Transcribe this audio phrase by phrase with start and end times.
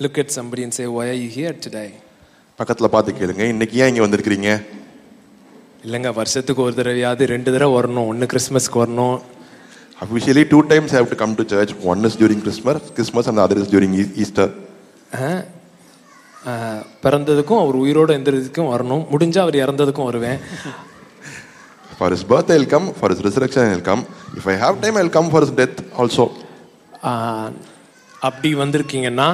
[0.00, 1.88] Look at somebody and say, why are you here today?
[2.60, 4.48] பக்கத்தில் பார்த்து கேளுங்க இன்னைக்கு ஏன் இங்கே வந்திருக்கிறீங்க
[5.84, 9.14] இல்லைங்க வருஷத்துக்கு ஒரு தடவையாவது ரெண்டு தடவை வரணும் ஒன்று கிறிஸ்மஸ்க்கு வரணும்
[10.06, 13.60] officially two times have to come to church one is during Christmas Christmas and other
[13.62, 14.52] is during Easter
[17.06, 20.38] பிறந்ததுக்கும் அவர் உயிரோடு எந்திரதுக்கும் வரணும் முடிஞ்சால் அவர் இறந்ததுக்கும் வருவேன்
[22.00, 24.04] for his birth I come for his resurrection I come
[24.40, 26.26] if I have time I come for his death also
[28.30, 29.28] அப்படி வந்திருக்கீங்கன்னா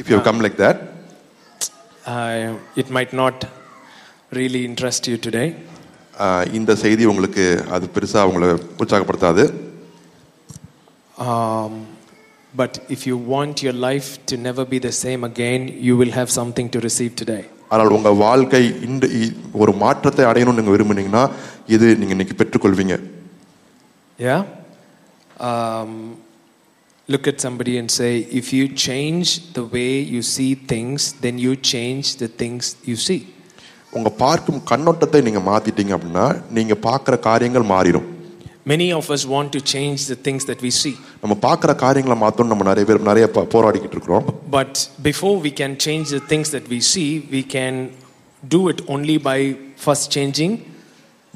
[0.00, 0.76] if you have come like that?
[2.06, 3.36] Uh, it might not
[4.40, 5.48] really interest you today.
[6.58, 8.46] இந்த செய்தி உங்களுக்கு அது பெருசாக உங்களை
[8.82, 9.42] உற்சாகப்படுத்தாது
[12.60, 16.32] but if you want your life to never be the same again you will have
[16.38, 17.38] something to receive today
[17.74, 19.08] ஆனால் உங்கள் வாழ்க்கை இன்று
[19.62, 21.24] ஒரு மாற்றத்தை அடையணும்னு நீங்கள் விரும்புனீங்கன்னா
[21.76, 22.96] இது நீங்கள் இன்னைக்கு பெற்றுக்கொள்வீங்க
[24.28, 24.38] யா
[27.12, 31.56] look at somebody and say, if you change the way you see things, then you
[31.56, 33.20] change the things you see.
[33.98, 36.24] உங்க பார்க்கும் கண்ணோட்டத்தை நீங்க மாத்திட்டீங்க அப்படின்னா
[36.56, 38.06] நீங்க பார்க்குற காரியங்கள் மாறிடும்
[38.72, 40.92] many of us want to change the things that we see
[41.22, 44.26] நம்ம பார்க்குற காரியங்களை மாத்தணும் நம்ம நிறைய பேர் நிறைய போராடிக்கிட்டு இருக்கிறோம்
[44.58, 44.72] but
[45.10, 47.74] before we can change the things that we see we can
[48.56, 49.38] do it only by
[49.86, 50.52] first changing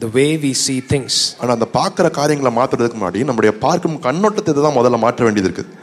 [0.05, 4.77] the way we see things ஆனா அந்த பார்க்குற காரியங்களை மாத்துறதுக்கு முன்னாடி நம்மளுடைய பார்க்கும் கண்ணோட்டத்தை தான்
[4.81, 5.81] முதல்ல மாற்ற வேண்டியது இருக்குது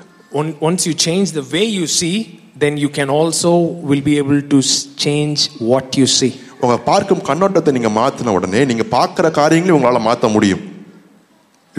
[0.69, 2.15] once you change the way you see
[2.63, 3.51] then you can also
[3.89, 4.57] will be able to
[5.05, 6.31] change what you see
[6.63, 10.63] உங்க பார்க்கும் கண்ணோட்டத்தை நீங்க மாத்தின உடனே நீங்க பார்க்குற காரியங்களை உங்களால மாத்த முடியும்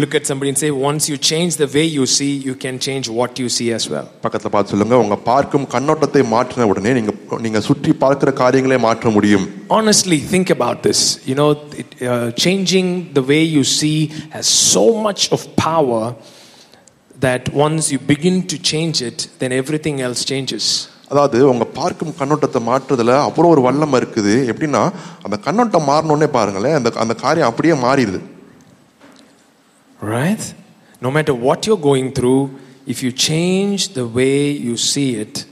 [0.02, 3.08] look at somebody and say once you change the way you see you can change
[3.18, 7.12] what you see as well பக்கத்துல பார்த்து சொல்லுங்க உங்க பார்க்கும் கண்ணோட்டத்தை மாற்றின உடனே நீங்க
[7.46, 9.46] நீங்க சுற்றி பார்க்கிற காரியங்களே மாற்ற முடியும்
[9.78, 11.50] honestly think about this you know
[11.82, 13.98] it, uh, changing the way you see
[14.36, 16.02] has so much of power
[17.26, 20.66] that once you begin to change it then everything else changes
[21.12, 24.82] அதாவது உங்க பார்க்கும் கண்ணோட்டத்தை மாற்றுறதுல அப்புறம் ஒரு வல்லம் இருக்குது எப்படின்னா
[25.26, 28.20] அந்த கண்ணோட்டம் மாறணுன்னே பாருங்களேன் அந்த அந்த காரியம் அப்படியே மாறிடுது
[30.00, 30.54] right?
[31.00, 32.54] No matter what you're going through,
[32.86, 35.44] if you change the way you see it,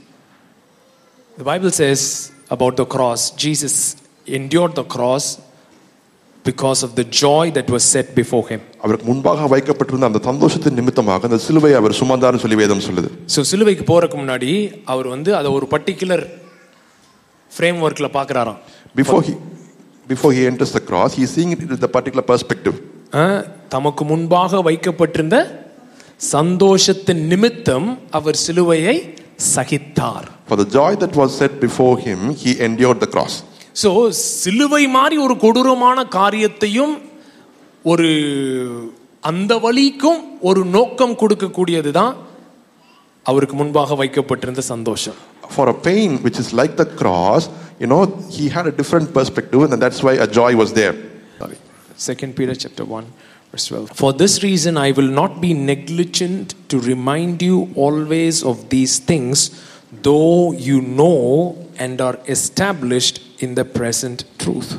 [1.37, 3.95] the Bible says about the cross, Jesus
[4.27, 5.39] endured the cross
[6.43, 8.61] because of the joy that was set before him.
[8.83, 13.83] அவருக்கு முன்பாக வைக்கப்பட்டிருந்த அந்த சந்தோஷத்தின் நிமித்தமாக அந்த சிலுவை அவர் சுமந்தார்னு சொல்லி வேதம் சொல்லுது சோ சிலுவைக்கு
[13.91, 14.51] போறதுக்கு முன்னாடி
[14.93, 16.23] அவர் வந்து அதை ஒரு பர்టిక్యులர்
[17.57, 18.59] ஃப்ரேம் ஒர்க்ல பார்க்கறாராம்
[19.01, 19.33] before he
[20.13, 22.75] before he enters the cross he's seeing it in the particular perspective
[23.73, 25.37] தமக்கு முன்பாக வைக்கப்பட்டிருந்த
[26.33, 27.87] சந்தோஷத்தின் நிமித்தம்
[28.19, 28.95] அவர் சிலுவையை
[29.55, 33.33] சகித்தார் for the joy that was set before him he endured the cross
[33.81, 33.89] so
[34.43, 36.93] சிலுவை மாதிரி ஒரு கொடூரமான காரியத்தையும்
[37.91, 38.09] ஒரு
[39.29, 42.15] அந்த வழிக்கும் ஒரு நோக்கம் கொடுக்கக்கூடியது தான்
[43.31, 45.19] அவருக்கு முன்பாக வைக்கப்பட்டிருந்த சந்தோஷம்
[45.59, 47.43] for a pain which is like the cross
[47.83, 48.03] you know
[48.37, 50.93] he had a different perspective and that's why a joy was there
[52.05, 53.07] Second Peter chapter 1
[53.51, 53.91] verse 12.
[54.01, 59.39] For this reason I will not be negligent to remind you always of these things,
[60.07, 61.13] though you know
[61.77, 64.71] and are established in the present truth.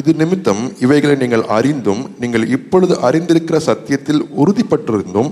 [0.00, 5.30] இது நிமித்தம் இவைகளை நீங்கள் அறிந்தும் நீங்கள் இப்பொழுது அறிந்திருக்கிற சத்தியத்தில் உறுதிப்பட்டிருந்தும்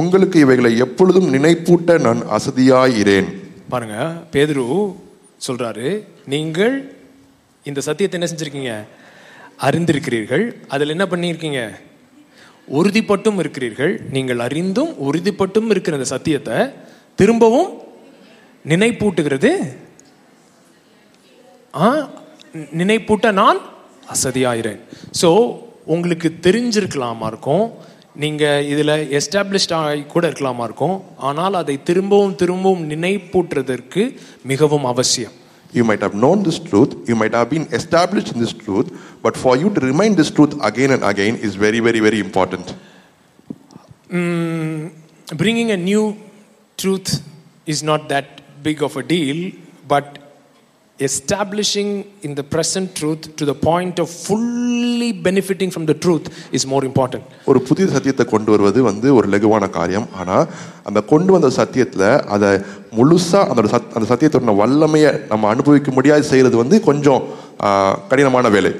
[0.00, 3.28] உங்களுக்கு இவைகளை எப்பொழுதும் நினைப்பூட்ட நான் அசதியாயிரேன்
[3.74, 3.96] பாருங்க
[4.34, 4.64] பேதுரு
[5.46, 5.88] சொல்றாரு
[6.34, 6.74] நீங்கள்
[7.70, 8.74] இந்த சத்தியத்தை என்ன செஞ்சிருக்கீங்க
[9.66, 11.60] அறிந்திருக்கிறீர்கள் அதில் என்ன பண்ணியிருக்கீங்க
[12.78, 16.58] உறுதிப்பட்டும் இருக்கிறீர்கள் நீங்கள் அறிந்தும் உறுதிப்பட்டும் இருக்கிற அந்த சத்தியத்தை
[17.20, 17.70] திரும்பவும்
[18.70, 19.50] நினைப்பூட்டுகிறது
[22.80, 23.60] நினைப்பூட்ட நான்
[24.14, 24.80] அசதியாயிறேன்
[25.20, 25.28] ஸோ
[25.94, 27.64] உங்களுக்கு தெரிஞ்சிருக்கலாமா இருக்கும்
[28.22, 30.96] நீங்கள் இதில் எஸ்டாப்ளிஷ்ட் ஆகி கூட இருக்கலாமா இருக்கும்
[31.28, 34.04] ஆனால் அதை திரும்பவும் திரும்பவும் நினைப்பூட்டுறதற்கு
[34.52, 35.36] மிகவும் அவசியம்
[35.76, 38.88] You might have known this truth, you might have been established in this truth,
[39.22, 42.74] But for you to remind this truth again and again is very, very, very important.
[44.10, 44.92] Mm,
[45.36, 46.16] bringing a new
[46.76, 47.22] truth
[47.66, 48.26] is not that
[48.64, 49.52] big of a deal,
[49.86, 50.18] but
[51.00, 51.88] establishing
[52.22, 56.26] in the present truth to the point of fully benefiting from the truth
[56.58, 60.36] is more important ஒரு புதிய சத்தியத்தை கொண்டு வருவது வந்து ஒரு லகுவான காரியம் ஆனா
[60.90, 62.04] அந்த கொண்டு வந்த சத்தியத்துல
[62.36, 62.50] அதை
[62.98, 63.64] முழுசா அந்த
[63.96, 67.24] அந்த சத்தியத்தோட வல்லமையை நம்ம அனுபவிக்க முடியாது செய்யறது வந்து கொஞ்சம்
[68.12, 68.72] கடினமான வேலை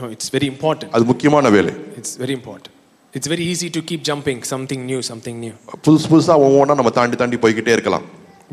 [0.00, 0.88] no, it's very important.
[0.96, 2.70] அது முக்கியமான வேலை It's very important.
[3.18, 5.52] It's very easy to keep jumping something new, something new.
[5.86, 8.06] புதுசு ஒவ்வொன்றா நம்ம தாண்டி தாண்டி போய்கிட்டே இருக்கலாம்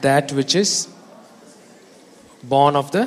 [0.07, 0.71] that which is
[2.53, 3.05] born of the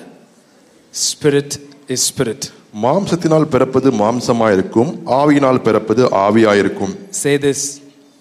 [1.07, 1.51] spirit
[1.95, 2.43] is spirit
[2.85, 4.91] மாம்சத்தினால் பிறப்பது மாம்சமாயிருக்கும்
[5.21, 7.61] ஆவியினால் பிறப்பது ஆவியாயிருக்கும் say this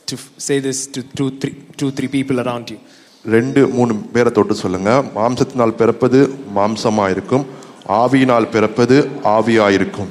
[0.06, 2.78] to say this to two, three, two, three people around you.
[3.34, 6.18] ரெண்டு மூணு பேரை தொட்டு சொல்லுங்க மாம்சத்தினால் பிறப்பது
[6.56, 7.44] மாம்சமா இருக்கும்
[8.00, 8.96] ஆவியினால் பிறப்பது
[9.36, 10.10] ஆவியா இருக்கும்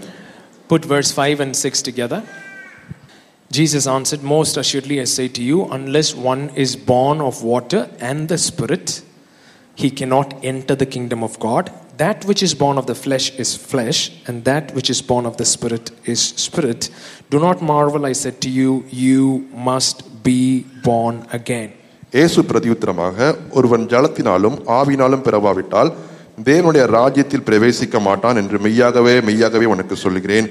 [0.72, 2.20] Put verse 5 and 6 together.
[3.58, 8.20] Jesus answered, Most assuredly I say to you, unless one is born of water and
[8.34, 8.86] the Spirit,
[9.82, 11.66] he cannot enter the kingdom of God
[11.98, 15.38] that which is born of the flesh is flesh, and that which is born of
[15.38, 16.90] the spirit is spirit.
[17.30, 21.72] Do not marvel, I said to you, you must be born again.
[22.20, 23.20] இயேசு பிரதியுத்தரமாக
[23.58, 25.90] ஒருவன் ஜலத்தினாலும் ஆவினாலும் பிறவாவிட்டால்
[26.50, 30.48] தேவனுடைய ராஜ்யத்தில் பிரவேசிக்க மாட்டான் என்று மெய்யாகவே மெய்யாகவே உனக்கு சொல்கிறேன்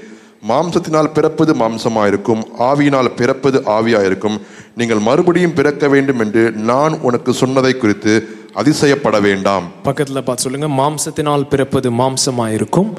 [0.50, 4.38] மாம்சத்தினால் பிறப்பது மாம்சமாயிருக்கும் ஆவியினால் பிறப்பது ஆவியாயிருக்கும்
[4.80, 6.42] நீங்கள் மறுபடியும் பிறக்க வேண்டும் என்று
[6.72, 8.14] நான் உனக்கு சொன்னதை குறித்து
[8.60, 12.90] அதிசயப்பட வேண்டாம் பக்கத்தில் பார்த்து சொல்லுங்க மாம்சத்தினால் பிறப்பது மாம்சமாயிருக்கும்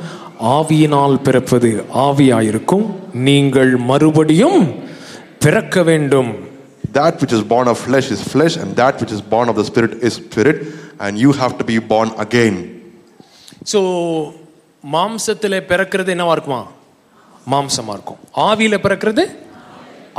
[0.55, 1.69] ஆவியினால் பிறப்பது
[2.05, 2.85] ஆவியாயிருக்கும்
[3.29, 4.61] நீங்கள் மறுபடியும்
[5.45, 6.31] பிறக்க வேண்டும்
[6.97, 9.63] that which is born of flesh is flesh and that which is born of the
[9.69, 10.57] spirit is spirit
[11.03, 12.57] and you have to be born again
[13.73, 13.79] so
[14.95, 16.61] மாம்சத்தில் பிறக்கிறது என்னவா இருக்குமா
[17.53, 19.25] மாம்சமா இருக்கும் ஆவியில பிறக்கிறது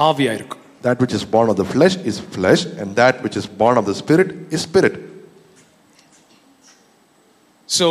[0.08, 3.46] ஆவியா இருக்கும் that which is born of the flesh is flesh and that which is
[3.62, 4.94] born of the spirit is spirit
[7.78, 7.86] so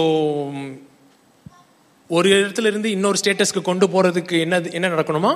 [2.18, 5.32] ஒரு இடத்துல இருந்து இன்னொரு ஸ்டேட்டஸ்க்கு கொண்டு போகிறதுக்கு என்ன என்ன நடக்கணுமா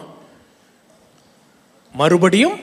[2.02, 2.58] மறுபடியும்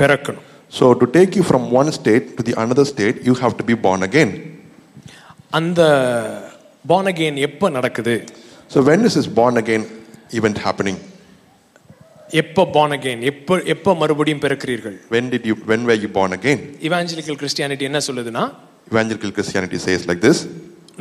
[0.00, 0.46] பிறக்கணும்
[0.78, 3.76] so to take you from one state to the another state you have to be
[3.86, 4.34] born again
[5.58, 5.80] அந்த
[6.92, 8.14] பார்ன் அகெயின் எப்போ நடக்குது
[8.74, 9.86] so when is is born again
[10.40, 11.00] event happening
[12.42, 16.62] எப்போ பார்ன் அகெயின் எப்போ எப்போ மறுபடியும் பிறக்கிறீர்கள் when did you when were you born again
[16.88, 18.44] evangelical Christianity என்ன சொல்லுதுன்னா
[18.94, 20.42] evangelical Christianity says like this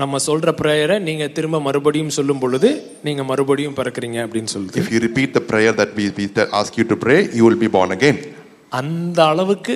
[0.02, 2.70] நம்ம சொல்ற பிரேயரை நீங்க திரும்ப மறுபடியும் சொல்லும் பொழுது
[3.06, 6.26] நீங்க மறுபடியும் பிறக்கிறீங்க அப்படின்னு சொல்லுது if you repeat the prayer that we we
[6.60, 8.18] ask you to pray you will be born again
[8.80, 9.74] அந்த அளவுக்கு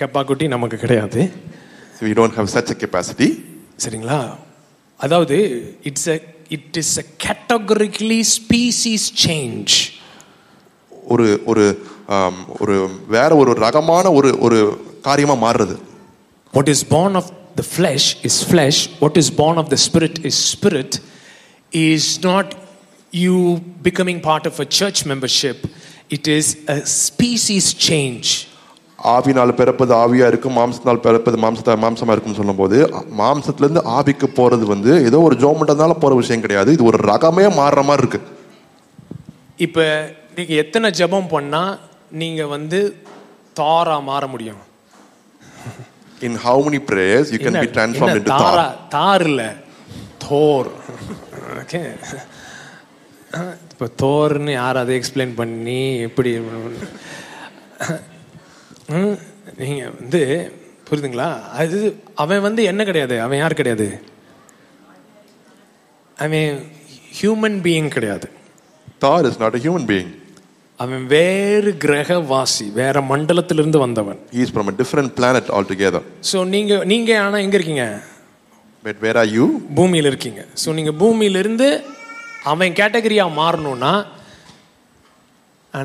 [0.00, 1.20] கெப்பாக்குட்டி நமக்கு கிடையாது
[2.08, 3.28] we don't have such a capacity
[3.84, 4.18] சரிங்களா
[5.06, 5.38] அதாவது
[5.90, 6.18] it's a
[6.58, 9.74] it is a categorically species change
[11.14, 11.64] ஒரு ஒரு
[12.14, 12.76] um, ஒரு
[13.16, 14.60] வேற ஒரு ரகமான ஒரு ஒரு
[15.08, 15.76] காரியமா மாறுறது
[16.58, 20.36] what is born of the flesh is flesh, what is born of the spirit is
[20.54, 21.00] spirit,
[21.72, 22.54] is not
[23.10, 23.58] you
[23.88, 25.66] becoming part of a church membership,
[26.10, 28.28] it is a species change.
[29.14, 32.76] ஆவினால் பிறப்பது ஆவியா இருக்கும் மாம்சத்தினால் பிறப்பது மாம்சத்தை மாம்சமா இருக்கும் சொல்லும்போது
[33.20, 37.82] மாம்சத்திலேருந்து ஆவிக்கு போறது வந்து ஏதோ ஒரு ஜோம் பண்றதுனால போற விஷயம் கிடையாது இது ஒரு ரகமே மாறுற
[37.88, 38.20] மாதிரி இருக்கு
[39.66, 39.84] இப்போ
[40.38, 41.62] நீங்க எத்தனை ஜபம் பண்ணா
[42.22, 42.80] நீங்க வந்து
[43.60, 44.62] தாரா மாற முடியும்
[46.20, 48.58] in how many prayers you can be transformed into Thor.
[48.96, 49.42] தார் இல்ல
[50.26, 50.68] தோர்
[51.62, 51.80] ஓகே
[53.72, 56.30] இப்போ தோர்னு யார் அதை எக்ஸ்பிளைன் பண்ணி எப்படி
[59.62, 60.20] நீங்கள் வந்து
[60.86, 61.28] புரியுதுங்களா
[61.62, 61.78] அது
[62.22, 63.88] அவன் வந்து என்ன கிடையாது அவன் யார் கிடையாது
[66.26, 66.56] அவன்
[67.20, 68.28] ஹியூமன் பீயிங் கிடையாது
[69.06, 70.12] there is not a human being
[70.84, 76.82] அவன் வேறு கிரகவாசி வேற மண்டலத்திலிருந்து வந்தவன் is from a different planet altogether so நீங்கள்
[76.92, 77.86] நீங்கள் ஆனால் எங்கே இருக்கீங்க
[78.88, 79.46] பட் வேர் ஆர் யூ
[79.78, 81.68] பூமியில் இருக்கீங்க ஸோ நீங்கள் பூமியிலிருந்து
[82.52, 83.92] அவன் கேட்டகரியாக மாறணும்னா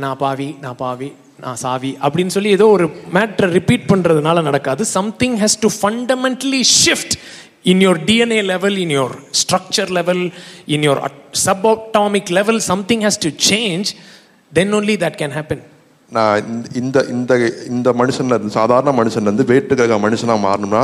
[0.05, 1.09] நான் பாவி நான் பாவி
[1.43, 7.15] நான் சாவி அப்படின்னு சொல்லி ஏதோ ஒரு மேட்டரை ரிப்பீட் பண்ணுறதுனால நடக்காது something has to fundamentally shift
[7.71, 10.23] in your DNA level in your structure level
[10.75, 11.01] in your
[11.47, 13.89] subatomic level something has to change
[14.57, 15.61] then only that can happen
[16.15, 16.47] நான்
[16.79, 17.33] இந்த இந்த
[17.73, 20.81] இந்த மனுஷன்ல இருந்து சாதாரண மனுஷன்லேருந்து இருந்து வேட்டுக்காக மனுஷனா மாறணும்னா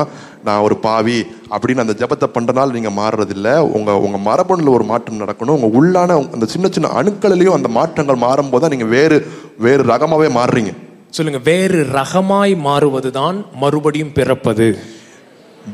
[0.48, 1.18] நான் ஒரு பாவி
[1.56, 6.48] அப்படின்னு அந்த ஜபத்தை பண்றனால நீங்கள் மாறுறதில்ல உங்கள் உங்கள் மரபணுல ஒரு மாற்றம் நடக்கணும் உங்கள் உள்ளான அந்த
[6.54, 9.18] சின்ன சின்ன அணுக்களிலையும் அந்த மாற்றங்கள் மாறும்போது தான் நீங்கள் வேறு
[9.68, 10.74] வேறு ரகமாகவே மாறுறீங்க
[11.20, 14.70] சொல்லுங்கள் வேறு ரகமாய் மாறுவது தான் மறுபடியும் பிறப்பது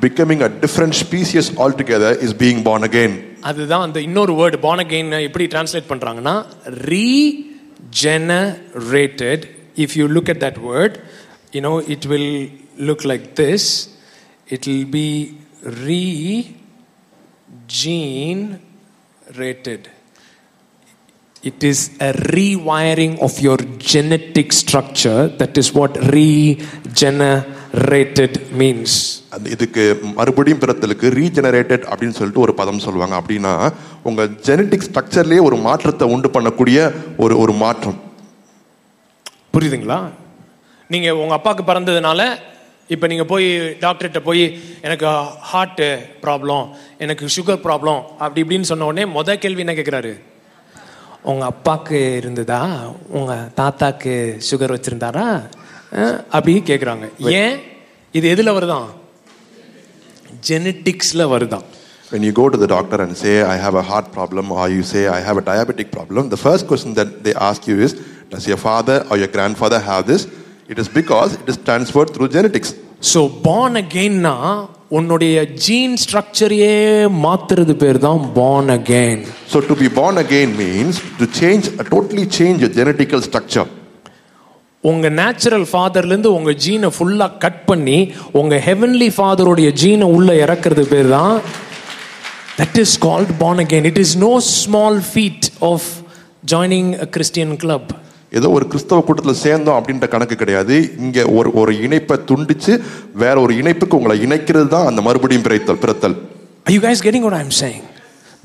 [0.05, 3.15] becoming a different species all together is being born again
[3.51, 6.35] அதுதான் அந்த இன்னொரு வேர்டு பார்ன் அகெயின் எப்படி டிரான்ஸ்லேட் பண்ணுறாங்கன்னா
[6.91, 7.07] re
[7.91, 11.01] generated if you look at that word
[11.51, 12.47] you know it will
[12.77, 13.95] look like this
[14.47, 16.55] it will be re
[17.67, 18.59] gene
[19.35, 19.89] rated
[21.43, 27.43] it is a rewiring of your genetic structure that is what regenerate.
[27.73, 28.95] Regenerated means
[29.35, 29.83] அந்த இதுக்கு
[30.17, 33.53] மறுபடியும் பிறத்தலுக்கு regenerated அப்படின்னு சொல்லிட்டு ஒரு பதம் சொல்லுவாங்க அப்படின்னா
[34.09, 36.79] உங்கள் ஜெனட்டிக் ஸ்ட்ரக்சர்லேயே ஒரு மாற்றத்தை உண்டு பண்ணக்கூடிய
[37.25, 37.97] ஒரு ஒரு மாற்றம்
[39.55, 39.97] புரியுதுங்களா
[40.95, 42.21] நீங்கள் உங்கள் அப்பாவுக்கு பிறந்ததுனால
[42.93, 43.47] இப்போ நீங்கள் போய்
[43.85, 44.43] டாக்டர்கிட்ட போய்
[44.89, 45.07] எனக்கு
[45.53, 45.89] ஹார்ட்டு
[46.27, 46.63] ப்ராப்ளம்
[47.05, 50.13] எனக்கு சுகர் ப்ராப்ளம் அப்படி இப்படின்னு சொன்ன உடனே மொதல் கேள்வி என்ன கேட்குறாரு
[51.31, 52.61] உங்கள் அப்பாவுக்கு இருந்ததா
[53.17, 54.15] உங்கள் தாத்தாக்கு
[54.51, 55.27] சுகர் வச்சுருந்தாரா
[56.71, 57.05] கேட்குறாங்க
[57.43, 57.55] ஏன்
[58.17, 58.89] இது எதில் வருதான்
[60.49, 61.67] ஜெனட்டிக்ஸில் வருதான்
[62.13, 64.81] when you go to the doctor and say i have a heart problem or you
[64.89, 67.91] say i have a diabetic problem the first question that they ask you is
[68.33, 70.23] does your father or your grandfather have this
[70.73, 72.69] it is because it is transferred through genetics
[73.15, 74.35] so born again na
[74.97, 75.35] உன்னுடைய
[75.65, 76.73] gene ஸ்ட்ரக்சரையே
[77.25, 79.19] மாத்துறது பேர் தான் born again
[79.53, 83.67] so to be born again means to change totally change your genetical structure
[84.91, 87.97] உங்கள் natural ஃபாதர்லேருந்து உங்கள் ஜீனை ஃபுல்லாக கட் பண்ணி
[88.39, 91.35] உங்கள் ஹெவன்லி ஃபாதருடைய ஜீனை உள்ளே இறக்குறது பேர் தான்
[92.59, 95.85] that is called born again it is no small feat of
[96.53, 97.89] joining a Christian club
[98.39, 100.75] ஏதோ ஒரு கிறிஸ்தவ கூட்டத்தில் சேர்ந்தோம் அப்படின்ற கணக்கு கிடையாது
[101.05, 102.75] இங்கே ஒரு ஒரு இணைப்பை துண்டிச்சு
[103.23, 106.15] வேற ஒரு இணைப்புக்கு உங்களை இணைக்கிறது தான் அந்த மறுபடியும் பிறத்தல் பிறத்தல்
[106.69, 107.83] I you guys getting what I say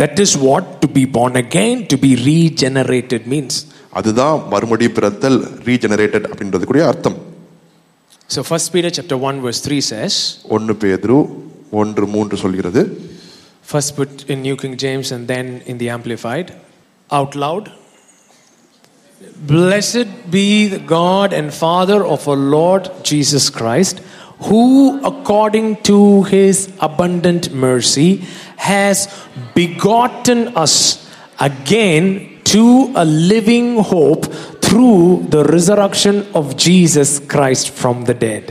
[0.04, 3.59] that is what to be born again to be regenerated means
[3.99, 5.38] அதுதான் மறுபடியும் பிறத்தல்
[5.71, 7.18] ரீஜெனரேட்டட் அப்படின்றதுக்குரிய அர்த்தம்
[8.35, 10.14] So 1 Peter chapter 1 verse 3 says
[10.57, 11.16] 1 பேதுரு
[11.83, 12.80] 1 3 சொல்கிறது
[13.71, 16.49] First put in New King James and then in the amplified
[17.18, 17.64] out loud
[19.54, 23.97] Blessed be the God and Father of our Lord Jesus Christ
[24.49, 24.62] who
[25.12, 25.99] according to
[26.35, 26.57] his
[26.88, 28.11] abundant mercy
[28.73, 28.99] has
[29.61, 30.76] begotten us
[31.40, 32.04] again
[32.45, 34.25] to a living hope
[34.64, 38.45] through the resurrection of Jesus Christ from the dead.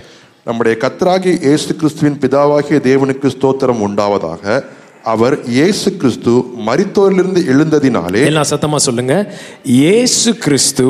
[0.50, 4.44] நம்முடைய கத்தராகிய இயேசு கிறிஸ்துவின் பிதாவாகிய தேவனுக்கு ஸ்தோத்திரம் உண்டாவதாக
[5.13, 6.34] அவர் இயேசு கிறிஸ்து
[6.67, 9.15] மரித்தோரிலிருந்து எழுந்ததினாலே எல்லாம் சத்தமா சொல்லுங்க
[9.77, 10.88] இயேசு கிறிஸ்து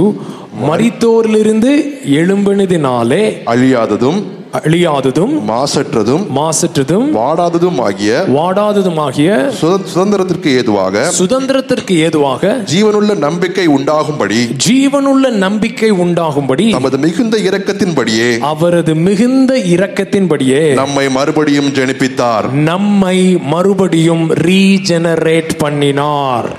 [0.70, 1.72] மரித்தோரிலிருந்து
[2.20, 3.24] எழும்பினதினாலே
[3.54, 4.20] அழியாததும்
[4.66, 9.30] அழியாததும் மாசற்றதும் மாசற்றதும் வாடாததும் ஆகிய வாடாததும் ஆகிய
[9.62, 19.52] சுதந்திரத்திற்கு ஏதுவாக சுதந்திரத்திற்கு ஏதுவாக ஜீவனுள்ள நம்பிக்கை உண்டாகும்படி ஜீவனுள்ள நம்பிக்கை உண்டாகும்படி நமது மிகுந்த இரக்கத்தின்படியே அவரது மிகுந்த
[19.76, 23.18] இரக்கத்தின்படியே நம்மை மறுபடியும் ஜெனிப்பித்தார் நம்மை
[23.56, 26.50] மறுபடியும் ரீஜெனரேட் பண்ணினார்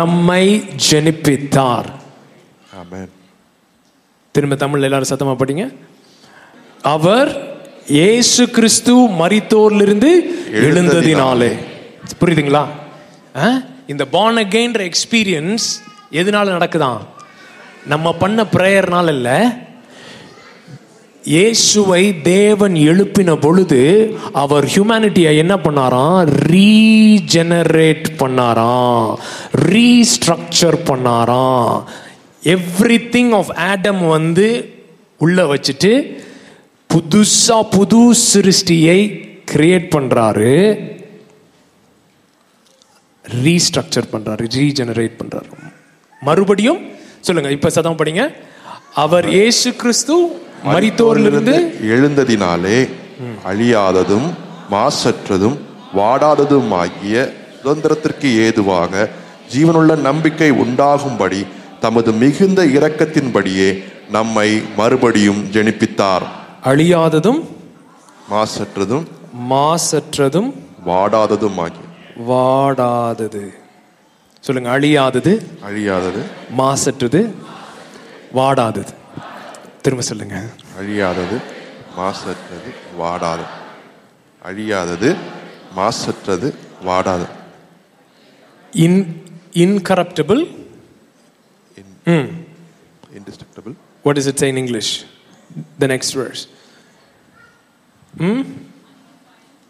[0.00, 0.42] நம்மை
[0.90, 1.90] ஜெனிப்பித்தார்
[4.36, 5.64] திரும்ப தமிழ் எல்லாரும் சத்தமா படிங்க
[6.92, 7.30] அவர்
[7.96, 10.10] இயேசு கிறிஸ்து மரித்தோர்லிருந்து
[10.66, 11.50] எழுந்ததினாலே
[12.20, 12.64] புரியுதுங்களா
[13.92, 15.66] இந்த பான் அகெயின்ற எக்ஸ்பீரியன்ஸ்
[16.20, 17.00] எதனால நடக்குதான்
[17.92, 19.38] நம்ம பண்ண பிரேயர்னால இல்லை
[21.32, 23.82] இயேசுவை தேவன் எழுப்பின பொழுது
[24.42, 29.08] அவர் ஹியூமனிட்டியை என்ன பண்ணாராம் ரீஜெனரேட் பண்ணாராம்
[29.72, 31.72] ரீஸ்ட்ரக்சர் பண்ணாராம்
[32.56, 34.48] எவ்ரி திங் ஆஃப் ஆடம் வந்து
[35.26, 35.92] உள்ள வச்சுட்டு
[36.94, 38.96] புதுசா புது சிருஷ்டியை
[39.50, 40.50] கிரியேட் பண்றாரு
[43.44, 45.48] ரீஸ்ட்ரக்சர் பண்றாரு ரீஜெனரேட் பண்றாரு
[46.26, 46.78] மறுபடியும்
[47.28, 48.22] சொல்லுங்க இப்ப சதம் படிங்க
[49.04, 50.16] அவர் இயேசு கிறிஸ்து
[50.74, 51.54] மரித்தோரிலிருந்து
[51.96, 52.78] எழுந்ததினாலே
[53.52, 54.28] அழியாததும்
[54.76, 55.56] மாசற்றதும்
[56.00, 57.16] வாடாததும் ஆகிய
[57.62, 59.08] சுதந்திரத்திற்கு ஏதுவாக
[59.56, 61.42] ஜீவனுள்ள நம்பிக்கை உண்டாகும்படி
[61.86, 63.68] தமது மிகுந்த இரக்கத்தின்படியே
[64.18, 64.48] நம்மை
[64.80, 66.26] மறுபடியும் ஜெனிப்பித்தார்
[66.70, 67.40] அழியாததும்
[68.32, 69.02] மாசற்றதும்
[69.50, 70.48] மாசற்றதும்
[70.86, 71.56] வாடாததும்
[72.30, 73.42] வாடாதது
[74.46, 75.32] சொல்லுங்க அழியாதது
[75.68, 76.22] அழியாதது
[76.60, 77.20] மாசற்றது
[78.38, 78.92] வாடாதது
[79.84, 80.38] திரும்ப சொல்லுங்க
[80.82, 81.36] அழியாதது
[81.98, 83.46] மாசற்றது வாடாது
[84.50, 85.10] அழியாதது
[85.78, 86.48] மாசற்றது
[86.90, 87.28] வாடாது
[88.86, 89.00] in
[89.64, 90.42] incorruptible
[93.20, 93.74] indestructible
[94.08, 94.92] what is it say in English
[95.82, 96.44] the next verse
[98.18, 98.42] hmm?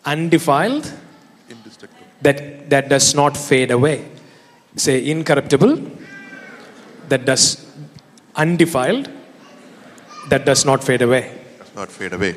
[0.05, 0.93] undefiled,
[2.23, 4.07] that, that does not fade away.
[4.77, 5.75] Say incorruptible,
[7.09, 7.65] that does
[8.35, 9.09] undefiled,
[10.29, 11.33] that does not fade away.
[11.61, 12.37] Does not fade away.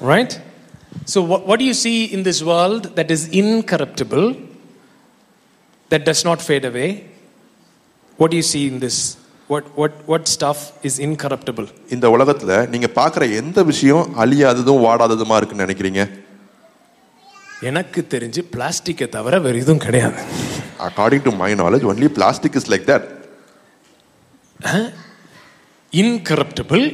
[0.00, 0.40] Right?
[1.04, 4.36] So, what, what do you see in this world that is incorruptible,
[5.90, 7.08] that does not fade away?
[8.16, 9.16] What do you see in this
[9.52, 15.64] what what what stuff is incorruptible இந்த உலகத்துல நீங்க பார்க்குற எந்த விஷயம் அழியாததும் வாடாததுமா இருக்குன்னு
[15.66, 16.02] நினைக்கிறீங்க
[17.68, 20.20] எனக்கு தெரிஞ்சு பிளாஸ்டிக்கை தவிர வேறு எதுவும் கிடையாது
[20.88, 23.06] according to my knowledge only plastic is like that
[26.02, 26.84] incorruptible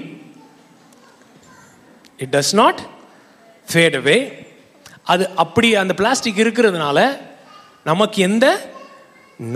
[2.24, 2.82] it does not
[3.72, 4.18] fade away
[5.14, 6.98] அது அப்படி அந்த பிளாஸ்டிக் இருக்கிறதுனால
[7.90, 8.46] நமக்கு எந்த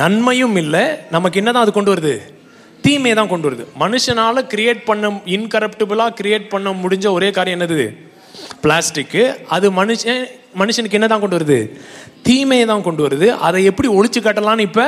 [0.03, 0.83] நன்மையும் இல்லை
[1.17, 2.15] நமக்கு என்னதான் அது கொண்டு வருது
[2.87, 5.07] தீமையை தான் கொண்டு வருது மனுஷனால் கிரியேட் பண்ண
[5.37, 7.87] இன்கரப்டபுளாக கிரியேட் பண்ண முடிஞ்ச ஒரே காரியம் என்னது
[8.65, 9.23] பிளாஸ்டிக்கு
[9.57, 10.23] அது மனுஷன்
[10.61, 11.59] மனுஷனுக்கு என்ன தான் கொண்டு வருது
[12.27, 14.87] தீமையை தான் கொண்டு வருது அதை எப்படி ஒழிச்சு கட்டலான்னு இப்போ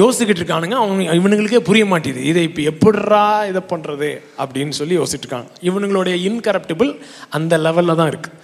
[0.00, 4.10] யோசிச்சுக்கிட்டு இருக்கானுங்க அவங்க இவனுங்களுக்கே புரிய மாட்டேது இதை இப்போ எப்படிறா இதை பண்ணுறது
[4.42, 6.90] அப்படின்னு சொல்லி யோசிச்சுட்டு இருக்காங்க இவனுங்களுடைய இன்கரப்டபிள்
[7.38, 8.36] அந்த லெவலில் தான் இருக்குது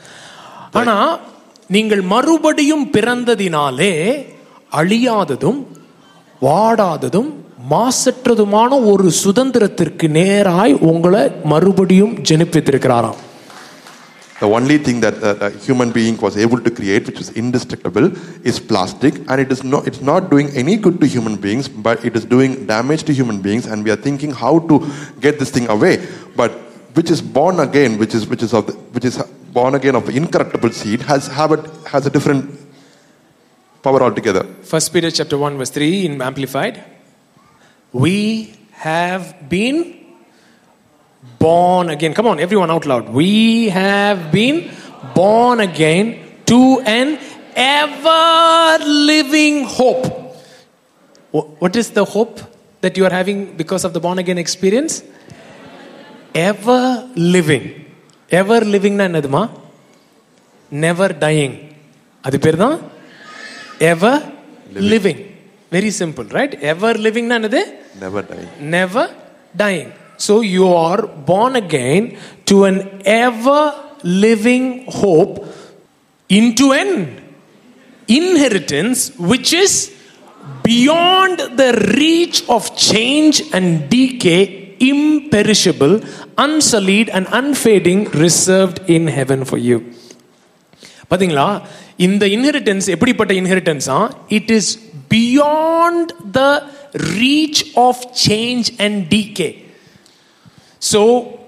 [0.81, 1.13] ஆனால்
[1.75, 3.93] நீங்கள் மறுபடியும் பிறந்ததினாலே
[4.81, 5.61] அழியாததும்
[6.47, 7.31] வாடாததும்
[7.73, 13.21] மாசற்றதுமான ஒரு சுதந்திரத்திற்கு நேராய் உங்களை மறுபடியும் ஜெனிப்பித்திருக்கிறாராம்
[14.41, 15.15] The only thing that
[15.47, 18.07] a human being was able to create, which is indestructible,
[18.51, 22.05] is plastic, and it is not, it's not doing any good to human beings, but
[22.09, 24.77] it is doing damage to human beings, and we are thinking how to
[25.27, 25.95] get this thing away.
[26.41, 26.53] But
[26.99, 29.17] which is born again, which is which is of the, which is
[29.59, 31.61] born again of incorruptible seed, has have a,
[31.93, 32.45] has a different
[33.87, 34.45] power altogether.
[34.75, 36.77] First Peter chapter one verse three in Amplified.
[38.05, 39.77] We have been
[41.39, 42.13] born again.
[42.13, 43.09] Come on, everyone out loud.
[43.09, 44.71] We have been
[45.15, 46.11] born again
[46.53, 47.17] to an
[47.67, 50.05] ever living hope.
[51.33, 52.39] What is the hope
[52.83, 55.03] that you are having because of the born again experience?
[56.49, 56.81] Ever
[57.37, 57.65] living.
[58.41, 59.43] Ever living என்னதுமா
[60.85, 61.57] never dying
[62.29, 62.77] அது பேர் தான்
[63.95, 64.15] ever
[64.95, 65.19] living.
[65.71, 66.55] Very simple, right?
[66.55, 67.93] Ever living nanade?
[67.99, 68.49] Never dying.
[68.61, 69.15] Never
[69.55, 69.93] dying.
[70.17, 73.75] So you are born again to an ever
[74.05, 75.45] living hope
[76.29, 77.23] into an
[78.09, 79.93] inheritance which is
[80.63, 86.01] beyond the reach of change and decay, imperishable,
[86.39, 89.79] unsullied, and unfading, reserved in heaven for you.
[91.11, 91.45] பார்த்தீங்களா
[92.05, 93.99] இந்த inheritance எப்படிப்பட்ட இன்ஹெரிட்டன்ஸா
[94.37, 94.71] it is
[95.15, 96.51] beyond the
[97.19, 99.65] reach of change and decay.
[100.79, 101.41] So,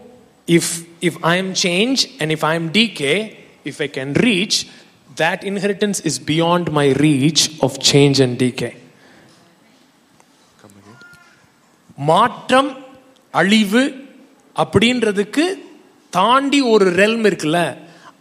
[0.47, 4.69] if, if I am change and if I am decay, if I can reach,
[5.17, 8.75] that inheritance is beyond my reach of change and decay.
[12.09, 12.69] மாற்றம்
[13.41, 13.81] அழிவு
[14.63, 15.45] அப்படின்றதுக்கு
[16.17, 17.61] தாண்டி ஒரு realm இருக்குல்ல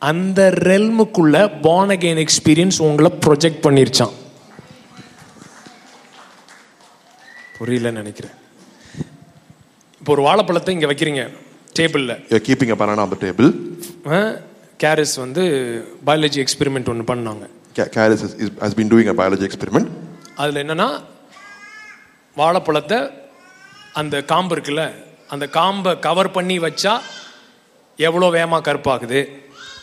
[0.10, 4.16] அந்த ரெல்முக்குள்ள born again experience உங்களை project பண்ணிருச்சான்
[7.58, 8.36] புரியலன்னு நினைக்கிறேன்
[10.02, 11.22] இப்போ ஒரு வாழைப்பழத்தை இங்கே வைக்கிறீங்க
[11.80, 13.50] டேபிளில் you keeping a banana on table
[14.84, 15.44] carries வந்து
[16.10, 17.46] பயாலஜி எக்ஸ்பெரிமெண்ட் ஒன்று பண்ணாங்க
[17.98, 18.24] carries
[18.66, 19.90] has been doing a biology experiment
[20.42, 20.90] அதில் என்னென்னா
[22.42, 23.00] வாழைப்பழத்தை
[24.00, 24.84] அந்த காம்பு இருக்குல்ல
[25.34, 26.94] அந்த காம்பை கவர் பண்ணி வச்சா
[28.08, 29.22] எவ்வளோ வேகமாக கருப்பாகுது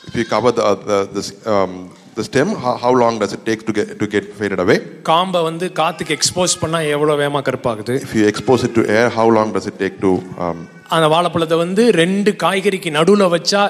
[0.08, 0.62] if you cover the
[2.14, 4.76] the stem how, how long does it take to get to get faded away
[5.10, 9.26] காம்ப வந்து காத்துக்கு எக்ஸ்போஸ் பண்ணா எவ்வளவு வேகமா கருப்பாகுது if you expose it to air how
[9.36, 10.10] long does it take to
[10.44, 10.60] um,
[10.94, 13.62] அந்த வாழைப்பழத்தை வந்து ரெண்டு காய்கறிக்கு நடுவுல வச்சா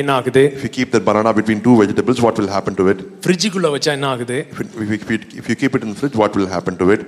[0.00, 3.00] என்ன ஆகுது if you keep the banana between two vegetables what will happen to it
[3.26, 5.10] ஃப்ரிட்ஜுக்குள்ள வச்சா என்ன ஆகுது if, if,
[5.42, 7.02] if you keep it in the fridge what will happen to it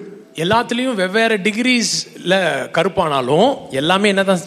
[0.45, 2.35] எல்லாத்துலயும் வெவ்வேறு டிகிரிஸ்ல
[2.77, 3.49] கருப்பானாலும்
[3.81, 4.43] எல்லாமே என்னதான்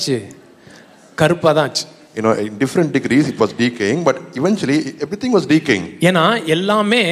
[1.21, 1.71] கருப்பாதான்
[2.15, 6.23] you know in different degrees it was decaying but eventually everything was decaying ena
[6.55, 7.03] ellame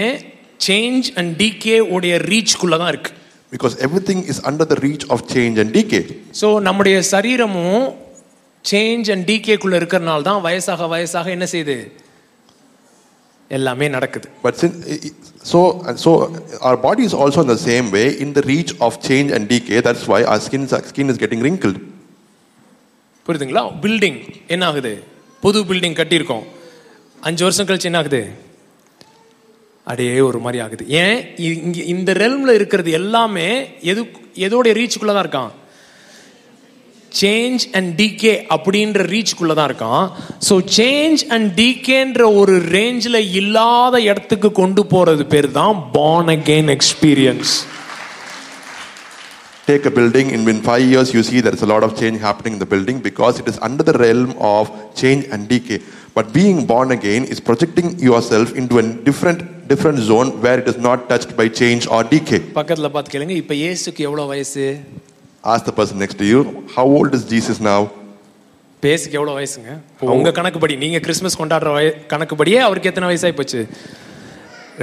[0.67, 2.99] change and decay odiya reach kulla dhaan
[3.55, 6.03] because everything is under the reach of change and decay
[6.41, 7.67] so nammudaiya sariramu
[8.71, 11.75] change and decay kulla irukkaranal dhaan vayasaga vayasaga enna seidhu
[13.57, 14.63] ellame nadakkudhu but
[15.97, 16.11] so
[16.69, 19.79] our body is also in the same way in the reach of change and decay
[19.89, 21.77] that's why our skin our skin is getting wrinkled
[23.27, 24.19] புரியுதுங்களா building
[24.55, 24.93] என்ன ஆகுது
[25.43, 26.45] புது building கட்டியிருக்கோம்
[27.27, 28.21] அஞ்சு வருஷம் கழிச்சு என்ன ஆகுது
[29.89, 33.47] அப்படியே ஒரு மாதிரி ஆகுது ஏன் இங்கே இந்த ரெல்மில் இருக்கிறது எல்லாமே
[33.91, 34.01] எது
[34.45, 35.53] எதோடைய ரீச்சுக்குள்ளே தான் இருக்கான்
[37.21, 40.03] சேஞ்ச் அண்ட் டிகே அப்படின்ற ரீச்சுக்குள்ளே தான் இருக்கான்
[40.47, 47.53] ஸோ சேஞ்ச் அண்ட் டிகேன்ற ஒரு ரேஞ்சில் இல்லாத இடத்துக்கு கொண்டு போகிறது பேர் தான் born again experience
[49.69, 52.21] Take a building, in, in five years, you see there is a lot of change
[52.21, 55.79] happening in the building because it is under the realm of change and decay.
[56.13, 60.77] But being born again is projecting yourself into a different different zone where it is
[60.87, 62.41] not touched by change or decay.
[65.51, 67.79] Ask the person next to you, how old is Jesus now?
[68.85, 69.69] பேசுக்கு எவ்வளவு வயசுங்க?
[70.15, 71.69] உங்க கணக்குப்படி நீங்க Christmas கொண்டாடுற
[72.11, 73.61] கணக்குப்படியே அவருக்கு எத்தனை வயசாயி போச்சு?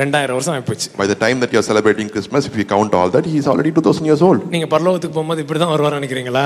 [0.00, 3.10] ரெண்டாயிரம் வருஷம் ஆயிப்போச்சு by the time that you are celebrating Christmas if you count all
[3.16, 6.44] that he is already two thousand years old நீங்கள் பரலோகத்துக்கு போகும்போது இப்படி தான் வருவார் நினைக்கிறீங்களா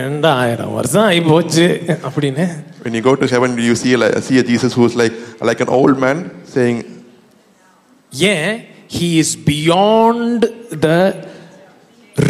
[0.00, 1.64] ரெண்டாயிரம் வருஷம் ஆகி போச்சு
[2.10, 2.44] அப்படின்னு
[2.84, 5.14] when you go to heaven you see like, see a jesus who's like
[5.48, 6.18] like an old man
[6.54, 6.78] saying
[8.22, 8.46] yeah
[8.96, 10.40] he is beyond
[10.86, 10.98] the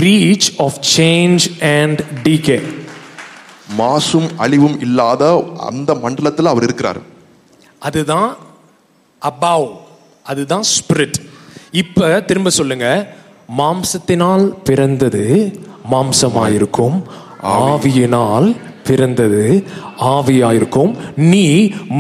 [0.05, 1.45] reach of change
[1.79, 2.61] and decay
[3.83, 5.25] மாசும் அழிவும் இல்லாத
[5.71, 6.99] அந்த மண்டலத்தில் அவர் இருக்கிறார்
[7.89, 8.29] அதுதான்
[9.29, 9.65] அபாவ்
[10.31, 11.19] அதுதான் ஸ்பிரிட்
[11.83, 12.89] இப்ப திரும்ப சொல்லுங்க
[13.61, 15.25] மாம்சத்தினால் பிறந்தது
[15.93, 16.97] மாம்சமாயிருக்கும்
[17.69, 18.49] ஆவியினால்
[18.89, 19.43] பிறந்தது
[20.15, 20.93] ஆவியாயிருக்கும்
[21.33, 21.45] நீ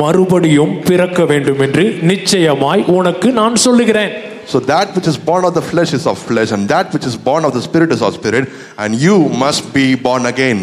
[0.00, 4.14] மறுபடியும் பிறக்க வேண்டும் என்று நிச்சயமாய் உனக்கு நான் சொல்லுகிறேன்
[4.52, 7.14] So that which is born of the flesh is of flesh, and that which is
[7.28, 8.44] born of the spirit is of spirit,
[8.84, 10.58] and you must be born again.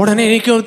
[0.00, 0.24] உடனே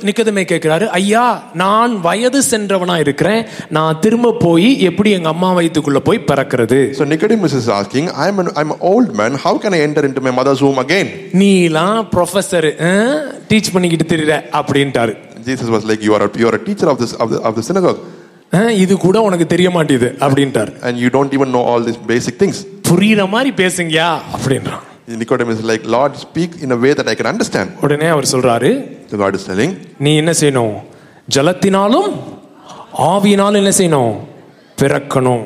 [0.07, 1.25] நிக்கதுமே கேட்கிறாரு ஐயா
[1.61, 3.41] நான் வயது சென்றவனா இருக்கிறேன்
[3.77, 8.27] நான் திரும்ப போய் எப்படி எங்க அம்மா வயிற்றுக்குள்ள போய் பறக்கிறது so Nicodemus is asking I
[8.33, 11.09] am I am old man how can I enter into my mother's home again
[11.41, 12.69] நீலாம் ப்ரொஃபசர்
[13.51, 15.15] டீச் பண்ணிக்கிட்டு தெரியற அப்படின்ட்டாரு
[15.49, 18.03] Jesus was like you are you are teacher of this of this synagogue
[18.85, 22.61] இது கூட உனக்கு தெரிய மாட்டேது அப்படின்ட்டார் and you don't even know all this basic things
[22.89, 27.25] புரியுற மாதிரி பேசுங்கயா அப்படின்றான் Nicodemus is like, Lord, speak in a way that I can
[27.31, 27.69] understand.
[27.85, 28.69] உடனே அவர் சொல்றாரு
[29.13, 29.71] The Lord is telling,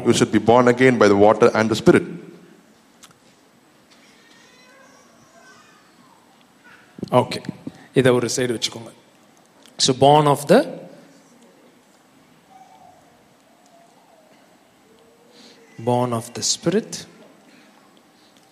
[0.07, 2.05] you should be born again by the water and the spirit.
[7.21, 7.39] Okay
[7.99, 8.93] இதை ஒரு side வச்சுக்கோங்க
[15.89, 16.91] born of the spirit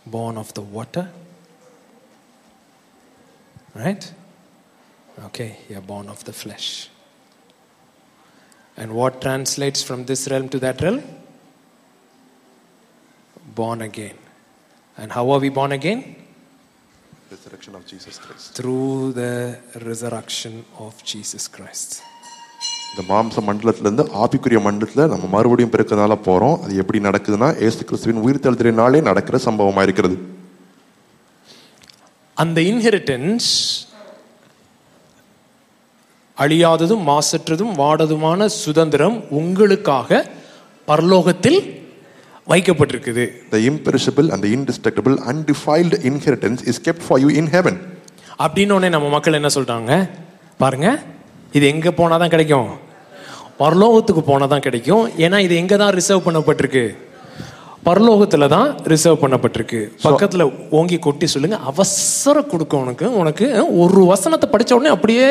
[0.05, 1.09] born of the water.
[3.73, 4.11] Right?
[5.25, 6.89] Okay, you're born of the flesh.
[8.77, 11.03] And what translates from this realm to that realm?
[13.55, 14.15] Born again.
[14.97, 16.15] And how are we born again?
[17.31, 18.53] Resurrection of Jesus Christ.
[18.53, 22.01] Through the resurrection of Jesus Christ.
[22.95, 28.99] இந்த மாம்ச மண்டலத்திலேருந்து ஆபிக்குரிய மண்டலத்தில் நம்ம மறுபடியும் பிறக்கிறதுனால போகிறோம் அது எப்படி நடக்குதுன்னா ஏசு கிறிஸ்துவின் உயிர்த்தெழுத்தினாலே
[29.07, 30.15] நடக்கிற சம்பவமாக இருக்கிறது
[32.43, 33.49] அந்த இன்ஹெரிட்டன்ஸ்
[36.45, 40.09] அழியாததும் மாசற்றதும் வாடதுமான சுதந்திரம் உங்களுக்காக
[40.91, 41.59] பரலோகத்தில்
[42.53, 48.91] வைக்கப்பட்டிருக்குது த imperishable அந்த the undefiled inheritance is kept for you in heaven heaven அப்படின்னு
[48.97, 49.91] நம்ம மக்கள் என்ன சொல்கிறாங்க
[50.63, 50.87] பாருங்க
[51.57, 52.67] இது எங்கே போனால் தான் கிடைக்கும்
[53.63, 56.85] பரலோகத்துக்கு போனால் தான் கிடைக்கும் ஏன்னா இது எங்கே தான் ரிசர்வ் பண்ணப்பட்டிருக்கு
[57.87, 60.43] பரலோகத்தில் தான் ரிசர்வ் பண்ணப்பட்டிருக்கு பக்கத்தில்
[60.77, 63.45] ஓங்கி கொட்டி சொல்லுங்க அவசர கொடுக்க உனக்கு உனக்கு
[63.83, 65.29] ஒரு வசனத்தை படித்த உடனே அப்படியே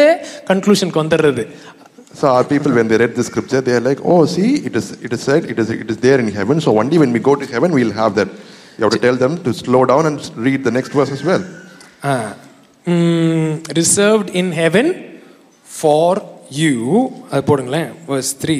[0.52, 1.44] கன்க்ளூஷனுக்கு வந்துடுறது
[2.18, 4.88] So our people, when they read the scripture, they are like, "Oh, see, it is
[5.06, 6.56] it is said, it is it is there in heaven.
[6.66, 8.28] So only when we go to heaven, we'll have that."
[8.76, 11.42] You have to tell them to slow down and read the next verse as well.
[12.10, 12.28] Uh,
[12.98, 13.48] mm,
[13.80, 14.86] reserved in heaven
[15.80, 16.04] for
[16.60, 16.74] you
[17.32, 18.56] அது போடுங்களேன் verse three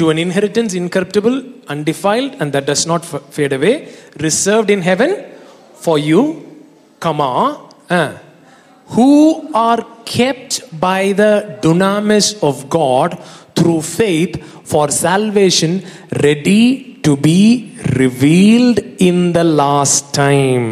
[0.00, 1.36] to an inheritance incorruptible
[1.74, 3.04] undefiled and that does not
[3.36, 3.72] fade away
[4.26, 5.14] reserved in heaven
[5.84, 6.22] for you
[7.06, 7.30] comma
[8.94, 9.08] who
[9.66, 9.82] are
[10.18, 11.26] kept by the
[11.68, 13.14] dunamis of God
[13.60, 14.36] through faith
[14.72, 15.76] for salvation
[16.28, 16.60] ready
[17.08, 17.40] to be
[18.02, 20.68] revealed in the last time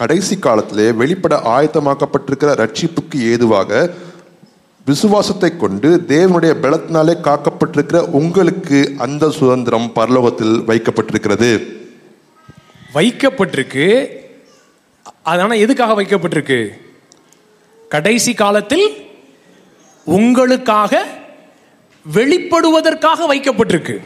[0.00, 3.70] கடைசி காலத்திலே வெளிப்பட ஆயத்தமாக்கப்பட்டிருக்கிற ரட்சிப்புக்கு ஏதுவாக
[4.90, 11.50] விசுவாசத்தை கொண்டு தேவனுடைய பலத்தினாலே காக்கப்பட்டிருக்கிற உங்களுக்கு அந்த சுதந்திரம் பரலோகத்தில் வைக்கப்பட்டிருக்கிறது
[12.96, 13.86] வைக்கப்பட்டிருக்கு
[15.32, 16.60] அதனால் எதுக்காக வைக்கப்பட்டிருக்கு
[17.94, 18.86] கடைசி காலத்தில்
[20.18, 21.04] உங்களுக்காக
[22.18, 23.96] வெளிப்படுவதற்காக வைக்கப்பட்டிருக்கு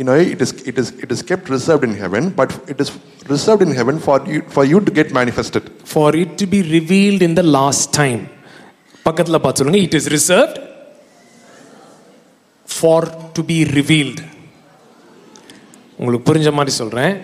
[0.00, 2.88] you know it is it is it is kept reserved in heaven but it is
[3.32, 7.22] reserved in heaven for you for you to get manifested for it to be revealed
[7.28, 8.20] in the last time
[9.08, 10.58] பக்கத்தில் பார்த்து சொல்லுங்க it is reserved
[12.76, 14.24] for to be revealed
[16.00, 17.14] உங்களுக்கு புரிஞ்ச மாதிரி சொல்கிறேன்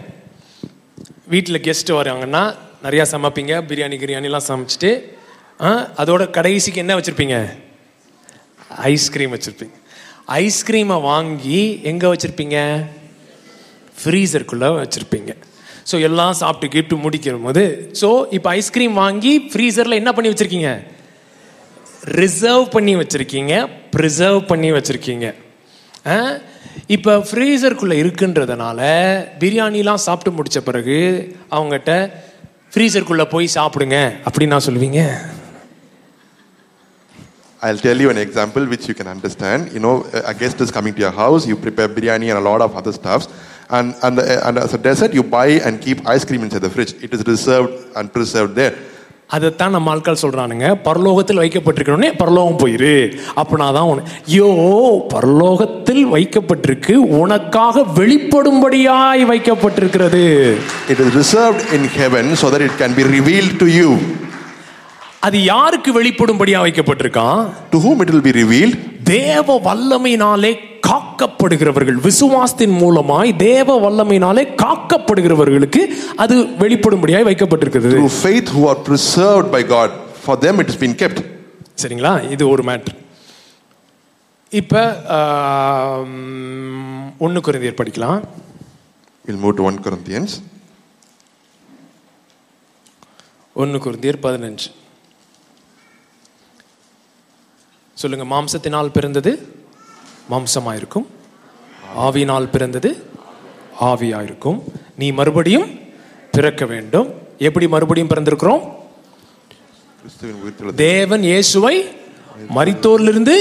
[1.32, 2.42] வீட்டில் guest வராங்கன்னா
[2.84, 4.90] நிறையா சமைப்பீங்க பிரியாணி கிரியாணிலாம் சமைச்சிட்டு
[6.02, 7.36] அதோட கடைசிக்கு என்ன வச்சுருப்பீங்க
[8.92, 9.76] ஐஸ்கிரீம் வச்சுருப்பீங்க
[10.42, 11.60] ஐஸ்கிரீமை வாங்கி
[11.92, 12.58] எங்கே வச்சுருப்பீங்க
[14.00, 15.32] ஃப்ரீசருக்குள்ளே வச்சுருப்பீங்க
[15.90, 17.64] ஸோ எல்லாம் சாப்பிட்டு கிஃப்ட்டு முடிக்கிற போது
[18.00, 20.70] ஸோ இப்போ ஐஸ்கிரீம் வாங்கி ஃப்ரீசரில் என்ன பண்ணி வச்சுருக்கீங்க
[22.20, 23.54] ரிசர்வ் பண்ணி வச்சுருக்கீங்க
[23.94, 25.26] ப்ரிசர்வ் பண்ணி வச்சுருக்கீங்க
[26.94, 28.80] இப்போ ஃப்ரீசருக்குள்ளே இருக்குன்றதுனால
[29.42, 30.96] பிரியாணிலாம் சாப்பிட்டு முடித்த பிறகு
[31.56, 31.92] அவங்ககிட்ட
[32.74, 33.98] ஃப்ரீசருக்குள்ளே போய் சாப்பிடுங்க
[34.30, 35.00] அப்படின்னு நான் சொல்லுவீங்க
[37.66, 39.60] I'll tell you an example which you can understand.
[39.74, 39.92] You know,
[40.30, 42.92] a guest is coming to your house, you prepare biryani and a lot of other
[42.98, 43.22] stuff.
[43.76, 46.92] And, and, and as a dessert, you buy and keep ice cream inside the fridge.
[47.06, 48.74] It is reserved and preserved there.
[49.36, 52.94] அதைத்தான் நம்ம ஆட்கள் சொல்கிறானுங்க பரலோகத்தில் வைக்கப்பட்டிருக்கணுன்னே பரலோகம் போயிரு
[53.40, 54.04] அப்படின்னா தான் உன
[54.36, 54.48] யோ
[55.14, 60.24] பரலோகத்தில் வைக்கப்பட்டிருக்கு உனக்காக வெளிப்படும்படியாய் வைக்கப்பட்டிருக்கிறது
[60.94, 63.88] it is reserved in heaven so that it can be reveal to you
[65.26, 67.40] அது யாருக்கு வெளிப்படும்படியா வைக்கப்பட்டிருக்கான்
[67.72, 68.74] to whom it will be revealed
[69.14, 70.50] தேவ வல்லமையினாலே
[70.86, 75.82] காக்கப்படுகிறவர்கள் விசுவாசத்தின் மூலமாய் தேவ வல்லமையினாலே காக்கப்படுகிறவர்களுக்கு
[76.24, 79.90] அது வெளிப்படும்படியாய் வைக்கப்பட்டிருக்கிறது through faith who are preserved by God
[80.26, 81.20] for them it has been kept
[81.84, 82.94] சரிங்களா இது ஒரு மேட்ரு
[84.62, 84.82] இப்போ
[87.26, 88.20] ஒன்று குருந்தியர் படிக்கலாம்
[89.26, 90.32] we'll move to 1 corinthians
[93.62, 94.68] ஒன்று குருந்தியர் பதினஞ்சு
[98.02, 99.32] சொல்லுங்க மாம்சத்தினால் பிறந்தது
[100.32, 101.04] மாம்சமாயிருக்கும்
[102.04, 102.90] ஆவியினால் பிறந்தது
[103.90, 104.58] ஆவியாயிருக்கும்
[105.00, 105.68] நீ மறுபடியும்
[106.34, 107.08] பிறக்க வேண்டும்
[107.46, 108.62] எப்படி மறுபடியும் பிறந்திருக்கிறோம்
[110.86, 111.76] தேவன் இயேசுவை
[112.56, 113.34] மரித்தோரிலிருந்து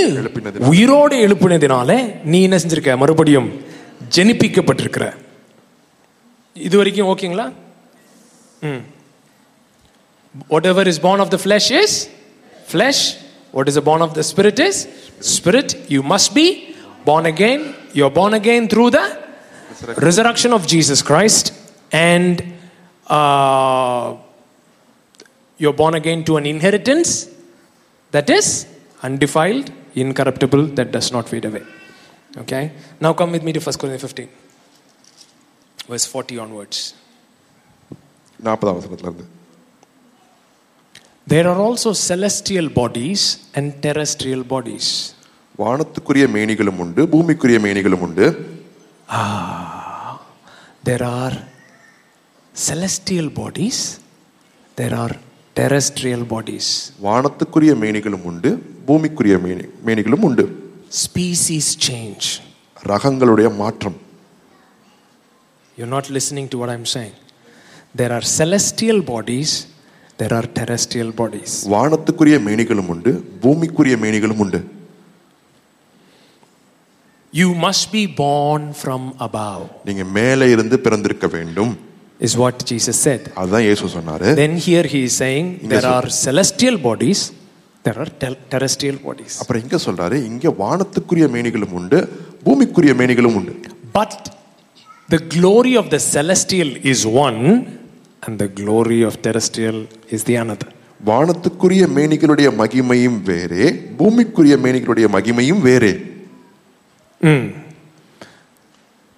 [0.71, 1.89] உயிரோடு எழுப்பினதினால
[2.31, 3.49] நீ என்ன செஞ்சிருக்க மறுபடியும்
[4.17, 5.05] ஜெனிப்பிக்கப்பட்டிருக்கிற
[6.67, 7.47] இது வரைக்கும் ஓகேங்களா
[8.69, 8.81] hmm
[10.53, 11.97] whatever is born of the flesh is
[12.71, 13.05] flesh
[13.53, 14.81] What is the born of the Spirit is?
[15.19, 17.75] Spirit, you must be born again.
[17.93, 19.05] You're born again through the
[19.79, 21.53] resurrection, resurrection of Jesus Christ.
[21.91, 22.41] And
[23.05, 24.17] uh,
[25.59, 27.29] you're born again to an inheritance
[28.09, 28.65] that is
[29.03, 31.61] undefiled, incorruptible, that does not fade away.
[32.37, 32.71] Okay?
[32.99, 34.29] Now come with me to 1 Corinthians 15,
[35.89, 36.95] verse 40 onwards.
[41.25, 43.21] There are also celestial bodies
[43.59, 44.87] and terrestrial bodies.
[45.61, 48.25] வானத்துக்குரிய மேனிகளும் உண்டு பூமிக்குரிய மேனிகளும் உண்டு
[50.87, 51.33] there are
[52.67, 53.77] celestial bodies
[54.79, 55.11] there are
[55.59, 56.67] terrestrial bodies
[57.07, 58.51] வானத்துக்குரிய மேனிகளும் உண்டு
[58.87, 60.45] பூமிக்குரிய மேனி மேனிகளும் உண்டு
[61.05, 62.25] species change
[62.93, 63.97] ரகங்களுடைய மாற்றம்
[65.77, 67.15] you're not listening to what i'm saying
[68.01, 69.53] there are celestial bodies
[70.23, 71.51] there are terrestrial bodies.
[71.71, 73.11] வானத்துக்குரிய மேனிகளும் உண்டு
[73.43, 74.59] பூமிக்குரிய மேனிகளும் உண்டு
[77.39, 79.63] You must be born from above.
[79.89, 81.71] நீங்க மேலே இருந்து பிறந்திருக்க வேண்டும்.
[82.27, 83.21] Is what Jesus said.
[83.43, 84.29] அதான் இயேசு சொன்னாரு.
[84.41, 87.21] Then here he is saying there are celestial bodies.
[87.87, 88.09] There are
[88.53, 89.35] terrestrial bodies.
[89.41, 92.01] அப்புறம் இங்க சொல்றாரு இங்க வானத்துக்குரிய மேனிகளும் உண்டு
[92.47, 93.55] பூமிக்குரிய மேனிகளும் உண்டு.
[94.01, 94.13] But
[95.15, 97.39] the glory of the celestial is one
[98.27, 99.79] and the glory of terrestrial
[100.17, 100.69] is the another
[101.07, 103.65] வானத்துக்குரிய மேனிகளுடைய மகிமையும் வேறே
[103.99, 105.91] பூமிக்குரிய மேனிகளுடைய மகிமையும் வேறே
[107.25, 107.41] hmm.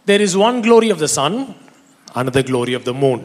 [0.10, 1.34] there is one glory of the sun
[2.22, 3.20] another glory of the moon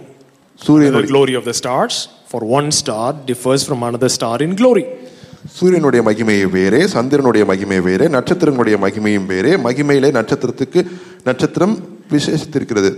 [0.67, 1.97] சூரியனுடைய glory of the stars
[2.33, 4.85] for one star differs from another star in glory
[5.59, 10.83] சூரியனுடைய மகிமையை வேறே சந்திரனுடைய மகிமை வேறே நட்சத்திரங்களுடைய மகிமையும் வேறே மகிமையிலே நட்சத்திரத்துக்கு
[11.29, 11.75] நட்சத்திரம்
[12.15, 12.91] விசேஷித்திருக்கிறது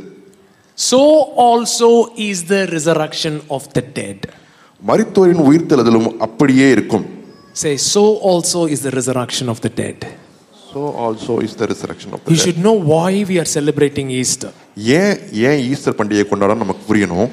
[0.91, 1.01] so
[1.47, 1.89] also
[2.29, 4.19] is the resurrection of the dead.
[4.91, 7.05] மரித்தோரின் உயிர்த்தெழுதலும் அப்படியே இருக்கும்
[7.61, 9.99] Say, so also is the resurrection of the dead.
[10.73, 12.45] So also is the resurrection of the You dead.
[12.45, 14.51] should know why we are celebrating Easter.
[15.01, 15.15] ஏன்
[15.49, 17.31] ஏன் Easter பண்டிகையை கொண்டாட நமக்கு புரியணும்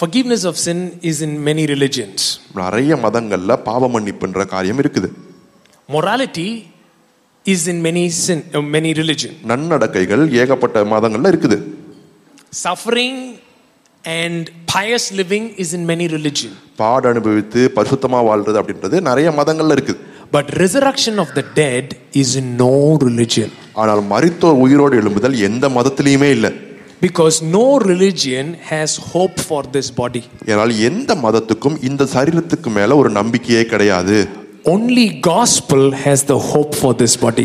[0.00, 2.20] Forgiveness of sin is in many religions.
[2.62, 5.10] நிறைய மதங்கள்ல பாவ மன்னிப்புன்ற காரியம் இருக்குது
[5.96, 6.50] Morality
[7.54, 9.34] is in many sin, uh, many religion.
[9.52, 11.58] நன்னடக்கைகள் ஏகப்பட்ட மதங்கள்ல இருக்குது
[12.50, 13.38] suffering
[14.04, 16.98] and pious living is in many religion but
[20.58, 23.50] resurrection of the dead is in no religion
[27.00, 30.20] because no religion has hope for this body
[34.66, 37.44] only gospel has the hope for this body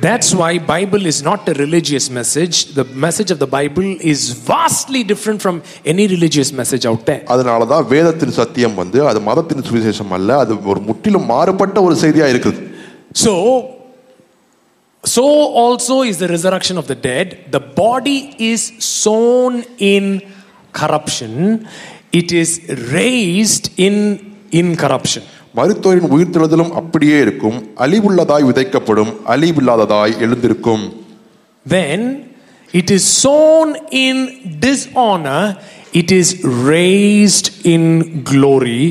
[0.00, 5.04] that's why bible is not a religious message the message of the bible is vastly
[5.04, 7.26] different from any religious message out there
[13.12, 13.78] so
[15.04, 20.22] so also is the resurrection of the dead the body is sown in
[20.72, 21.66] corruption
[22.12, 22.50] it is
[22.96, 23.94] raised in
[24.62, 25.22] incorruption
[25.58, 30.84] மருத்துவரின் உயிர்த்தெழுதலும் அப்படியே இருக்கும் அழிவுள்ளதாய் விதைக்கப்படும் அழிவில்லாததாய் எழுந்திருக்கும்
[31.74, 32.00] then
[32.80, 33.68] it is sown
[34.06, 34.16] in
[34.66, 35.42] dishonor
[36.00, 36.28] it is
[36.74, 37.84] raised in
[38.32, 38.84] glory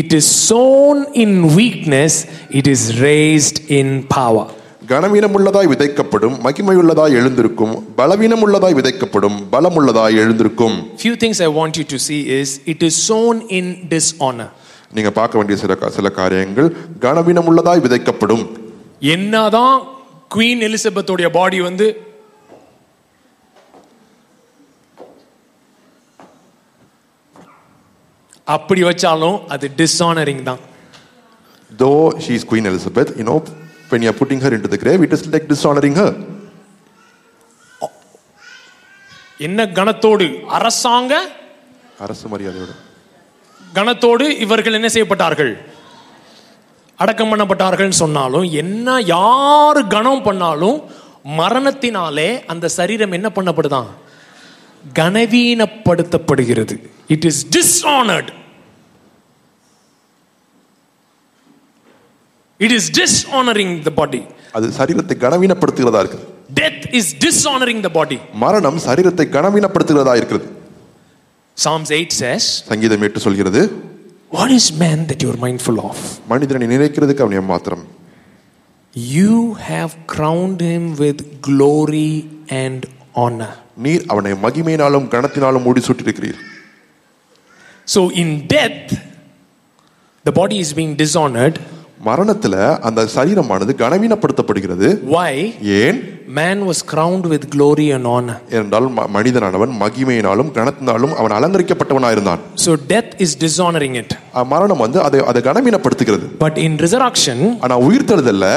[0.00, 2.14] it is sown in weakness
[2.60, 4.46] it is raised in power
[4.92, 12.20] கனவீனமுள்ளதாய் விதைக்கப்படும் மகிமையுள்ளதாய் எழுந்திருக்கும் பலவீனமுள்ளதாய் விதைக்கப்படும் பலமுள்ளதாய் எழுந்திருக்கும் few things i want you to see
[12.40, 14.48] is it is sown in dishonor
[14.96, 16.68] நீங்க பார்க்க வேண்டிய சில சில காரியங்கள்
[17.04, 18.44] கனவீனமுள்ளதாய் விதைக்கப்படும்
[19.14, 19.78] என்னதான்
[20.34, 21.86] queen எலிசபெத்துடைய பாடி வந்து
[28.56, 30.62] அப்படி வச்சாலும் அது டிஸ்ஆனரிங் தான்
[31.80, 33.36] though she is queen elizabeth you know
[33.90, 36.10] when you are putting her into the grave, it is like dishonoring her.
[39.46, 41.14] என்ன கணத்தோடு அரசாங்க
[42.04, 42.74] அரசு மரியாதையோடு
[43.76, 45.50] கணத்தோடு இவர்கள் என்ன செய்யப்பட்டார்கள்
[47.04, 50.78] அடக்கம் பண்ணப்பட்டார்கள் சொன்னாலும் என்ன யார் கணம் பண்ணாலும்
[51.40, 53.90] மரணத்தினாலே அந்த சரீரம் என்ன பண்ணப்படுதான்
[55.00, 56.76] கனவீனப்படுத்தப்படுகிறது
[57.16, 58.32] it is dishonoured
[62.64, 64.20] it is dishonouring the body
[64.58, 66.24] அது சரீரத்தை கனவீனப்படுத்துகிறதா இருக்குது
[66.62, 70.46] death is dishonouring the body மரணம் சரீரத்தை கனவீனப்படுத்துகிறதா இருக்கிறது
[71.66, 73.60] சாம்ஸ் எயிட் சேஸ் சங்கீதம் எட்டு சொல்கிறது
[74.38, 77.84] what is man that you're mindful of மனிதனை நினைக்கிறதுக்கு அவன் மாத்திரம்
[79.18, 79.32] you
[79.70, 82.08] have crowned him with glory
[82.64, 82.84] and
[83.26, 86.40] honour நீர் அவனை மகிமையினாலும் கணத்தினாலும் மூடி சுட்டிருக்கிறீர்
[87.94, 88.92] so in death
[90.28, 91.58] the body is being dishonoured
[92.08, 92.56] மரணத்துல
[92.88, 95.32] அந்த சரீரமானது கனவீனப்படுத்தப்படுகிறது வை
[95.82, 95.98] ஏன்
[96.38, 102.74] man was crowned with glory and honour என்றால் மனிதனானவன் மகிமையினாலும் கனத்தினாலும் அவன் அலங்கரிக்கப்பட்டவனா இருந்தான் so
[102.94, 104.14] death is dishonouring it
[104.54, 108.48] மரணம் வந்து அதை அதை கனவீனப்படுத்துகிறது பட் இன் ரிசரக்ஷன் ஆனா உயிர்த்தெழுதல்ல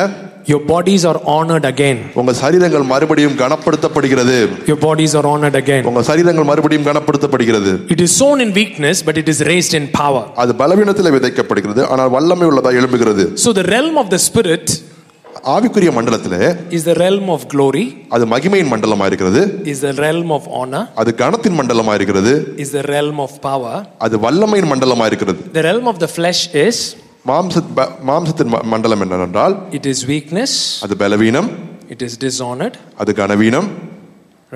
[0.51, 4.37] your bodies are honored again உங்க சரீரங்கள் மறுபடியும் கனப்படுத்தப்படுகிறது
[4.69, 9.17] your bodies are honored again உங்க சரீரங்கள் மறுபடியும் கனப்படுத்தப்படுகிறது it is sown in weakness but
[9.21, 13.95] it is raised in power அது பலவீனத்தில் விதைக்கப்படுகிறது ஆனால் வல்லமை உள்ளதாக எழும்புகிறது so the realm
[14.03, 14.65] of the spirit
[15.55, 16.39] ஆவிக்குரிய மண்டலத்திலே
[16.77, 17.83] is the realm of glory
[18.15, 19.41] அது மகிமையின் மண்டலமா இருக்கிறது
[19.73, 22.33] is the realm of honour அது கணத்தின் மண்டலமா இருக்கிறது
[22.65, 26.81] is the realm of power அது வல்லமையின் மண்டலமா இருக்கிறது the realm of the flesh is
[27.27, 27.71] மாம்சத்
[28.09, 30.55] மாம்சத்தின் மண்டலம் என்னவென்றால் இட் இஸ் வீக்னஸ்
[30.85, 31.49] அது பலவீனம்
[31.93, 33.67] இட் இஸ் டிஸ்ஆனர்ட் அது கனவீனம்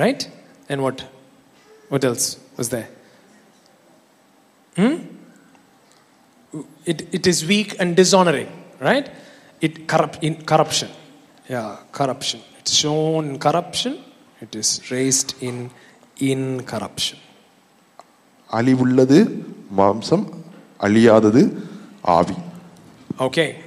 [0.03, 0.23] right
[0.73, 1.03] and what
[1.93, 2.71] what else was
[6.91, 8.49] it, it is weak and dishonoring,
[8.87, 9.05] right?
[9.65, 10.89] It corrupt in corruption.
[11.53, 12.39] Yeah, corruption.
[12.59, 13.93] It's shown in corruption.
[14.45, 15.55] It is raised in
[16.33, 17.19] incorruption.
[18.57, 19.19] அழிவுள்ளது
[19.79, 20.25] மாம்சம்
[20.87, 21.41] அழியாதது
[22.17, 22.37] ஆவி
[23.19, 23.61] Okay,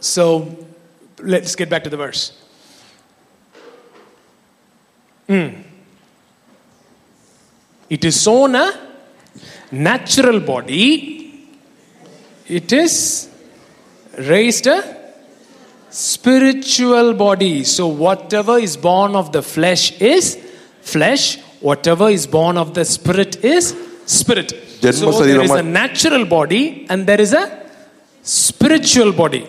[0.00, 0.66] so
[1.18, 2.36] let's get back to the verse.
[5.28, 5.62] Mm.
[7.88, 8.70] It is sown a
[9.70, 11.40] natural body,
[12.48, 13.30] it is
[14.18, 15.12] raised a
[15.90, 17.62] spiritual body.
[17.62, 20.34] So, whatever is born of the flesh is
[20.80, 23.68] flesh, whatever is born of the spirit is
[24.06, 24.50] spirit.
[24.80, 27.59] so, there is a natural body and there is a
[28.38, 29.40] spiritual body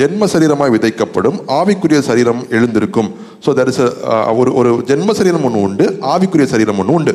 [0.00, 3.08] ஜென்ம சரீரமாய் விதைக்கப்படும் ஆவிக்குரிய சரீரம் எழுந்திருக்கும்
[3.44, 3.80] so there is
[4.40, 7.12] ஒரு ஒரு ஜென்ம சரீரம் ஒன்று உண்டு ஆவிக்குரிய சரீரம் ஒன்று உண்டு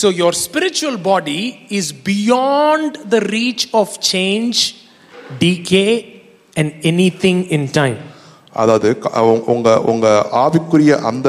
[0.00, 1.38] so your spiritual body
[1.78, 4.60] is beyond the reach of change
[5.42, 5.86] decay
[6.62, 7.98] and anything in time
[8.62, 8.88] அதாவது
[9.54, 10.06] உங்க உங்க
[10.44, 11.28] ஆவிக்குரிய அந்த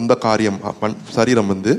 [0.00, 0.58] அந்த காரியம்
[1.18, 1.74] சரீரம் வந்து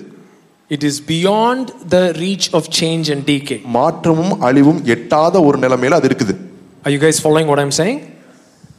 [0.77, 6.09] it is beyond the reach of change and decay மாற்றமும் அழிவும் எட்டாத ஒரு நிலைமையில அது
[6.11, 6.35] இருக்குது
[6.83, 7.97] Are you guys following what I'm saying?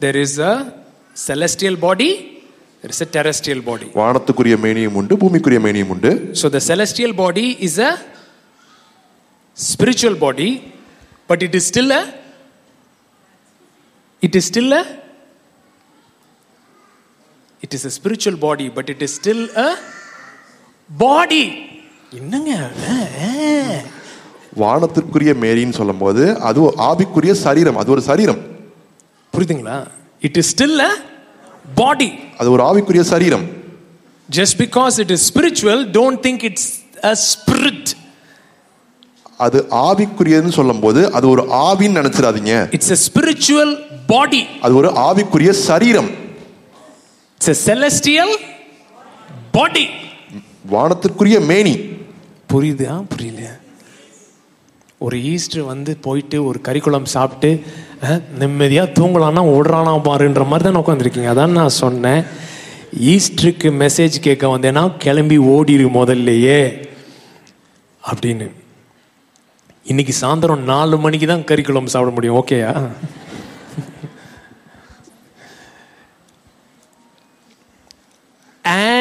[0.01, 0.77] There is a
[1.13, 2.43] celestial body,
[2.81, 3.85] there is a terrestrial body.
[3.99, 7.93] வானத்துக்குரிய மேனியும் உண்டு பூமிக்குரிய மேனியும் உண்டு So the celestial body is a
[9.69, 10.49] spiritual body,
[11.29, 12.03] but it is still a
[14.27, 14.83] it is still a
[17.67, 19.71] it is a spiritual body, but it is still a
[21.07, 21.43] body.
[22.21, 22.51] என்னங்க
[24.61, 28.39] வானத்திற்குரிய மேரின்னு சொல்லும்போது அது ஆவிக்குரிய சரீரம் அது ஒரு சரீரம்
[29.35, 29.77] புரியுதுங்களா
[30.27, 30.91] it is still a
[31.81, 32.09] body
[32.41, 33.45] அது ஒரு ஆவிக்குரிய சரீரம்
[34.37, 36.69] just because it is spiritual don't think it's
[37.11, 37.91] a spirit
[39.45, 43.73] அது ஆவிக்குரியதுன்னு சொல்லும்போது அது ஒரு ஆவின்னு நினைச்சிடாதீங்க இட்ஸ் எ ஸ்பிரிச்சுவல்
[44.13, 46.11] பாடி அது ஒரு ஆவிக்குரிய சரீரம்
[47.39, 48.35] இட்ஸ் எ செலஸ்டியல்
[49.57, 49.85] பாடி
[50.75, 51.73] வானத்திற்குரிய மேனி
[52.51, 53.53] புரியுதா புரியலையா
[55.05, 57.49] ஒரு ஈஸ்டர் வந்து போயிட்டு ஒரு கறிக்குழம்பு சாப்பிட்டு
[58.41, 62.21] நிம்மதியாக தூங்கலான்னா ஓடுறானா பாருன்ற மாதிரி தான் உட்காந்துருக்கீங்க அதான் நான் சொன்னேன்
[63.13, 66.59] ஈஸ்டருக்கு மெசேஜ் கேட்க வந்தேன்னா கிளம்பி ஓடிடு முதல்லையே
[68.11, 68.47] அப்படின்னு
[69.91, 72.71] இன்னைக்கு சாயந்தரம் நாலு மணிக்கு தான் கறிக்குழம்பு சாப்பிட முடியும் ஓகேயா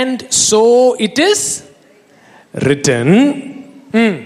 [0.00, 0.62] and so
[1.08, 1.46] it is
[2.70, 3.16] written
[4.02, 4.16] hmm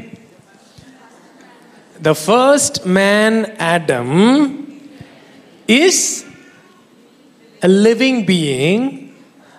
[2.00, 4.80] the first man, Adam,
[5.66, 6.24] is
[7.62, 9.14] a living being.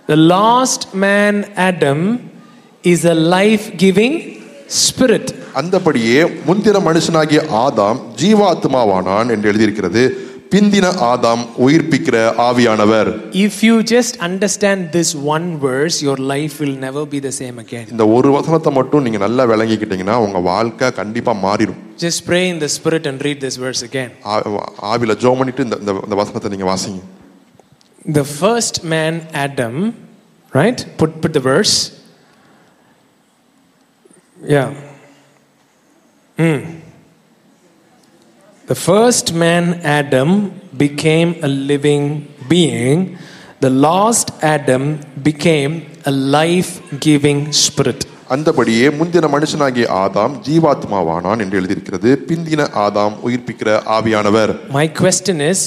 [0.07, 2.29] The last man, Adam,
[2.83, 4.15] is a life giving
[4.83, 5.35] spirit.
[5.61, 10.01] அந்தபடியே முந்திர மனுஷனாகிய ஆதாம் ஜீவாத்மாவானான் என்று எழுதியிருக்கிறது
[10.52, 12.18] பிந்தின ஆதாம் உயிர்ப்பிக்கிற
[12.48, 13.10] ஆவியானவர்
[13.45, 17.88] if you just understand this one verse your life will never be the same again
[17.95, 22.72] இந்த ஒரு வசனத்தை மட்டும் நீங்க நல்லா விளங்கிக்கிட்டீங்கன்னா உங்க வாழ்க்கை கண்டிப்பா மாறிடும் just pray in the
[22.78, 24.12] spirit and read this verse again
[24.91, 27.06] ஆவில ஜெபம் பண்ணிட்டு இந்த இந்த வசனத்தை நீங்க வாசிங்க
[28.18, 29.14] the first man
[29.45, 29.74] adam
[30.58, 31.74] right put put the verse
[34.54, 34.70] yeah
[36.43, 36.60] mm.
[38.70, 43.18] The first man, Adam, became a living being.
[43.61, 46.72] The last Adam became a life
[47.05, 48.01] giving spirit.
[48.36, 55.59] அந்தபடியே முந்தின மனுஷனாகிய ஆதாம் ஜீவாத்மாவானான் என்று எழுதியிருக்கிறது பிந்தின ஆதாம் உயிர்ப்பிக்கிற ஆவியானவர் My question is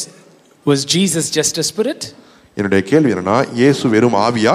[0.73, 2.01] was Jesus just a spirit?
[2.59, 4.55] என்னுடைய கேள்வி என்னன்னா இயேசு வெறும் ஆவியா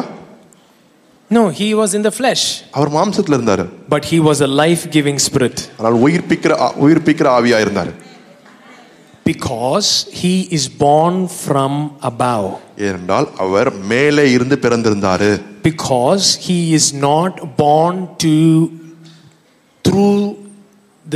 [1.38, 2.41] No, he was in the flesh.
[2.78, 3.64] அவர் மாம்சத்தில் இருந்தார்.
[3.96, 5.60] But he was a life-giving spirit.
[5.80, 6.54] ஆனால் உயிர்ப்பிக்கிற
[6.86, 7.93] உயிர்ப்பிக்கிற ஆவியா இருந்தார்
[9.30, 9.88] because
[10.22, 11.74] he is born from
[12.10, 12.48] above
[12.88, 15.28] ஏனென்றால் அவர் மேலே இருந்து பிறந்திருந்தார்
[15.70, 18.34] because he is not born to
[19.88, 20.20] through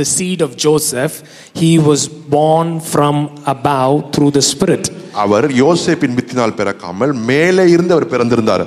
[0.00, 1.14] the seed of Joseph
[1.62, 2.02] he was
[2.36, 3.16] born from
[3.54, 4.84] above through the spirit
[5.26, 8.64] அவர் யோசேப்பின் வித்தினால் பிறக்காமல் மேலே இருந்து அவர் பிறந்திருந்தார்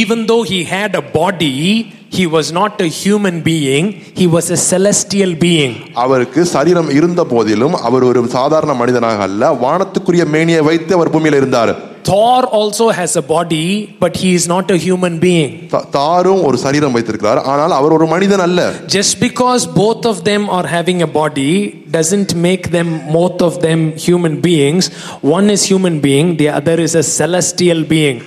[0.00, 1.54] even though he had a body
[2.10, 3.86] he was not a human being
[4.20, 5.72] he was a celestial being
[6.04, 11.74] அவருக்கு சரீரம் இருந்த போதிலும் அவர் ஒரு சாதாரண மனிதனாக அல்ல வானத்துக்குரிய மேனியை வைத்து அவர் பூமியில் இருந்தார்
[12.08, 13.66] Thor also has a body
[14.02, 15.48] but he is not a human being
[18.96, 21.52] just because both of them are having a body
[21.96, 24.86] doesn't make them both of them human beings
[25.36, 28.18] one is human being the other is a celestial being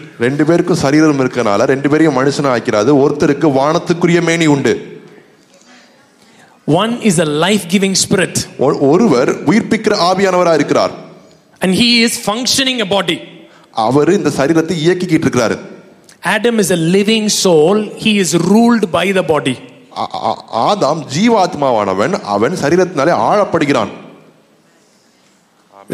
[3.69, 4.71] வானத்துக்குரிய மேனி உண்டு
[6.81, 8.37] one is a life giving spirit
[8.91, 10.93] ஒருவர் உயிர்ப்பிக்கிற ஆவியானவராக இருக்கிறார்
[11.63, 13.17] and he is functioning a body
[13.87, 15.57] அவர் இந்த சரீரத்தை இயக்கிக்கிட்டு இருக்கிறாரு
[16.35, 19.55] Adam is a living soul he is ruled by the body
[20.69, 23.93] ஆதாம் ஜீவாத்மாவானவன் அவன் சரீரத்தினாலே ஆழப்படுகிறான்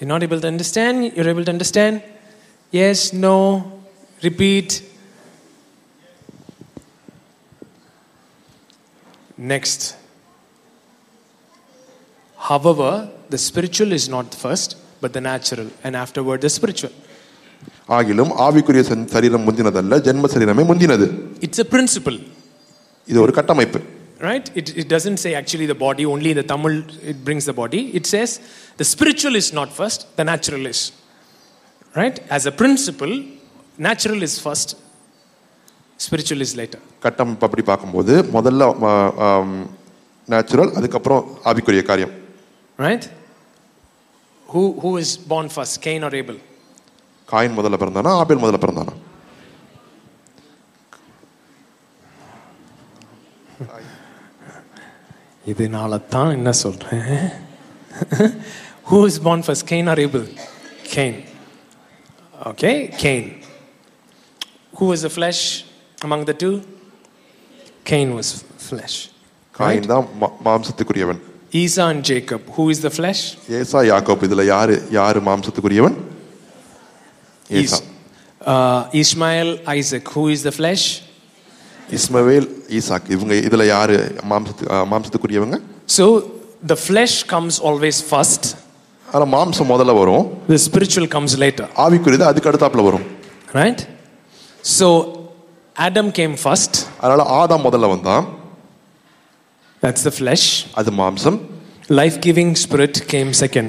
[0.03, 0.93] You're not able to understand?
[1.15, 1.93] You're able to understand?
[2.79, 3.33] Yes, no,
[4.27, 4.69] repeat.
[9.53, 9.79] Next.
[12.49, 12.89] However,
[13.33, 14.69] the spiritual is not first,
[15.03, 16.93] but the natural, and afterward, the spiritual.
[17.89, 18.89] It's a principle.
[19.47, 21.05] முந்தினதல்ல ஜென்ம சரீரமே முந்தினது
[24.29, 26.73] right it, doesn't say actually the body only in the tamil
[27.11, 28.29] it brings the body it says
[28.81, 30.79] the spiritual is not first the natural is
[32.01, 33.13] right as a principle
[33.87, 34.67] natural is first
[36.05, 37.33] spiritual is later கட்டம்
[42.87, 43.03] right
[44.53, 46.37] who is born first cain or abel
[47.31, 48.93] காயின் முதல்ல பிறந்தானா ஆபேல் முதல்ல பிறந்தானா
[55.51, 57.05] இதனால தான் என்ன சொல்கிறேன்
[58.89, 60.25] who is born first Cain or Abel
[60.95, 61.17] Cain
[62.51, 62.71] okay
[63.05, 63.29] Cain
[64.79, 65.43] who is a flesh
[66.07, 66.51] among the two
[67.91, 68.31] Cain was
[68.67, 68.99] flesh
[69.61, 70.05] coin தான்
[70.49, 71.21] மாம்சத்துக்குரியவன்
[71.63, 73.25] Esau and Jacob who is the flesh
[73.61, 75.97] ஏசா யாக்கப் இதில் யார் யார் மாம்சத்துக்குரியவன்
[77.51, 77.83] is
[78.45, 80.07] uh, Ishmael, Isaac.
[80.15, 80.85] Who is the flesh?
[81.97, 82.45] Ishmael
[82.79, 83.03] Isaac.
[83.15, 83.95] இவங்க இதுல யாரு
[84.91, 85.59] மாம்சத்துக்கு
[85.97, 86.05] So
[86.71, 88.43] the flesh comes always first.
[89.15, 91.65] ஆனா மாம்சம் முதல்ல வரும் The spiritual comes later.
[91.85, 93.05] ஆவிக்குரியது அதுக்கு அடுத்தாப்புல வரும்.
[93.61, 93.81] Right?
[94.77, 94.87] So
[95.87, 96.73] Adam came first.
[97.01, 98.25] அதனால ஆதாம் முதல்ல வந்தான்.
[99.85, 100.45] That's the flesh.
[100.79, 101.39] அது மாம்சம்.
[102.01, 103.67] Life giving spirit came second.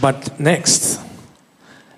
[0.00, 1.00] But next,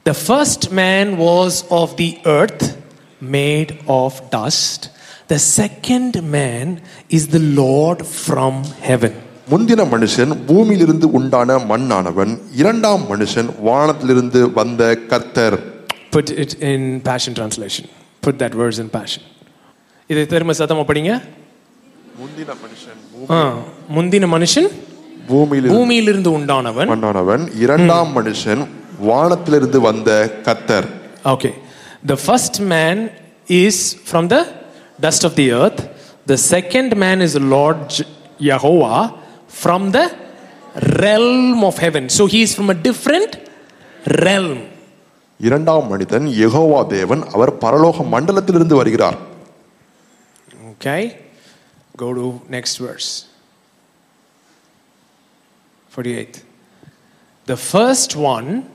[0.05, 2.77] the first man was of the earth,
[3.21, 4.91] made of dust.
[5.29, 9.23] The second man is the Lord from heaven.
[9.51, 15.57] முந்தின மனுஷன் பூமியிலிருந்து உண்டான மண்ணானவன் இரண்டாம் மனுஷன் வானத்திலிருந்து வந்த கர்த்தர்
[16.17, 17.87] Put it in Passion Translation.
[18.27, 19.23] Put that verse in Passion.
[20.13, 21.13] இதை திரும்ப சத்தமா படிங்க
[22.23, 24.69] முந்தின மனுஷன் முந்தின மனுஷன்
[25.31, 28.63] பூமியிலிருந்து உண்டானவன் உண்டானவன் இரண்டாம் மனுஷன்
[29.09, 30.11] வானத்திலிருந்து வந்த
[30.47, 30.89] கத்தர்
[31.35, 31.51] okay
[32.13, 33.01] the first man
[33.63, 34.39] is from the
[35.07, 35.81] dust of the earth
[36.33, 37.99] the second man is Lord
[38.53, 38.95] Jehovah
[39.63, 40.03] from the
[41.03, 42.05] realm of heaven.
[42.17, 43.31] So he is from a different
[44.27, 44.59] realm.
[45.47, 49.17] இரண்டாம் மனிதன் யெகோவா தேவன் அவர் பரலோக மண்டலத்திலிருந்து வருகிறார்
[50.73, 50.97] okay
[52.03, 53.09] go to next verse
[55.97, 56.45] 48.
[57.47, 58.69] The first one,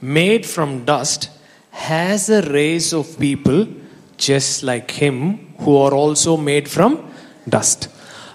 [0.00, 1.28] made from dust,
[1.72, 3.68] has a race of people
[4.16, 7.12] just like him who are also made from
[7.46, 7.88] dust.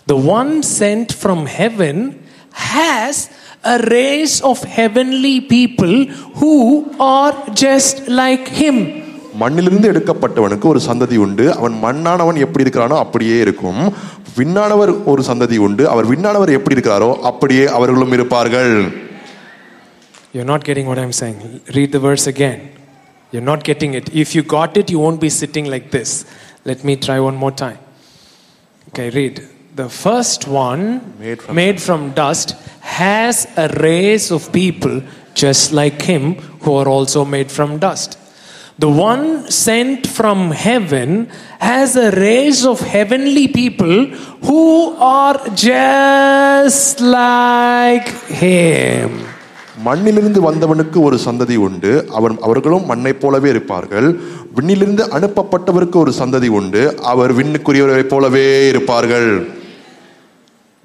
[0.06, 2.22] The one sent from heaven
[2.54, 3.32] has
[3.64, 6.06] a race of heavenly people
[6.41, 9.07] who are just like him.
[9.42, 13.82] மண்ணிலிருந்து எடுக்கப்பட்டவனுக்கு ஒரு சந்ததி உண்டு அவன் மண்ணானவன் எப்படி இருக்கிறானோ அப்படியே இருக்கும்
[14.40, 18.74] விண்ணானவர் ஒரு சந்ததி உண்டு அவர் விண்ணானவர் எப்படி இருக்கிறாரோ அப்படியே அவர்களும் இருப்பார்கள்
[20.36, 21.38] You're not getting what I'm saying.
[21.76, 22.58] Read the verse again.
[23.34, 24.08] You're not getting it.
[24.24, 26.10] If you got it, you won't be sitting like this.
[26.70, 27.80] Let me try one more time.
[28.90, 29.36] Okay, read.
[29.82, 30.84] The first one,
[31.26, 32.52] made from, made from dust,
[33.00, 33.36] has
[33.66, 34.96] a race of people
[35.44, 36.26] just like him
[36.66, 38.12] who are also made from dust.
[38.80, 44.05] The one sent from heaven has a race of heavenly people
[44.49, 48.09] who are just like
[48.39, 49.15] him.
[49.88, 54.07] மண்ணிலிருந்து வந்தவனுக்கு ஒரு சந்ததி உண்டு அவன் அவர்களும் மண்ணை போலவே இருப்பார்கள்
[54.59, 56.82] விண்ணிலிருந்து அனுப்பப்பட்டவருக்கு ஒரு சந்ததி உண்டு
[57.13, 59.30] அவர் விண்ணுக்குரியவரை போலவே இருப்பார்கள்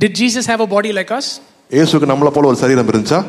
[0.05, 1.27] Did Jesus have a body like us?
[1.79, 3.21] இயேசுக்கு நம்மளை போல ஒரு சரீரம் இருந்துச்சா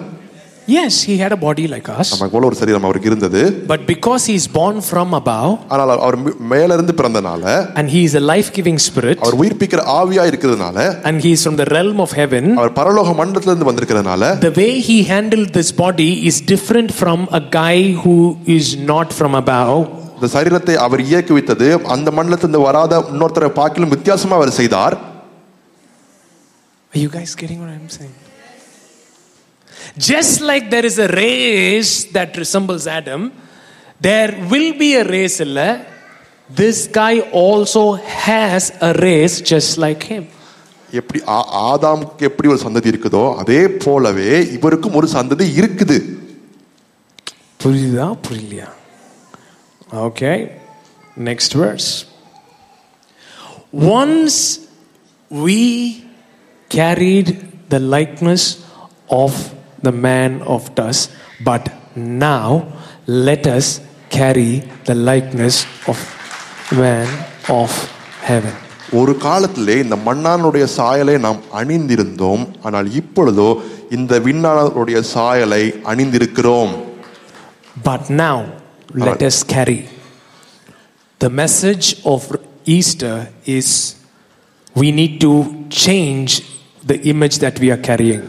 [0.65, 2.17] Yes, he had a body like us.
[2.17, 2.31] But
[3.85, 5.65] because he is born from above.
[5.69, 9.19] and he is a life-giving spirit.
[9.21, 12.55] and he is from the realm of heaven.
[12.55, 19.35] the way he handled this body is different from a guy who is not from
[19.43, 19.89] above.
[20.17, 24.95] இந்த சரீரத்தை அவர் இயக்கி வைத்தது அந்த மண்டலத்திலிருந்து வராத இன்னொருத்தரை பார்க்கலும் வித்தியாசமா அவர் செய்தார்
[26.95, 28.13] Are you guys getting what I'm saying?
[29.97, 33.31] Just like there is a race that resembles Adam,
[34.01, 35.85] there will be a race, illa.
[36.49, 40.27] This guy also has a race just like him.
[40.99, 41.19] எப்படி
[41.67, 45.95] ஆதாமுக்கு எப்படி ஒரு சந்ததி இருக்குதோ அதே போலவே இவருக்கும் ஒரு சந்ததி இருக்குது
[47.61, 48.67] புரியுதா புரியலையா
[50.07, 50.31] okay
[51.29, 51.89] next words
[54.01, 54.39] once
[55.45, 55.57] we
[56.77, 57.33] carried
[57.73, 58.47] the likeness
[59.23, 59.41] of
[59.83, 61.11] the man of dust,
[61.43, 62.65] but now
[63.05, 64.51] let us carry
[64.85, 65.97] the likeness of
[66.81, 67.07] man
[67.59, 67.71] of
[68.29, 68.55] heaven.
[68.99, 73.47] ஒரு காலத்திலே இந்த மண்ணானுடைய சாயலை நாம் அணிந்திருந்தோம் ஆனால் இப்பொழுதோ
[73.97, 75.61] இந்த விண்ணானுடைய சாயலை
[75.91, 76.73] அணிந்திருக்கிறோம்
[77.87, 78.41] but now
[79.07, 79.79] let us carry
[81.25, 82.27] the message of
[82.77, 83.19] Easter
[83.57, 83.73] is
[84.81, 85.33] we need to
[85.87, 86.35] change
[86.93, 88.23] the image that we are carrying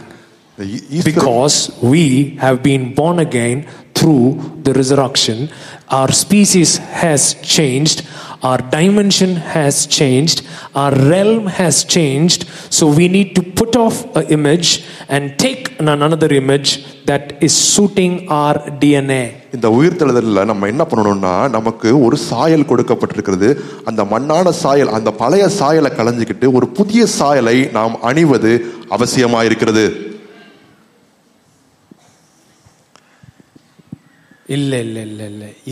[1.11, 5.49] because we have been born again through the resurrection.
[5.89, 8.07] Our species has changed,
[8.43, 12.47] our dimension has changed, our realm has changed.
[12.73, 18.13] So we need to put off an image and take another image that is suiting
[18.31, 19.27] our DNA.
[19.57, 23.49] இந்த உயிர்த்தெழுதலில் நம்ம என்ன பண்ணணும்னா நமக்கு ஒரு சாயல் கொடுக்கப்பட்டிருக்கிறது
[23.89, 28.53] அந்த மண்ணான சாயல் அந்த பழைய சாயலை களைஞ்சிக்கிட்டு ஒரு புதிய சாயலை நாம் அணிவது
[28.97, 29.85] அவசியமாக இருக்கிறது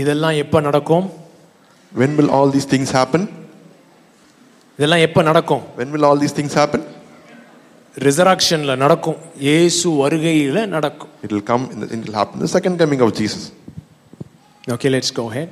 [0.00, 0.34] இதெல்லாம்
[0.70, 1.06] நடக்கும்
[2.00, 3.22] when will all these things happen
[4.78, 6.82] இதெல்லாம் நடக்கும் when will all these things happen
[8.06, 12.74] ரிசராக்ஷன்ல நடக்கும் இயேசு வருகையில நடக்கும் it will come in the, it will happen the second
[12.82, 13.42] coming of jesus
[14.74, 15.50] okay let's go ahead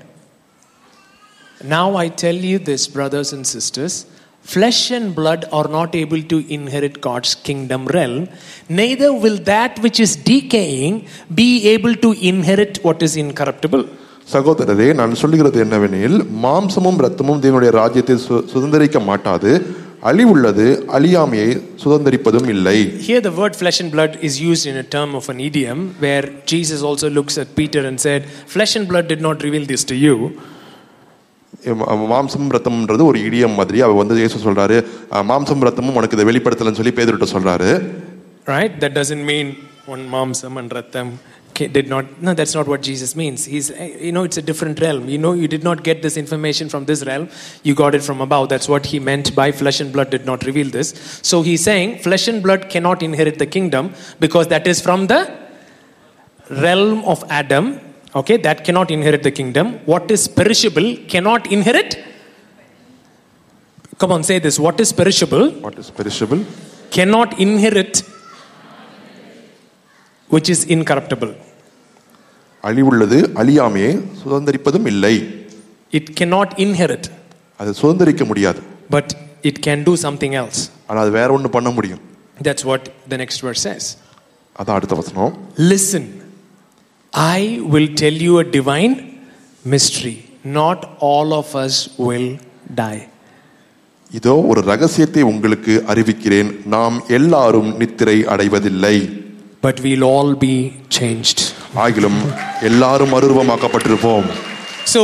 [1.77, 3.95] now i tell you this brothers and sisters
[4.55, 8.23] Flesh and blood are not able to inherit God's kingdom realm,
[8.69, 11.07] neither will that which is decaying
[11.41, 13.85] be able to inherit what is incorruptible.
[14.33, 18.17] சகோதரரே நான் சொல்லுகிறது என்னவெனில் மாம்சமும் ரத்தமும் தேவனுடைய ராஜ்யத்தை
[18.53, 19.51] சுதந்திரிக்க மாட்டாது
[20.11, 20.67] அழிவுள்ளது
[20.99, 21.51] அழியாமையை
[21.83, 22.77] சுதந்திரிப்பதும் இல்லை
[23.11, 26.27] here the word flesh and blood is used in a term of an idiom where
[26.55, 28.23] jesus also looks at peter and said
[28.57, 30.15] flesh and blood did not reveal this to you
[32.13, 34.77] மாம்சம் ரத்தம்ன்றது ஒரு இடியம் மாதிரி அவர் வந்து இயேசு சொல்றாரு
[35.31, 37.73] மாம்சம் ரத்தமும் உனக்கு இதை வெளிப்படுத்தலன்னு சொல்லி பேதுருட்ட சொல்றாரு
[38.55, 39.49] right that doesn't mean
[39.95, 41.11] one மாம்சம் and ரத்தம்
[41.77, 44.77] did not no that's not what jesus means he's eh, you know it's a different
[44.85, 47.25] realm you know you did not get this information from this realm
[47.69, 50.41] you got it from above that's what he meant by flesh and blood did not
[50.49, 50.89] reveal this
[51.31, 53.87] so he's saying flesh and blood cannot inherit the kingdom
[54.25, 55.21] because that is from the
[56.67, 57.67] realm of adam
[58.13, 59.75] Okay, that cannot inherit the kingdom.
[59.87, 61.97] What is perishable cannot inherit.
[63.99, 64.59] Come on, say this.
[64.59, 65.51] What is perishable?
[65.67, 66.45] What is perishable?
[66.91, 67.99] Cannot inherit
[70.35, 71.33] which is incorruptible.
[72.69, 73.93] அழிவுள்ளது அழியாமையே
[74.23, 75.13] சுதந்திரிப்பதும் இல்லை
[75.99, 77.07] it It inherit
[77.61, 78.61] அது சுதந்திரிக்க முடியாது
[78.95, 79.13] but
[79.51, 82.03] it can do something else ஆனால் அது வேற ஒன்று பண்ண முடியும்
[82.49, 83.87] that's what the next word says
[84.61, 85.33] அதான் அடுத்த வசனம்
[85.71, 86.09] listen
[87.13, 89.27] I will tell you a divine
[89.65, 90.25] mystery.
[90.45, 92.29] Not all of us will
[92.81, 93.07] die.
[94.19, 98.95] இதோ ஒரு ரகசியத்தை உங்களுக்கு அறிவிக்கிறேன் நாம் எல்லாரும் நித்திரை அடைவதில்லை
[99.67, 100.55] but will all be
[101.01, 101.43] changed
[101.87, 102.21] ஆகிலும்
[102.71, 104.29] எல்லாரும் அருவமாக்கப்பட்டிருப்போம்
[104.95, 105.03] So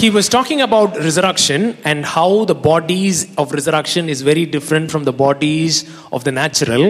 [0.00, 5.02] he was talking about resurrection and how the bodies of resurrection is very different from
[5.10, 5.74] the bodies
[6.16, 6.84] of the natural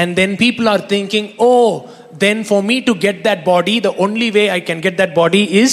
[0.00, 1.64] and then people are thinking oh
[2.24, 5.42] then for me to get that body, the only way I can get that body
[5.64, 5.72] is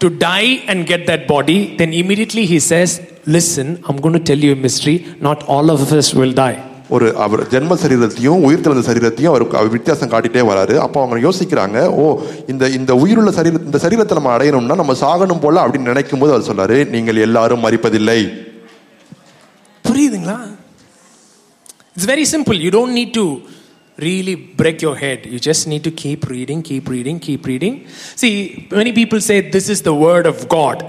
[0.00, 1.76] to die and get that body.
[1.76, 2.92] Then immediately he says,
[3.24, 4.94] Listen, I'm going to tell you a mystery.
[5.20, 6.58] Not all of us will die.
[6.96, 12.02] ஒரு அவர் ஜென்ம சரீரத்தையும் உயிர் திறந்த சரீரத்தையும் அவர் வித்தியாசம் காட்டிட்டே வராரு அப்போ அவங்க யோசிக்கிறாங்க ஓ
[12.52, 16.48] இந்த இந்த உயிருள்ள சரீர இந்த சரீரத்தை நம்ம அடையணும்னா நம்ம சாகணும் போல அப்படின்னு நினைக்கும் போது அவர்
[16.48, 18.18] சொல்றாரு நீங்கள் எல்லாரும் மறிப்பதில்லை
[19.88, 20.36] புரியுதுங்களா
[21.94, 23.26] it's very simple you don't need to
[24.02, 25.26] really break your head.
[25.26, 27.86] You just need to keep reading, keep reading, keep reading.
[28.22, 30.80] See, many people say this is the word of God.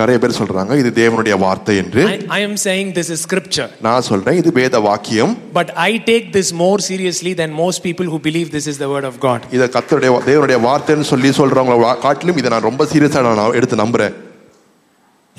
[0.00, 2.02] நிறைய பேர் சொல்றாங்க இது தேவனுடைய வார்த்தை என்று
[2.36, 6.52] I am saying this is scripture நான் சொல்றேன் இது வேத வாக்கியம் but I take this
[6.62, 10.12] more seriously then most people who believe this is the word of God இத கர்த்தருடைய
[10.28, 14.16] தேவனுடைய வார்த்தைன்னு சொல்லி சொல்றவங்க காட்டிலும் இத நான் ரொம்ப சீரியஸா நான் எடுத்து நம்புறேன்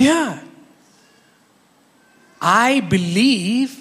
[0.10, 0.20] yeah
[2.70, 3.74] I believe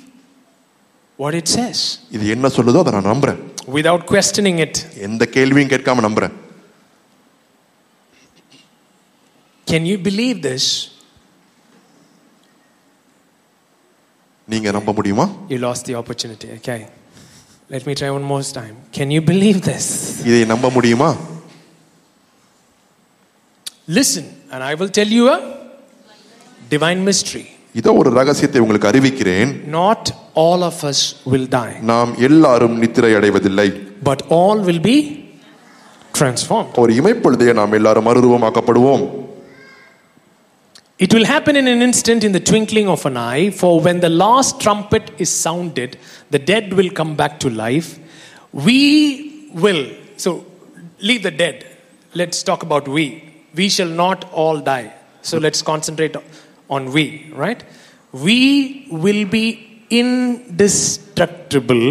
[1.24, 1.78] what it says
[2.16, 3.40] இது என்ன சொல்லுதோ அதை நான் நம்புறேன்
[3.78, 4.76] without questioning it
[5.08, 6.34] எந்த கேள்வியும் கேட்காம நம்புறேன்
[9.72, 10.66] can you believe this
[14.52, 16.80] நீங்க நம்ப முடியுமா you lost the opportunity okay
[17.74, 19.86] let me try one more time can you believe this
[20.30, 21.10] இதை நம்ப முடியுமா
[24.00, 25.38] listen and i will tell you a
[26.74, 27.46] divine mystery
[27.80, 29.50] இதோ ஒரு ரகசியத்தை உங்களுக்கு அறிவிக்கிறேன்
[29.82, 30.02] not
[30.42, 30.98] all of us
[31.32, 33.66] will die நாம் எல்லாரும் நித்திரை அடைவதில்லை
[34.08, 34.96] but all will be
[36.18, 39.04] transformed ஒரு இமைப்பொழுதே நாம் எல்லாரும் மறுரூபமாக்கப்படுவோம்
[41.04, 44.10] It will happen in an instant, in the twinkling of an eye, for when the
[44.22, 45.92] last trumpet is sounded,
[46.34, 47.88] the dead will come back to life.
[48.66, 48.78] We
[49.64, 49.80] will,
[50.24, 50.30] so
[51.08, 51.56] leave the dead.
[52.20, 53.04] Let's talk about we.
[53.60, 54.86] We shall not all die.
[55.30, 56.14] So let's concentrate
[56.76, 57.04] on we,
[57.44, 57.60] right?
[58.28, 58.40] We
[59.04, 59.44] will be
[60.02, 61.84] indestructible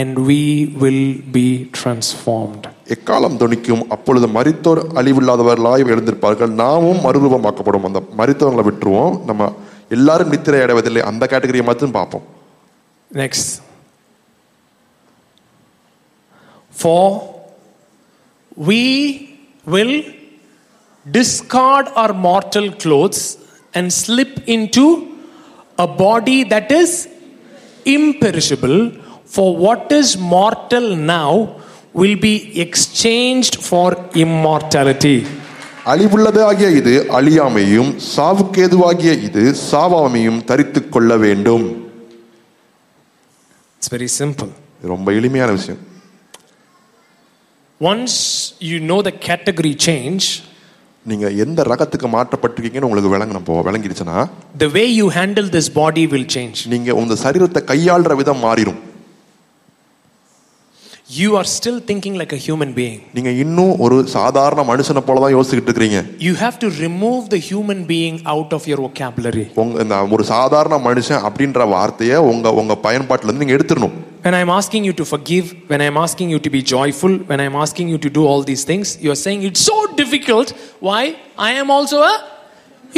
[0.00, 0.40] and we
[0.84, 1.04] will
[1.36, 1.48] be
[1.80, 2.64] transformed.
[2.94, 9.48] எக்காலம் துணிக்கும் அப்பொழுது மறித்தோர் அழிவில்லாதவர்களாய் எழுந்திருப்பார்கள் நாமும் மறுரூபமாக்கப்படும் அந்த மறித்தவங்களை விட்டுருவோம் நம்ம
[9.96, 12.26] எல்லாரும் நித்திரை அடைவதில்லை அந்த கேட்டகரியை மட்டும் பார்ப்போம்
[13.22, 13.52] next
[16.82, 17.16] for
[18.68, 18.82] we
[19.74, 19.96] will
[21.16, 23.20] discard our mortal clothes
[23.78, 24.84] and slip into
[25.78, 26.92] a body that is
[27.96, 28.76] imperishable.
[29.36, 31.32] For what is mortal now
[32.00, 33.88] will be exchanged for
[34.24, 35.16] immortality.
[35.92, 41.66] அழிவுள்ளது ஆகிய இது அழியாமையும் சாவுக்கேதுவாகிய இது சாவாமையும் தரித்து கொள்ள வேண்டும்
[43.76, 44.50] இட்ஸ் வெரி சிம்பிள்
[44.94, 45.80] ரொம்ப எளிமையான விஷயம்
[47.90, 48.16] once
[48.70, 50.26] you know the category change
[51.10, 54.16] நீங்க எந்த ரகத்துக்கு மாற்றப்பட்டிருக்கீங்கன்னு உங்களுக்கு விளங்கணும் போ விளங்கிடுச்சுனா
[54.64, 58.80] the way you handle this body will change நீங்க உங்க சரீரத்தை கையாளற விதம் மாறிடும்
[61.08, 65.32] you are still thinking like a human being நீங்க இன்னும் ஒரு சாதாரண மனுஷன போல தான்
[65.36, 65.98] யோசிச்சிட்டு இருக்கீங்க
[66.28, 70.78] you have to remove the human being out of your vocabulary உங்க இந்த ஒரு சாதாரண
[70.88, 73.94] மனுஷன் அப்படின்ற வார்த்தையை உங்க உங்க பயன்பாட்டில இருந்து நீங்க எடுத்துறணும்
[74.26, 77.56] when i'm asking you to forgive when i'm asking you to be joyful when i'm
[77.64, 80.48] asking you to do all these things you're saying it's so difficult
[80.88, 81.02] why
[81.48, 82.16] i am also a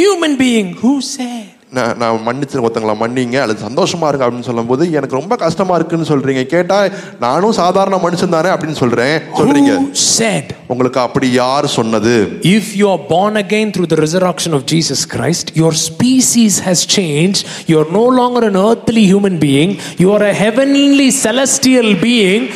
[0.01, 1.43] human being who said
[1.77, 6.43] நான் நான் மன்னிச்சிருக்க ஒருத்தங்களை மன்னிங்க அது சந்தோஷமாக இருக்கு அப்படின்னு சொல்லும்போது எனக்கு ரொம்ப கஷ்டமாக இருக்குன்னு சொல்கிறீங்க
[6.53, 6.87] கேட்டால்
[7.25, 9.73] நானும் சாதாரண மனுஷன் தானே அப்படின்னு சொல்கிறேன் சொல்கிறீங்க
[10.07, 12.13] சேட் உங்களுக்கு அப்படி யார் சொன்னது
[12.55, 17.41] if you are born again through the resurrection of Jesus Christ your species has change
[17.73, 19.73] you're no longer an earthly human being
[20.05, 22.47] you're a heavenly celestial being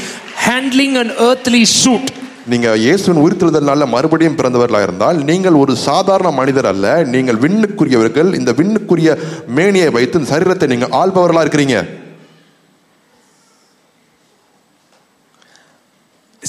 [0.50, 2.12] handling an earthly suit
[2.52, 9.12] நீங்கள் இயேசுவின் உயிர்த்தெழுதல்னால மறுபடியும் பிறந்தவர்களாக இருந்தால் நீங்கள் ஒரு சாதாரண மனிதர் அல்ல நீங்கள் விண்ணுக்குரியவர்கள் இந்த விண்ணுக்குரிய
[9.58, 11.78] மேனியை வைத்து சரீரத்தை நீங்கள் ஆள்பவர்களாக இருக்கிறீங்க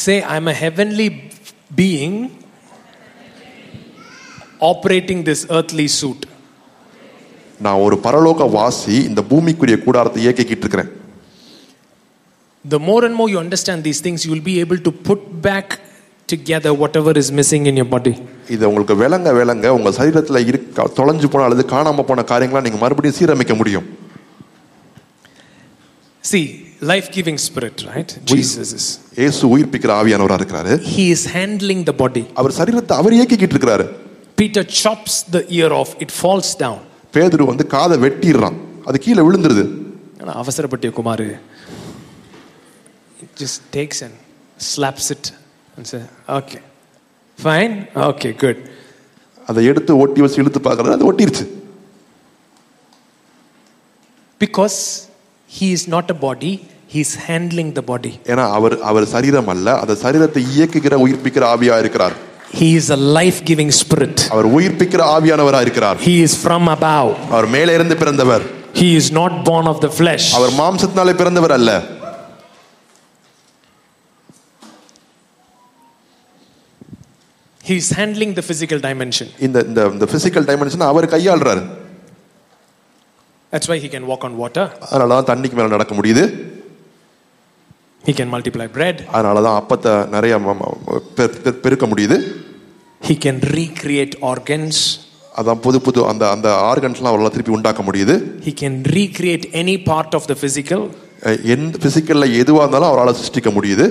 [0.05, 1.07] Say, I'm a heavenly
[1.81, 2.15] being
[4.71, 6.23] operating this earthly suit.
[7.65, 10.91] நான் ஒரு பரலோக வாசி இந்த பூமிக்குரிய கூடாரத்தை இயக்கிக்கிட்டு இருக்கிறேன்
[12.65, 15.81] the more and more you understand these things, you will be able to put back
[16.27, 18.13] together whatever is missing in your body.
[18.55, 23.17] இது உங்களுக்கு விளங்க விளங்க உங்க சரீரத்தில் இருக்க தொலைஞ்சு போன அல்லது காணாம போன காரியங்களை நீங்க மறுபடியும்
[23.19, 23.87] சீரமைக்க முடியும்.
[26.31, 26.45] See,
[26.93, 28.13] life-giving spirit, right?
[28.35, 28.87] Jesus is.
[29.21, 30.75] இயேசு உயிர்ப்பிக்கிற ஆவியானவரா இருக்கிறாரு.
[30.97, 32.25] He is handling the body.
[32.43, 33.87] அவர் சரீரத்தை அவர் இயக்கிக்கிட்டு இருக்கிறாரு.
[34.43, 36.79] Peter chops the ear off, it falls down.
[37.17, 38.57] பேதுரு வந்து காதை வெட்டிடுறான்.
[38.91, 39.65] அது கீழே விழுந்துருது.
[40.43, 41.25] அவசரப்பட்டிய Kumar
[43.37, 44.15] just takes and
[44.59, 45.33] slaps it
[45.77, 46.09] and says,
[46.39, 46.61] okay,
[47.47, 47.77] fine,
[48.13, 48.59] okay, good.
[49.51, 51.45] அதை எடுத்து ஒட்டி வச்சு இழுத்து பார்க்கறது அது ஒட்டிருச்சு
[54.45, 54.77] because
[55.57, 56.53] he is not a body
[56.93, 61.77] he is handling the body ஏன்னா அவர் அவர் சரீரம் அல்ல அந்த சரீரத்தை இயக்குகிற உயிர்ப்பிக்கிற ஆவியா
[61.85, 62.17] இருக்கிறார்
[62.63, 64.19] He is a life giving spirit.
[64.35, 65.97] அவர் உயிர்ப்பிக்கிற ஆவியானவரா இருக்கிறார்.
[66.09, 67.11] He is from above.
[67.33, 68.45] அவர் மேலே இருந்து பிறந்தவர்.
[68.83, 70.27] He is not born of the flesh.
[70.39, 71.73] அவர் மாம்சத்தினாலே பிறந்தவர் அல்ல.
[77.65, 79.27] He is handling the physical dimension.
[79.47, 81.63] இந்த இந்த இந்த physical dimension அவர் கையாளுறாரு.
[83.53, 84.65] That's why he can walk on water.
[84.91, 86.25] அதனால தான் தண்ணிக்கு மேல நடக்க முடியுது.
[88.09, 88.97] He can multiply bread.
[89.15, 90.35] அதனால தான் அப்பத்தை நிறைய
[91.67, 92.19] பெருக்க முடியுது.
[93.09, 94.77] He can recreate organs.
[95.43, 100.15] அதான் புது புது அந்த அந்த ஆர்கன்ஸ்லாம் அவரால் திருப்பி உண்டாக்க முடியுது he can recreate any part
[100.19, 100.85] of the physical
[101.55, 103.85] எந்த ஃபிசிக்கலில் எதுவாக இருந்தாலும் அவரால் சிருஷ்டிக்க முடியுது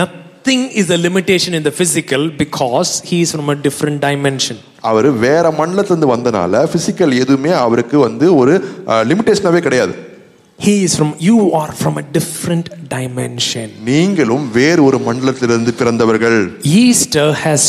[0.00, 4.56] நத் nothing is a limitation in the physical because he is from a different dimension.
[4.90, 8.56] அவர் வேற மண்டலத்திலிருந்து வந்தனால பிசிக்கல் எதுவுமே அவருக்கு வந்து ஒரு
[9.12, 9.94] லிமிடேஷனாவே கிடையாது
[10.66, 12.66] He is from you are from a different
[12.96, 13.68] dimension.
[13.90, 16.36] நீங்களும் வேறு ஒரு மண்டலத்திலிருந்து பிறந்தவர்கள்.
[16.82, 17.64] Easter has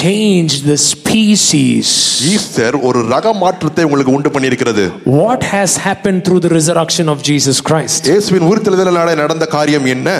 [0.00, 1.90] changed the species.
[2.32, 4.86] Easter ஒரு ரக மாற்றத்தை உங்களுக்கு உண்டு பண்ணியிருக்கிறது.
[5.22, 8.00] What has happened through the resurrection of Jesus Christ?
[8.12, 10.10] இயேசுவின் உயிர்த்தெழுதலால நடந்த காரியம் என்ன?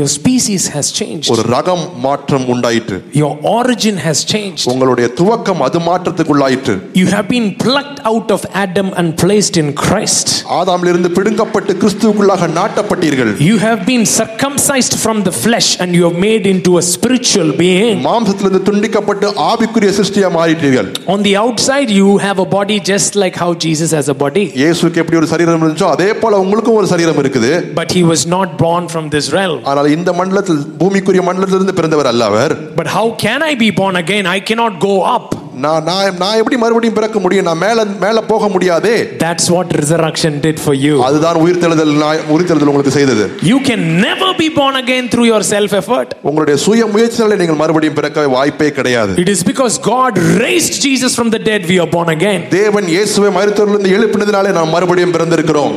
[0.00, 5.78] your species has changed ஒரு ரகம் மாற்றம் உண்டாயிற்று your origin has changed உங்களுடைய துவக்கம் அது
[5.88, 10.28] மாற்றத்துக்குள்ளாயிற்று you have been plucked out of adam and placed in christ
[10.58, 16.44] ஆதாமிலிருந்து பிடுங்கப்பட்டு கிறிஸ்துவுக்குள்ளாக நாட்டப்பட்டீர்கள் you have been circumcised from the flesh and you are made
[16.54, 22.48] into a spiritual being மாம்சத்திலிருந்து துண்டிக்கப்பட்டு ஆவிக்குரிய சிருஷ்டியா மாறிட்டீர்கள் on the outside you have a
[22.58, 26.40] body just like how jesus has a body இயேசுவுக்கு எப்படி ஒரு சரீரம் இருந்துச்சோ அதே போல
[26.46, 30.10] உங்களுக்கும் ஒரு சரீரம் இருக்குது but he was not born from this realm ஆனால் அதனால இந்த
[30.18, 34.76] மண்டலத்தில் பூமிக்குரிய மண்டலத்திலிருந்து பிறந்தவர் அல்ல அவர் but how can I be born I i not
[34.88, 35.30] go up
[35.64, 40.36] நான் நான் நான் எப்படி மறுபடியும் பிறக்க முடியும் நான் மேல மேல போக முடியாதே that's what resurrection
[40.46, 45.10] did for you அதுதான் உயிர்த்தெழுதல் நான் உயிர்த்தெழுதல் உங்களுக்கு செய்தது you can never be born again
[45.14, 49.76] through your self effort உங்களுடைய சுய முயற்சியால நீங்கள் மறுபடியும் பிறக்க வாய்ப்பே கிடையாது it is because
[49.92, 50.14] god
[50.46, 55.16] raised jesus from the dead we are born again தேவன் இயேசுவை மரித்தோரிலிருந்து எழுப்பினதனாலே நாம் மறுபடியும்
[55.18, 55.76] பிறந்திருக்கிறோம்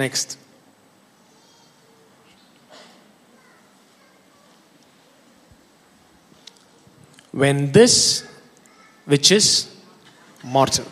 [0.00, 0.38] Next.
[7.32, 8.24] When this
[9.06, 9.74] which is
[10.44, 10.84] mortal.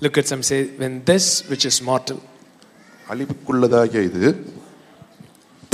[0.00, 2.22] Look at some say, when this which is mortal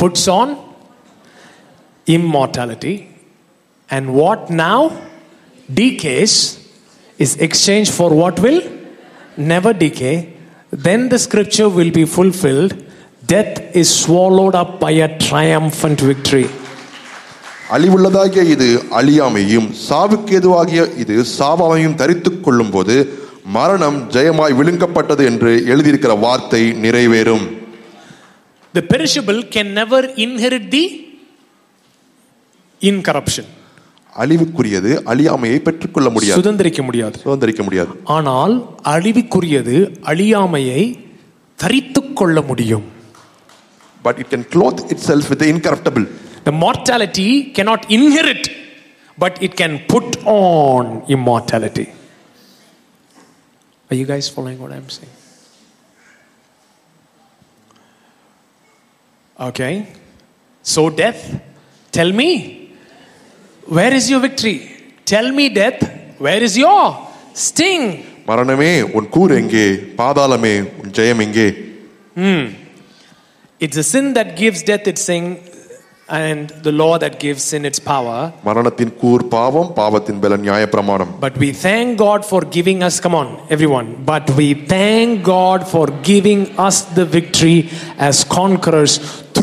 [0.00, 0.58] puts on
[2.06, 3.14] immortality
[3.88, 5.00] and what now
[5.72, 6.34] decays
[7.18, 8.62] is exchanged for what will
[9.36, 10.35] never decay
[10.70, 12.74] then the scripture will be fulfilled
[13.32, 16.46] death is swallowed up by a triumphant victory.
[17.74, 18.66] அழிவுள்ளதாகிய இது
[18.98, 22.96] அழியாமையும் சாவுக்கு எதுவாகிய இது சாவாமையும் தரித்து கொள்ளும் போது
[23.56, 27.44] மரணம் ஜெயமாய் விழுங்கப்பட்டது என்று எழுதியிருக்கிற வார்த்தை நிறைவேறும்
[28.78, 30.84] The perishable can never inherit the
[32.90, 33.46] incorruption.
[34.22, 38.54] அழிவுக்குரியது அழியாமையை பெற்றுக்கொள்ள முடியாது சுதந்திரிக்க முடியாது சுதந்திரிக்க முடியாது ஆனால்
[38.94, 39.76] அழிவுக்குரியது
[40.12, 40.82] அழியாமையை
[41.62, 42.86] தரித்து கொள்ள முடியும்
[44.06, 46.06] but it can clothe itself with incorruptible
[46.48, 48.48] the mortality cannot inherit
[49.24, 51.86] but it can put on immortality
[53.90, 55.12] Are you guys following what I'm saying?
[59.48, 59.70] Okay.
[60.72, 61.20] So, death,
[61.96, 62.28] tell me,
[63.68, 64.70] where is your victory?
[65.04, 66.88] Tell me, death, where is your
[67.48, 67.86] sting?
[68.28, 69.64] மரணமே உன் கூர் எங்கே
[69.98, 71.46] பாதாளமே உன் ஜெயம் எங்கே
[72.20, 72.44] hmm.
[73.64, 75.26] It's a sin that gives death its sting
[76.20, 78.16] and the law that gives sin its power.
[78.48, 81.12] மரணத்தின் கூர் பாவம் பாவத்தின் பலன் நியாயப்பிரமாணம்.
[81.26, 85.86] But we thank God for giving us come on everyone but we thank God for
[86.12, 87.58] giving us the victory
[88.10, 88.94] as conquerors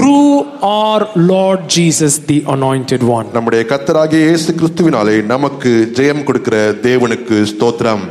[0.04, 0.38] through
[0.76, 1.02] our
[1.32, 6.56] Lord Jesus the anointed one நம்முடைய கர்த்தராகிய இயேசு கிறிஸ்துவினாலே நமக்கு ஜெயம் கொடுக்கிற
[6.88, 8.04] தேவனுக்கு ஸ்தோத்திரம்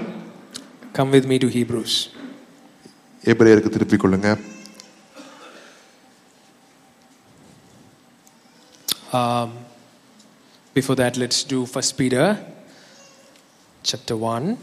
[0.96, 1.94] come with me to hebrews
[3.32, 4.28] எபிரேயருக்கு திருப்பிக் கொள்ளுங்க
[9.20, 9.48] um,
[10.78, 12.26] before that let's do first peter
[13.90, 14.54] chapter 1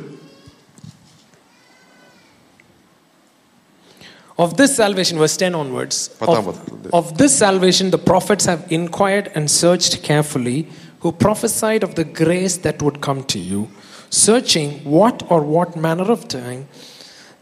[4.37, 9.49] Of this salvation, verse 10 onwards, of, of this salvation the prophets have inquired and
[9.49, 10.67] searched carefully,
[11.01, 13.69] who prophesied of the grace that would come to you,
[14.11, 16.67] searching what or what manner of time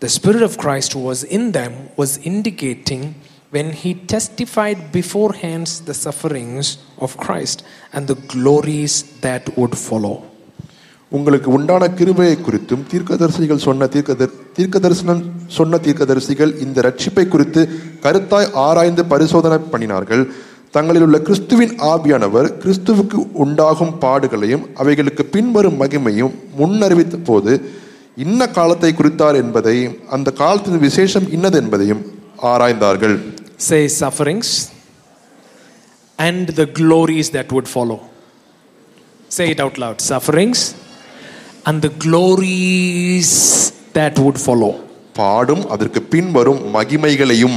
[0.00, 3.14] the Spirit of Christ who was in them was indicating
[3.50, 7.64] when he testified beforehand the sufferings of Christ
[7.94, 10.28] and the glories that would follow.
[11.16, 15.20] உங்களுக்கு உண்டான கிருபையை குறித்தும் தீர்க்கதரிசிகள் சொன்ன தீர்க்க தீர்க்க தரிசனம்
[15.58, 17.62] சொன்ன தீர்க்கதரிசிகள் இந்த ரட்சிப்பை குறித்து
[18.04, 20.22] கருத்தாய் ஆராய்ந்து பரிசோதனை பண்ணினார்கள்
[20.76, 27.54] தங்களில் உள்ள கிறிஸ்துவின் ஆவியானவர் கிறிஸ்துவுக்கு உண்டாகும் பாடுகளையும் அவைகளுக்கு பின்வரும் மகிமையும் முன்னறிவித்த போது
[28.24, 32.02] இன்ன காலத்தை குறித்தார் என்பதையும் அந்த காலத்தின் விசேஷம் இன்னது என்பதையும்
[32.52, 33.16] ஆராய்ந்தார்கள்
[33.70, 34.54] say sufferings
[36.28, 37.98] and the glories that would follow
[39.38, 40.64] say it out loud sufferings
[41.66, 43.28] and the glories
[43.98, 44.70] that would follow
[45.18, 47.56] பாடும் அதற்கு பின் வரும் மகிமைகளையும்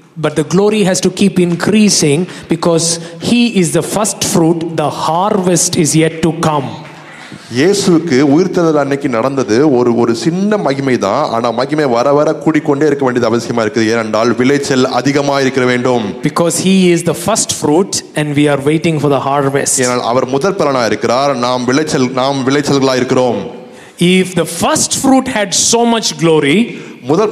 [0.17, 5.77] But the glory has to keep increasing because He is the first fruit, the harvest
[5.85, 6.69] is yet to come.
[7.57, 13.03] இயேசுக்கு உயிர்த்தெழுதல் அன்னைக்கு நடந்தது ஒரு ஒரு சின்ன மகிமை தான் ஆனா மகிமை வர வர கூடிக்கொண்டே இருக்க
[13.07, 18.29] வேண்டியது அவசியமா இருக்குது ஏனென்றால் விளைச்சல் அதிகமா இருக்க வேண்டும் because he is the first fruit and
[18.39, 22.95] we are waiting for the harvest ஏனால் அவர் முதல் பலனா இருக்கிறார் நாம் விளைச்சல் நாம் விளைச்சல்களா
[23.01, 23.41] இருக்கிறோம்
[24.01, 26.79] if the first fruit had so much glory
[27.09, 27.27] how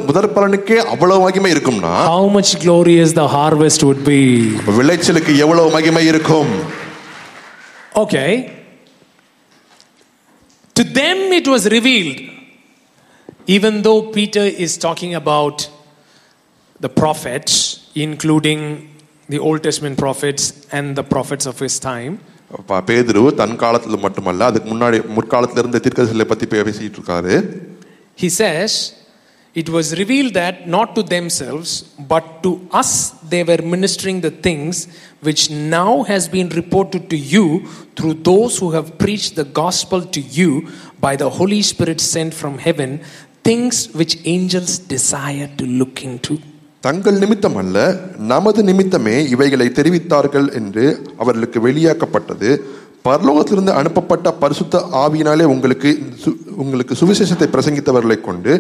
[2.38, 4.56] much glory is the harvest would be
[8.06, 8.30] okay
[10.80, 12.20] to them it was revealed
[13.48, 15.70] even though peter is talking about
[16.80, 17.58] the prophets
[17.96, 18.64] including
[19.28, 22.20] the old testament prophets and the prophets of his time
[22.92, 23.56] பேதுரு தன்
[24.06, 24.98] மட்டுமல்ல அதுக்கு முன்னாடி
[25.88, 27.34] தீர்க்கதரிசிகளை பேசிட்டு இருக்காரு
[28.24, 28.72] he says
[29.62, 31.70] it was revealed that not to themselves
[32.12, 32.90] but to us
[33.32, 34.76] they were ministering the things
[35.28, 35.44] which
[35.78, 37.46] now has been reported to you
[38.00, 40.52] through those who have preached the gospel to you
[41.08, 42.92] by the holy spirit sent from heaven
[43.50, 46.34] things which angels desire to look into
[46.86, 47.78] தங்கள் நிமித்தம் அல்ல
[48.32, 50.86] நமது நிமித்தமே இவைகளை தெரிவித்தார்கள் என்று
[51.22, 52.50] அவர்களுக்கு வெளியாக்கப்பட்டது
[53.08, 55.92] பரலோகத்திலிருந்து அனுப்பப்பட்ட பரிசுத்த ஆவியினாலே உங்களுக்கு
[56.64, 58.54] உங்களுக்கு சுவிசேஷத்தை பிரசங்கித்தவர்களை கொண்டு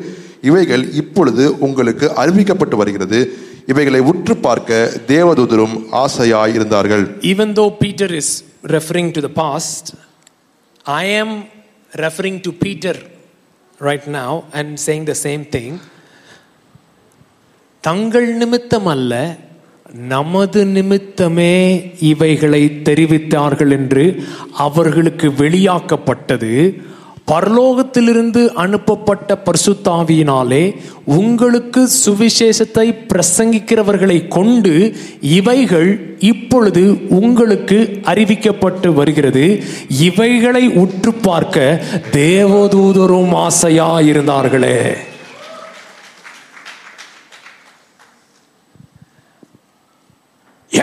[0.49, 3.19] இவைகள் இப்பொழுது உங்களுக்கு அறிவிக்கப்பட்டு வருகிறது
[3.73, 4.79] இவைகளை உற்று பார்க்க
[5.13, 8.33] தேவதூதரும் ஆசையாய் இருந்தார்கள் even though Peter is
[8.77, 9.91] referring to the past
[11.01, 11.35] I am
[12.05, 12.99] referring to Peter
[13.89, 15.77] right now and saying the same thing
[17.87, 19.13] தங்கள் நிமித்தம் அல்ல
[20.13, 21.53] நமது நிமித்தமே
[22.09, 24.03] இவைகளை தெரிவித்தார்கள் என்று
[24.65, 26.51] அவர்களுக்கு வெளியாக்கப்பட்டது
[27.31, 30.61] பரலோகத்திலிருந்து அனுப்பப்பட்ட பர்சுத்தாவியினாலே
[31.17, 34.73] உங்களுக்கு சுவிசேஷத்தை பிரசங்கிக்கிறவர்களை கொண்டு
[35.39, 35.89] இவைகள்
[36.31, 36.83] இப்பொழுது
[37.19, 37.77] உங்களுக்கு
[38.13, 39.45] அறிவிக்கப்பட்டு வருகிறது
[40.09, 41.77] இவைகளை உற்று பார்க்க
[42.19, 44.81] தேவதூதரும் ஆசையா இருந்தார்களே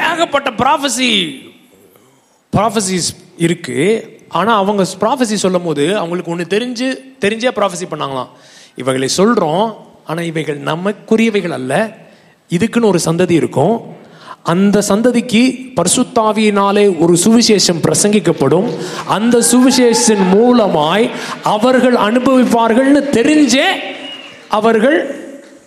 [0.06, 1.12] ஏகப்பட்ட ப்ராஃபஸி
[2.56, 3.10] ப்ராஃபஸிஸ்
[3.46, 3.88] இருக்குது
[4.38, 6.86] ஆனால் அவங்க ப்ராஃபஸி சொல்லும் போது அவங்களுக்கு ஒன்று தெரிஞ்சு
[7.24, 8.30] தெரிஞ்சே ப்ராஃபஸி பண்ணாங்களாம்
[8.80, 9.66] இவைகளை சொல்கிறோம்
[10.10, 11.74] ஆனால் இவைகள் நமக்குரியவைகள் அல்ல
[12.56, 13.76] இதுக்குன்னு ஒரு சந்ததி இருக்கும்
[14.52, 15.40] அந்த சந்ததிக்கு
[15.78, 18.68] பரிசுத்தாவியினாலே ஒரு சுவிசேஷம் பிரசங்கிக்கப்படும்
[19.16, 21.06] அந்த சுவிசேஷின் மூலமாய்
[21.54, 23.66] அவர்கள் அனுபவிப்பார்கள்னு தெரிஞ்சே
[24.58, 24.98] அவர்கள்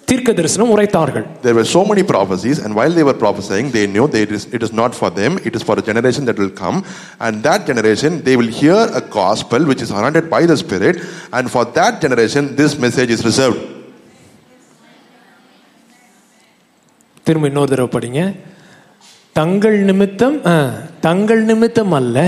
[0.10, 4.06] தீர்க்க தரிசனம் உரைத்தார்கள் there were so many prophecies and while they were prophesying they knew
[4.16, 6.54] they it, is, it is not for them it is for a generation that will
[6.62, 6.78] come
[7.26, 10.98] and that generation they will hear a gospel which is anointed by the spirit
[11.40, 13.60] and for that generation this message is reserved
[17.30, 18.22] திரும்ப இன்னொரு தடவை படிங்க
[19.40, 20.38] தங்கள் நிமித்தம்
[21.08, 22.20] தங்கள் நிமித்தம் அல்ல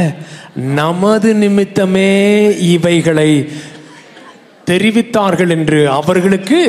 [0.82, 2.10] நமது நிமித்தமே
[2.76, 3.30] இவைகளை
[4.72, 6.60] தெரிவித்தார்கள் என்று அவர்களுக்கு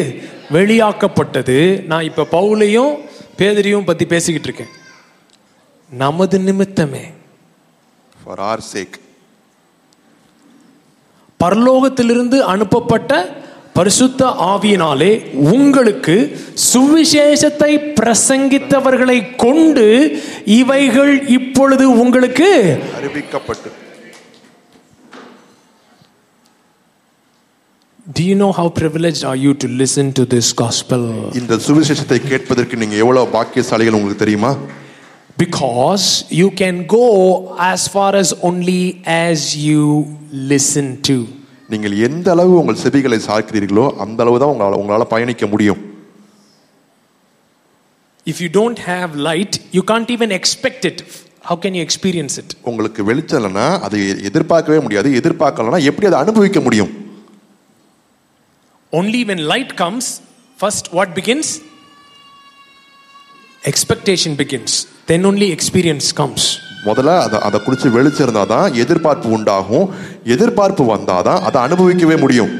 [0.56, 1.58] வெளியாக்கப்பட்டது
[1.90, 2.92] நான் இப்போ பவுலையும்
[3.40, 4.72] பேதரியும் பற்றி பேசிக்கிட்டு இருக்கேன்
[6.02, 7.04] நமது நிமித்தமே
[8.22, 8.96] ஃபார் ஆர் சேக்
[11.44, 13.12] பரலோகத்திலிருந்து அனுப்பப்பட்ட
[13.76, 14.22] பரிசுத்த
[14.52, 15.10] ஆவியினாலே
[15.54, 16.14] உங்களுக்கு
[16.70, 19.86] சுவிசேஷத்தை பிரசங்கித்தவர்களை கொண்டு
[20.60, 22.48] இவைகள் இப்பொழுது உங்களுக்கு
[22.98, 23.70] அறிவிக்கப்பட்டு
[28.10, 31.02] Do you know how privileged are you to listen to this gospel?
[31.40, 34.50] இந்த சுவிசேஷத்தை கேட்பதற்கு நீங்க எவ்வளவு பாக்கியசாலிகள் உங்களுக்கு தெரியுமா?
[35.42, 36.06] Because
[36.38, 37.02] you can go
[37.72, 38.80] as far as only
[39.26, 39.84] as you
[40.52, 41.16] listen to.
[41.74, 45.80] நீங்கள் எந்த அளவு உங்கள் செவிகளை சாய்க்கிறீர்களோ அந்த அளவு தான் உங்களால் உங்களால் பயணிக்க முடியும்
[48.32, 50.98] If you don't have light, you can't even expect it.
[51.50, 52.50] How can you experience it?
[52.72, 54.00] உங்களுக்கு வெளிச்சம் இல்லைன்னா அதை
[54.30, 56.92] எதிர்பார்க்கவே முடியாது எதிர்பார்க்கலன்னா எப்படி அதை அனுபவிக்க முடியும்
[58.94, 60.20] Only when light comes,
[60.56, 61.60] first what begins?
[63.64, 64.84] Expectation begins.
[65.10, 66.42] Then only experience comes.
[66.86, 69.86] முதல்ல அதை அதை குறித்து வெளிச்சிருந்தா தான் எதிர்பார்ப்பு உண்டாகும்
[70.34, 72.50] எதிர்பார்ப்பு வந்தால் தான் அதை அனுபவிக்கவே முடியும்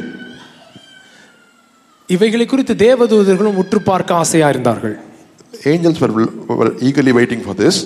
[2.15, 4.95] இவைகளை குறித்து தேவதூதர்களும் உற்று பார்க்க ஆசையா இருந்தார்கள்
[5.73, 7.81] angels were eagerly waiting for this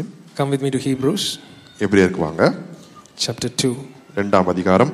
[0.00, 1.28] and come with me to Hebrews ப்ரூஸ்
[1.86, 2.42] எபிரேயருக்கு வாங்க
[3.26, 3.72] சாப்டர் டூ
[4.20, 4.92] ரெண்டாம் அதிகாரம்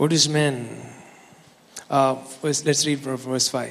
[0.00, 0.56] What is man?
[1.96, 3.70] Uh, first, let's read from verse 5.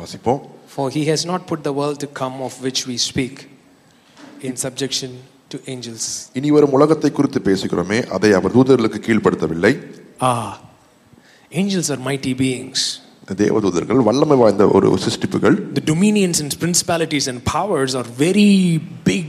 [0.00, 0.40] வாசிப்போம்
[0.76, 3.34] For he has not put the world to come of which we speak
[4.48, 5.10] in subjection
[5.54, 6.06] to angels.
[6.40, 9.72] இனி வரும் உலகத்தை குறித்து பேசுகிறோமே அதை அவர் தூதர்களுக்கு கீழ்ப்படுத்தவில்லை
[10.32, 10.44] Ah,
[11.62, 12.80] angels are mighty beings.
[13.42, 18.50] தேவதூதர்கள் வல்லமை வாய்ந்த ஒரு சிருஷ்டிப்புகள் the dominions and principalities and powers are very
[19.10, 19.26] big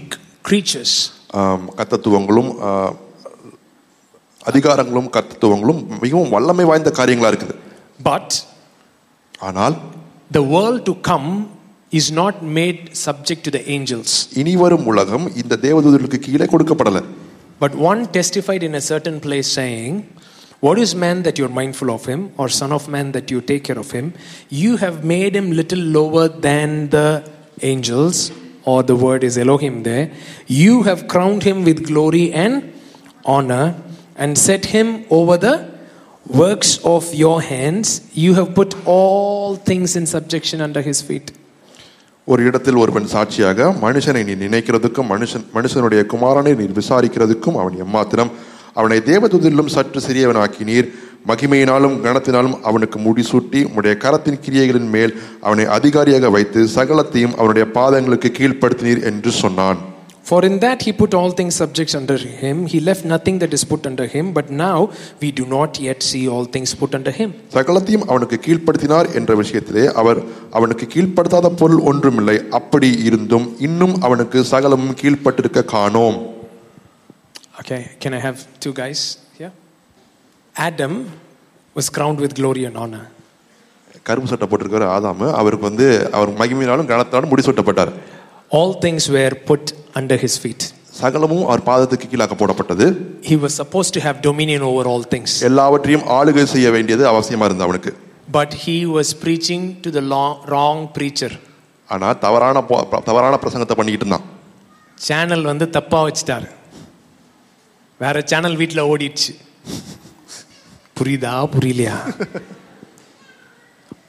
[0.50, 0.94] creatures
[1.42, 2.52] um கத்தத்துவங்களும்
[4.50, 7.56] அதிகாரங்களும் கத்தத்துவங்களும் மிகவும் வல்லமை வாய்ந்த காரியங்களா இருக்குது
[8.12, 8.30] but
[9.50, 9.76] ஆனால்
[10.40, 11.30] the world to come
[12.02, 14.12] is not made subject to the angels
[14.44, 17.00] இனி வரும் உலகம் இந்த தேவதூதர்களுக்கு கீழே கொடுக்கப்படல
[17.64, 19.96] but one testified in a certain place saying
[20.66, 23.64] What is man that you're mindful of him, or son of man that you take
[23.64, 24.14] care of him?
[24.50, 27.28] You have made him little lower than the
[27.64, 28.32] angels,
[28.64, 30.12] or the word is Elohim there.
[30.46, 32.80] You have crowned him with glory and
[33.26, 33.76] honor,
[34.16, 35.56] and set him over the
[36.28, 38.00] works of your hands.
[38.14, 41.30] You have put all things in subjection under his feet.
[42.32, 48.30] ஒரு இடத்தில் ஒருவன் சாட்சியாக மனுஷனை நீ நினைக்கிறதுக்கும் மனுஷன் மனுஷனுடைய குமாரனை நீ விசாரிக்கிறதுக்கும் அவன் எம்மாத்திரம்
[48.80, 50.90] அவனை தேவதூதிலும் சற்று சிறியவனாக்கினீர்
[51.30, 55.14] மகிமையினாலும் கனத்தினாலும் அவனுக்கு முடிசூட்டி உடைய கரத்தின் கிரியைகளின் மேல்
[55.48, 59.80] அவனை அதிகாரியாக வைத்து சகலத்தையும் அவனுடைய பாதங்களுக்கு கீழ்ப்படுத்தினீர் என்று சொன்னான்
[60.30, 62.58] For in that he put all things subjects under him.
[62.74, 64.26] He left nothing that is put under him.
[64.38, 64.78] But now
[65.22, 67.32] we do not yet see all things put under him.
[67.58, 70.22] சகலத்தையும் அவனுக்கு கீழ்ப்படுத்தினார் என்ற விஷயத்திலே அவர்
[70.60, 76.20] அவனுக்கு கீழ்ப்படுத்தாத பொருள் ஒன்றுமில்லை அப்படி இருந்தும் இன்னும் அவனுக்கு சகலமும் கீழ்ப்பட்டிருக்க காணோம்
[77.62, 79.00] Okay, can I have two guys
[79.38, 79.52] here?
[80.68, 80.94] Adam
[81.78, 83.02] was crowned with glory and honor.
[84.08, 85.86] கரும்பு சட்டை போட்டிருக்காரு ஆதாமு அவருக்கு வந்து
[86.18, 87.92] அவர் மகிமையினாலும் கனத்தாலும் முடி சுட்டப்பட்டார்
[88.60, 90.66] all things were put under his feet
[91.02, 92.86] சகலமும் அவர் பாதத்துக்கு கீழாக போடப்பட்டது
[93.30, 97.68] he was suppose to have dominion over all things எல்லாவற்றையும் ஆளுகை செய்ய வேண்டியது அவசியமா இருந்தது
[97.68, 97.94] அவனுக்கு
[98.40, 100.04] but he was preaching to the
[100.56, 101.36] wrong preacher
[101.96, 102.66] ஆனா தவறான
[103.12, 104.28] தவறான பிரசங்கத்தை பண்ணிக்கிட்டு இருந்தான்
[105.10, 106.50] சேனல் வந்து தப்பா வச்சுட்டாரு
[108.04, 109.32] வேற சேனல் வீட்டில் ஓடிடுச்சு
[110.98, 111.96] புரியுதா புரியலையா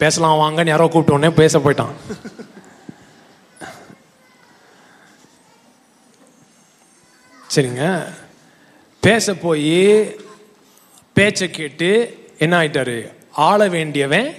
[0.02, 1.94] பேசலாம் வாங்கன்னு யாரோ கூப்பிட்ட உடனே பேச போயிட்டான்
[7.54, 7.86] சரிங்க
[9.06, 9.74] பேச போய்
[11.18, 11.90] பேச்சை கேட்டு
[12.44, 12.96] என்ன ஆயிட்டாரு
[13.48, 14.30] ஆள வேண்டியவன்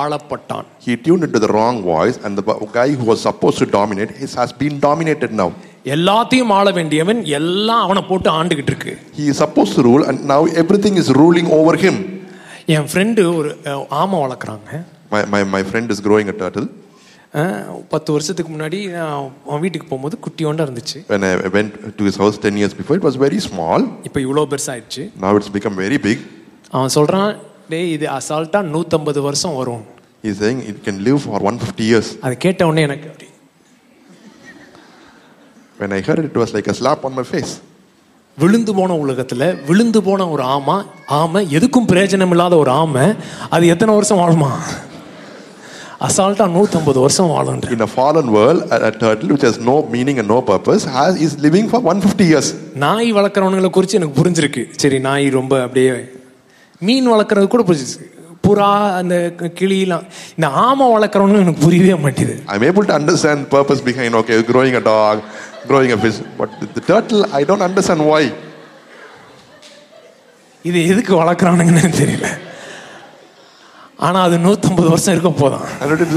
[0.00, 4.12] ஆளப்பட்டான் he tuned into the wrong voice and the guy who was supposed to dominate
[4.26, 5.46] is, has been dominated now
[5.94, 10.46] எல்லாத்தையும் ஆள வேண்டியவன் எல்லாம் அவனை போட்டு ஆண்டுகிட்டு இருக்கு he is supposed to rule and now
[10.62, 12.00] everything is ruling over him
[12.74, 13.50] என் friend ஒரு
[14.00, 14.70] ஆமை வளர்க்குறாங்க
[15.12, 16.66] my my my friend is growing a turtle
[17.92, 22.62] பத்து வருஷத்துக்கு முன்னாடி நான் வீட்டுக்கு போகும்போது குட்டியோண்டா இருந்துச்சு when i went to his house 10
[22.62, 26.18] years before it was very small இப்போ இவ்வளோ பெருசாயிடுச்சு now it's become very big
[26.76, 27.30] அவன் சொல்றான்
[27.74, 29.84] டேய் இது அசால்ட்டா 150 வருஷம் வரும்
[30.26, 33.34] he is saying it can live for 150 years அது கேட்ட உடனே எனக்கு
[35.78, 37.54] When I heard it, it was like a slap on my face.
[38.42, 40.74] விழுந்து போன உலகத்தில் விழுந்து போன ஒரு ஆமா
[41.18, 43.04] ஆமை எதுக்கும் பிரயோஜனம் இல்லாத ஒரு ஆமை
[43.54, 44.50] அது எத்தனை வருஷம் வாழுமா
[46.08, 48.60] அசால்ட்டாக நூற்றம்பது வருஷம் வாழும் in a fallen world
[49.04, 52.50] turtle which has no meaning and no purpose has is living for one fifty years
[52.86, 55.94] நாய் வளர்க்குறவனுங்களை குறித்து எனக்கு புரிஞ்சிருக்கு சரி நாய் ரொம்ப அப்படியே
[56.88, 58.12] மீன் வளர்க்குறது கூட புரிஞ்சிருக்கு
[58.46, 59.14] புறா அந்த
[59.58, 60.04] கிளியெல்லாம்
[60.38, 64.76] இந்த ஆமை வளர்க்குறவனுக்கு எனக்கு புரியவே மாட்டேது I am able to understand purpose behind okay growing
[64.80, 65.20] a dog
[65.66, 66.18] growing a fish.
[66.38, 68.22] But the, the turtle, I don't understand why.
[70.68, 72.28] இது எதுக்கு வளர்க்குறானுங்கன்னு தெரியல
[74.06, 75.66] ஆனால் அது நூற்றம்பது வருஷம் இருக்க போதும்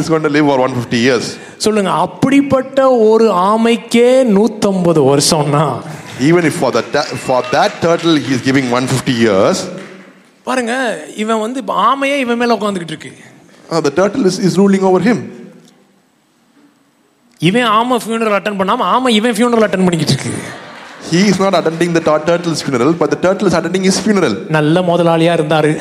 [0.02, 1.30] is going to live for 150 years
[1.66, 5.64] சொல்லுங்க அப்படிப்பட்ட ஒரு ஆமைக்கே நூற்றம்பது வருஷம்னா
[6.30, 9.62] even if for that for that turtle he is giving 150 years
[10.50, 10.74] பாருங்க
[11.26, 13.14] இவன் வந்து இப்போ ஆமையே இவன் மேலே உட்காந்துக்கிட்டு இருக்கு
[13.90, 15.24] the turtle is is ruling over him
[17.48, 20.34] இவன் ஆமா ஃபியூனரல் அட்டன் பண்ணாம ஆமா இவன் ஃபியூனரல் அட்டன் பண்ணிக்கிட்டு இருக்கு
[21.12, 24.80] he is not attending the turtle's funeral but the turtle is attending his funeral நல்ல
[24.90, 25.72] முதலாளியா இருந்தாரு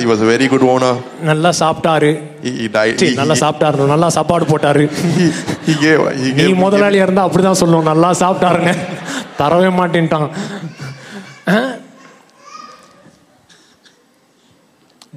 [0.00, 0.98] he was very good owner
[1.30, 2.10] நல்லா சாப்பிட்டாரு
[2.62, 4.82] he died நல்லா சாப்பிட்டாரு நல்லா சாப்பாடு போட்டாரு
[5.68, 8.74] ஹி gave he gave நீ முதலாளியா இருந்தா அப்படி தான் சொல்லணும் நல்லா சாப்பிட்டாருங்க
[9.40, 10.28] தரவே மாட்டேன்ட்டான்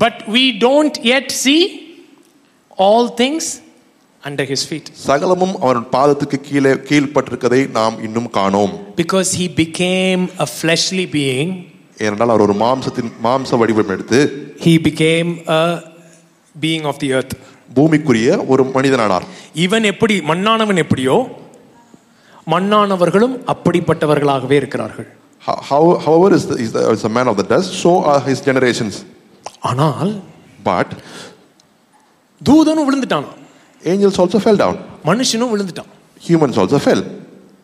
[0.04, 1.62] but we don't yet see
[2.88, 3.50] all things
[4.30, 10.48] under his feet சகலமும் அவன் பாதத்துக்கு கீழே கீழ்ப்பட்டிருக்கதை நாம் இன்னும் காணோம் because he became a
[10.60, 11.50] fleshly being
[12.04, 14.20] ஏனென்றால் அவர் ஒரு மாம்சத்தின் மாம்ச வடிவம் எடுத்து
[14.66, 15.30] he became
[15.62, 15.66] a
[16.66, 17.34] being of the earth
[17.80, 19.26] பூமிக்குரிய ஒரு மனிதனானார்
[19.66, 21.18] இவன் எப்படி மண்ணானவன் எப்படியோ
[22.56, 25.10] மண்ணானவர்களும் அப்படிப்பட்டவர்களாகவே இருக்கிறார்கள்
[25.74, 28.40] how however is the, is the is the man of the dust so are his
[28.50, 28.98] generations
[29.70, 30.12] ஆனால்
[30.70, 30.94] பட்
[32.48, 33.28] தூதனும் விழுந்துட்டான்
[33.92, 34.80] ஏஞ்சல்ஸ் ஆல்சோ ஃபெல் டவுன்
[35.10, 35.92] மனுஷனும் விழுந்துட்டான்
[36.26, 37.04] ஹியூமன்ஸ் ஆல்சோ ஃபெல்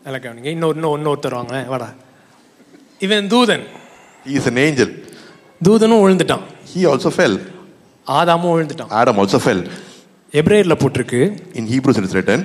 [0.06, 1.88] நல்லா கவனிங்க இன்னொரு இன்னொரு இன்னொருத்தர் வாங்க வாடா
[3.06, 3.64] இவன் தூதன்
[4.36, 4.92] இஸ் அன் ஏஞ்சல்
[5.68, 7.36] தூதனும் விழுந்துட்டான் ஹி ஆல்சோ ஃபெல்
[8.20, 9.62] ஆதாமும் விழுந்துட்டான் ஆடம் ஆல்சோ ஃபெல்
[10.40, 11.20] எப்ரேயர்ல போட்டிருக்கு
[11.60, 12.42] இன் ஹீப்ரூஸ் இட்ஸ் ரிட்டன்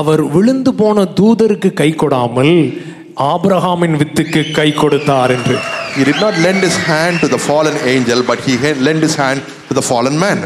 [0.00, 2.52] அவர் விழுந்து போன தூதருக்கு கை கொடாமல்
[3.32, 5.56] ஆபிரஹாமின் வித்துக்கு கை கொடுத்தார் என்று
[5.98, 8.54] He did not lend his hand to the fallen angel, but he
[8.86, 9.38] lent his hand
[9.68, 10.40] to the fallen man.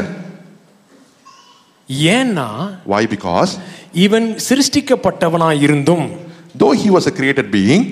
[2.17, 2.49] ஏன்னா
[2.91, 3.51] why because
[4.05, 6.05] இவன் சிருஷ்டிக்கப்பட்டவனாய் இருந்தும்
[6.61, 7.83] though he was a created being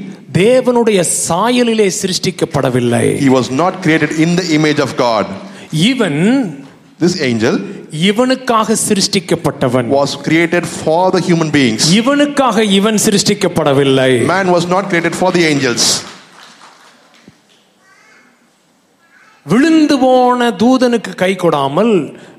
[0.44, 5.26] தேவனுடைய சாயலிலே சிருஷ்டிக்கப்படவில்லை he was not created in the image of god
[5.92, 6.22] இவன்
[7.06, 7.56] this angel
[8.10, 15.16] இவனுக்காக சிருஷ்டிக்கப்பட்டவன் was created for the human beings இவனுக்காக இவன் சிருஷ்டிக்கப்படவில்லை man was not created
[15.24, 15.86] for the angels
[19.52, 21.94] விழுந்து போன தூதனுக்கு கை கொடாமல்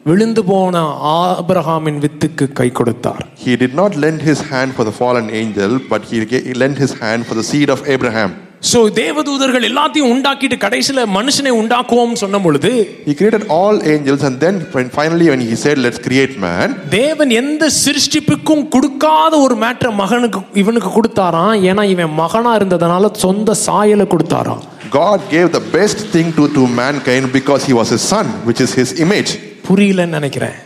[0.08, 0.78] விழுந்து போன
[1.12, 6.02] ஆபிரகாமின் வித்துக்கு கை கொடுத்தார் he did not lend his hand for the fallen angel but
[6.10, 6.18] he
[6.62, 8.30] lent his hand for the seed of abraham
[8.70, 12.70] so தேவதூதர்கள் எல்லாத்தையும் உண்டாக்கிட்டு கடைசியில் மனுஷனை உண்டாக்குவோம் சொன்ன பொழுது
[13.06, 14.56] he created all angels and then
[14.98, 20.90] finally when he said let's create man தேவன் எந்த சிருஷ்டிப்புக்கும் கொடுக்காத ஒரு மேட்டர் மகனுக்கு இவனுக்கு
[20.98, 26.66] கொடுத்தாராம் ஏன்னா இவன் மகனா இருந்ததனால சொந்த சாயலை கொடுத்தாராம் God gave the best thing to, to
[26.66, 29.32] mankind because he was his son, which is his image.
[29.66, 30.56] புரியலன்னு நினைக்கிறேன்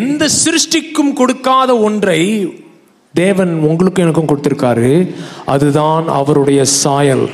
[0.00, 2.18] எந்த சிருஷ்டிக்கும் கொடுக்காத ஒன்றை
[3.22, 4.90] தேவன் உங்களுக்கும் எனக்கும் கொடுத்திருக்காரு
[5.54, 7.24] அதுதான் அவருடைய சாயல்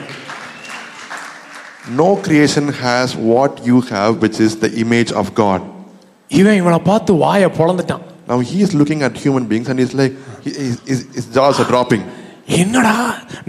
[2.03, 5.65] no creation has what you have which is the image of God
[6.41, 10.15] இவன் இவனை பார்த்து வாயை பொழந்துட்டான் Now he is looking at human beings and he's like,
[11.17, 12.03] his jaws are dropping.
[12.63, 12.97] என்னடா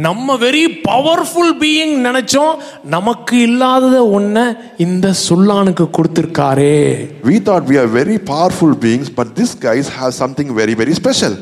[0.06, 2.54] நம்ம வெரி பவர்ஃபுல் பீயிங் நினைச்சோம்
[2.96, 4.46] நமக்கு இல்லாதத ஒன்ன
[4.86, 6.76] இந்த சுல்லானுக்கு கொடுத்திருக்காரே
[7.32, 11.38] we thought we are very powerful beings but this guys has something very very special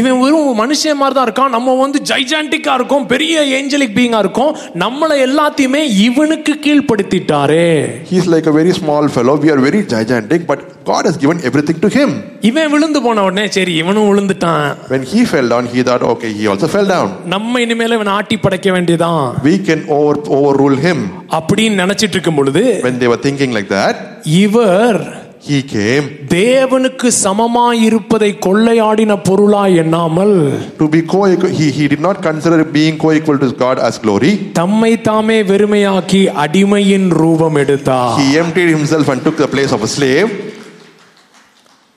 [0.00, 4.52] இவன் வெறும் மனுஷன் மாதிரி தான் இருக்கான் நம்ம வந்து ஜைஜாண்டிக்காக இருக்கோம் பெரிய ஏஞ்சலிக் பீங்காக இருக்கும்
[4.82, 7.66] நம்மளை எல்லாத்தையுமே இவனுக்கு கீழ்ப்படுத்திட்டாரே
[8.10, 11.80] he's like a very small fellow we are very gigantic but God has given everything
[11.84, 12.14] to him
[12.50, 16.46] இவன் விழுந்து போன உடனே சரி இவனும் விழுந்துட்டான் when he fell down he thought okay he
[16.52, 21.04] also fell down நம்ம இனிமேல் இவன் ஆட்டி படைக்க வேண்டியதான் we can over rule him
[21.40, 24.00] அப்படின்னு நினைச்சிட்டு இருக்கும் பொழுது when they were thinking like that
[24.44, 25.00] இவர்
[25.48, 26.04] he came
[26.36, 30.34] தேவனுக்கு சமமாய் இருப்பதை கொள்ளையாடின பொருளாய் எண்ணாமல்
[30.80, 31.20] to be co
[31.58, 37.08] he he did not consider being co-equal to god as glory தம்மை தாமே வெறுமையாக்கி அடிமையின்
[37.22, 40.30] ரூபம் எடுத்தார் he emptied himself and took the place of a slave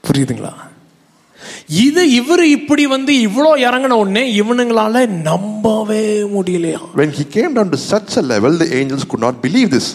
[0.07, 0.53] புரியுதுங்களா
[1.85, 6.05] இது இவர் இப்படி வந்து இவ்வளோ இறங்கின உடனே இவனுங்களால நம்பவே
[6.35, 9.87] முடியலையா when he came down to such a level the angels could not believe this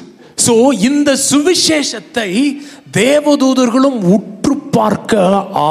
[0.50, 0.56] so
[0.88, 2.28] இந்த சுவிசேஷத்தை
[3.00, 5.12] தேவதூதர்களும் உற்று பார்க்க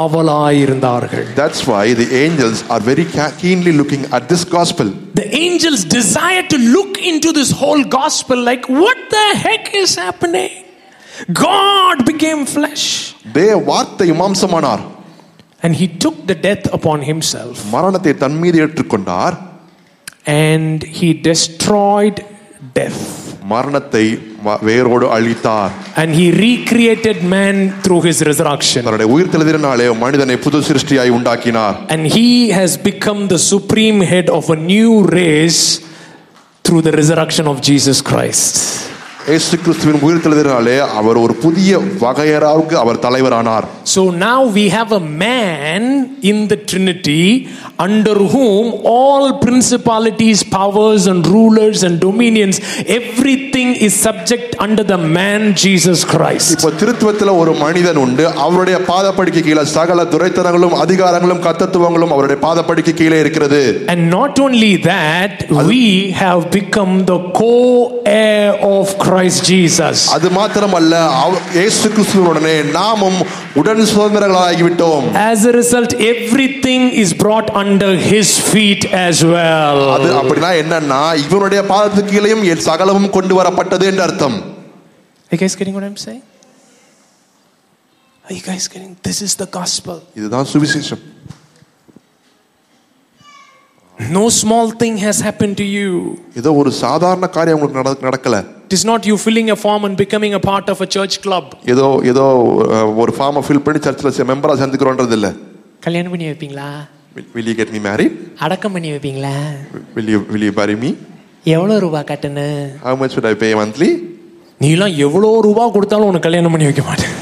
[0.00, 3.04] ஆவலாயிருந்தார்கள் that's why the angels are very
[3.42, 4.88] keenly looking at this gospel
[5.20, 10.54] the angels desire to look into this whole gospel like what the heck is happening
[11.44, 12.84] god became flesh
[13.38, 13.48] They
[14.02, 14.84] the Imam மாம்சமானார்
[15.66, 19.36] and he took the death upon himself மரணத்தை தன் மீது ஏற்றுக்கொண்டார்
[20.50, 22.18] and he destroyed
[22.80, 23.00] death
[23.54, 24.04] மரணத்தை
[24.68, 32.04] வேரோடு அழித்தார் and he recreated man through his resurrection தன்னுடைய மனிதனை புது சிருஷ்டியாய் உண்டாக்கினார் and
[32.18, 32.28] he
[32.60, 35.62] has become the supreme head of a new race
[36.66, 38.52] through the resurrection of Jesus Christ
[39.24, 40.68] கிறிஸ்துவின்
[40.98, 41.72] அவர் ஒரு புதிய
[42.04, 42.98] வகையராவுக்கு அவர்
[43.96, 45.80] so now we have a man
[46.30, 47.22] in the trinity
[47.84, 48.64] under whom
[48.94, 52.56] all principalities powers and rulers and dominions
[52.98, 59.42] everything is subject under the man jesus christ இப்போ திருத்துவத்தில் ஒரு மனிதன் உண்டு அவருடைய பாதப்படுக்கை
[59.48, 63.62] கீழே சகல துரைத்தனங்களும் அதிகாரங்களும் கர்த்தத்துவங்களும் அவருடைய பாதப்படுக்கை கீழே இருக்கிறது
[63.94, 65.34] and not only that
[65.70, 65.82] we
[66.22, 69.96] have become the co-heir of christ Christ Jesus.
[70.16, 70.28] அது
[71.58, 73.18] இயேசு கிறிஸ்துவுடனே நாமும்
[73.60, 73.78] உடன்
[75.30, 79.78] As a result everything is brought under his feet as well.
[79.96, 84.38] அது அப்படினா என்னன்னா இவனுடைய பாதத்துக்கு கீழேயும் சகலமும் கொண்டு வரப்பட்டது அர்த்தம்.
[85.32, 86.22] Are you guys getting what I'm saying?
[88.28, 89.96] Are you guys getting this is the gospel?
[90.20, 91.04] இதுதான் சுவிசேஷம்.
[94.20, 95.90] No small thing has happened to you.
[96.40, 98.36] ஏதோ ஒரு சாதாரண காரியம் உங்களுக்கு நடக்கல
[98.70, 101.46] it is not you filling a form and becoming a part of a church club
[101.72, 102.24] ஏதோ ஏதோ
[103.02, 105.28] ஒரு ஃபார்மை ஃபில் பண்ணி சர்ச்சில் மெம்பரா சேர்ந்துக்கிறோன்றது இல்ல
[105.86, 106.66] கல்யாணம் பண்ணி வைப்பீங்களா
[107.36, 108.12] will you get me married
[108.46, 109.34] அடக்கம் பண்ணி வைப்பீங்களா
[109.96, 110.90] will you will you marry me
[111.54, 112.46] எவ்வளவு ரூபாய் கட்டணு
[112.86, 113.90] how much would i pay monthly
[114.64, 117.14] நீலாம் எவ்வளோ ரூபா கொடுத்தாலும் உனக்கு கல்யாணம் பண்ணி வைக்க மாட்டேன்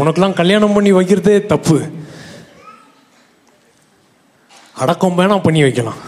[0.00, 1.78] உனக்கெல்லாம் கல்யாணம் பண்ணி வைக்கிறதே தப்பு
[4.84, 6.00] அடக்கம் வேணா பண்ணி வைக்கலாம்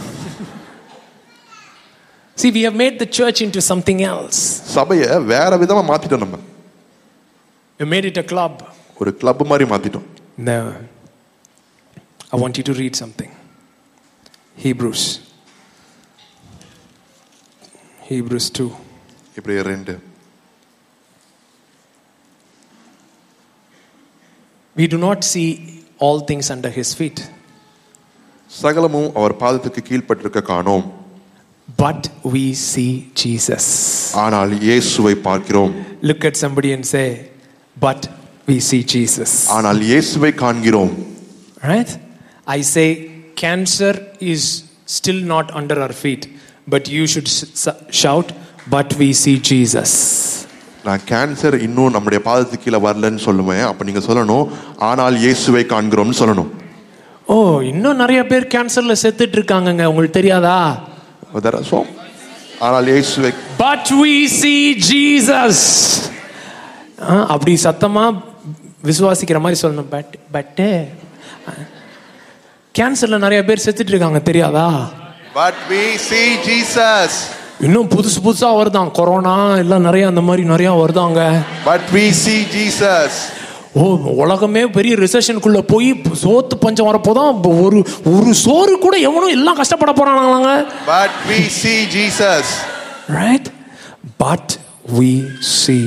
[2.38, 4.36] See, we have made the church into something else.
[4.76, 6.36] சபையை வேற விதமா மாத்திட்டோம் நம்ம.
[7.80, 8.52] We made it a club.
[8.98, 10.04] club, club மாதிரி மாத்திட்டோம்.
[10.48, 10.58] No.
[12.30, 13.30] I want you to read something.
[14.64, 15.02] Hebrews.
[18.10, 18.66] Hebrews 2.
[19.36, 19.98] Hebrews 2.
[24.80, 25.48] We do not see
[26.04, 27.20] all things under his feet.
[28.62, 30.84] சகலமும் அவர் பாதத்துக்கு கீழ்ப்பட்டிருக்க காணோம்
[31.74, 34.14] but we see Jesus.
[34.14, 34.68] Look
[36.24, 37.28] at somebody and say,
[37.78, 38.08] But
[38.46, 39.48] we see Jesus.
[39.50, 39.66] Right?
[42.46, 46.28] I say, Cancer is still not under our feet,
[46.66, 47.28] but you should
[47.90, 48.32] shout,
[48.68, 49.92] But we see Jesus.
[50.86, 54.46] நான் cancer இன்னும் நம்முடைய பாதத்து கீழே வரலன்னு சொல்லுவேன் அப்ப நீங்க சொல்லணும்
[54.88, 56.48] ஆனால் இயேசுவை காண்கிறோம்னு சொல்லணும்
[57.34, 60.54] ஓ oh, இன்னும் நிறைய பேர் கேன்சர்ல செத்துட்டு இருக்காங்கங்க உங்களுக்கு தெரியாதா
[62.66, 62.88] ஆனால்
[63.64, 64.14] பட் வி
[64.90, 65.64] ஜீசஸ்
[67.32, 68.04] அப்படி சத்தமா
[68.90, 69.90] விசுவாசிக்கிற மாதிரி சொல்லணும்
[70.36, 70.60] பட்
[72.78, 74.68] கேன்சர்ல நிறைய பேர் செத்துட்டு இருக்காங்க தெரியாதா
[75.40, 75.84] பட் வி
[76.50, 77.18] ஜீசஸ்
[77.66, 81.20] இன்னும் புதுசு புதுசா வருதான் கொரோனா எல்லாம் நிறைய அந்த மாதிரி நிறைய வருதாங்க
[81.70, 83.18] பட் வி சீ ஜீசஸ்
[83.80, 83.82] ஓ
[84.22, 85.88] உலகமே பெரிய ரிசெஷனுக்குள்ளே போய்
[86.22, 87.30] சோத்து பஞ்சம் வரப்போதான்
[87.64, 87.78] ஒரு
[88.14, 90.50] ஒரு சோறு கூட எவனும் எல்லாம் கஷ்டப்பட போறானாங்க
[90.92, 92.52] but we see Jesus
[93.18, 93.48] right
[94.24, 94.54] but
[94.98, 95.12] we
[95.60, 95.78] see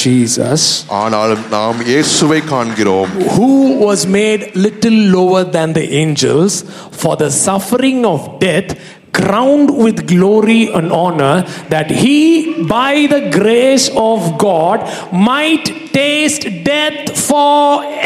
[0.00, 0.66] Jesus
[1.02, 3.48] ஆனால் நாம் இயேசுவை காண்கிறோம் who
[3.86, 6.58] was made little lower than the angels
[7.02, 8.72] for the suffering of death
[9.18, 11.36] crowned with glory and honor,
[11.74, 12.16] that he,
[12.76, 14.78] by the grace of God,
[15.30, 15.66] might
[15.98, 17.48] taste death for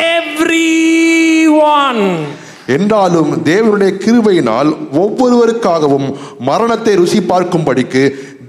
[0.09, 2.02] everyone.
[2.76, 4.70] என்றாலும் தேவனுடைய கிருபையினால்
[5.02, 6.09] ஒவ்வொருவருக்காகவும்
[6.48, 8.02] மரணத்தை ருசி பார்க்கும்படிக்கு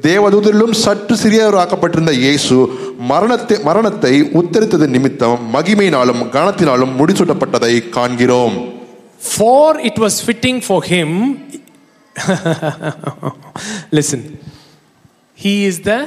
[0.08, 2.56] தேவதூதரிலும் சற்று சிறியவராக்கப்பட்டிருந்த இயேசு
[3.12, 8.58] மரணத்தை மரணத்தை உத்தரித்தது நிமித்தம் மகிமையினாலும் கனத்தினாலும் முடிசூட்டப்பட்டதை காண்கிறோம்
[9.38, 11.10] For it was fitting for him
[13.92, 14.40] Listen,
[15.36, 16.00] He is the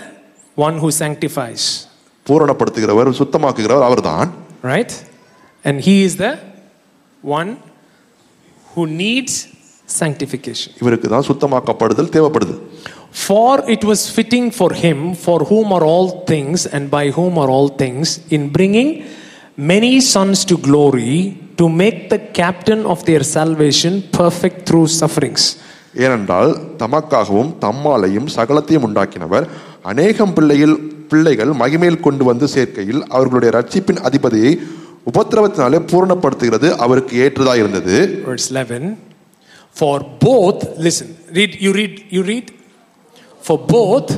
[0.65, 1.63] one who sanctifies.
[2.29, 4.29] பூரணப்படுத்துகிறவர் சுத்தமாக்குகிறவர் அவர்தான்
[4.73, 4.93] Right?
[5.69, 6.33] And He is the
[7.39, 7.51] one
[8.73, 9.33] who needs
[10.01, 10.71] sanctification.
[10.83, 12.57] இவருக்கு தான் சுத்தமாக்கப்படுதல் தேவைப்படுது
[13.27, 17.51] For it was fitting for him, for whom are all things, and by whom are
[17.57, 18.07] all things,
[18.37, 18.89] in bringing
[19.73, 21.15] many sons to glory,
[21.59, 25.43] to make the captain of their salvation perfect through sufferings.
[26.05, 26.51] ஏனென்றால்
[26.83, 29.47] தமக்காகவும் தம்மாலையும் சகலத்தையும் உண்டாக்கினவர்
[29.91, 30.77] அநேகம் பிள்ளையில்
[31.11, 34.53] பிள்ளைகள் மகிமையில் கொண்டு வந்து சேர்க்கையில் அவர்களுடைய ரட்சிப்பின் அதிபதியை
[35.11, 37.97] உபத்திரவத்தினாலே பூரணப்படுத்துகிறது அவருக்கு ஏற்றதாக இருந்தது
[38.31, 38.91] verse 11
[39.81, 39.95] for
[40.29, 41.09] both listen
[41.39, 42.49] read you read you read
[43.47, 44.09] for both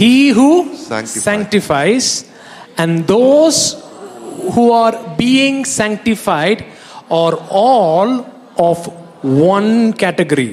[0.00, 0.50] he who
[0.90, 2.06] sanctifies, sanctifies
[2.82, 3.60] and those
[4.54, 4.94] who are
[5.24, 6.60] being sanctified
[7.22, 7.36] are
[7.66, 8.10] all
[8.70, 8.78] of
[9.56, 9.72] one
[10.04, 10.50] category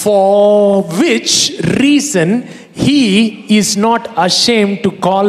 [0.00, 1.32] which for which
[1.84, 2.28] reason
[2.84, 3.00] he
[3.58, 5.26] is not ashamed to call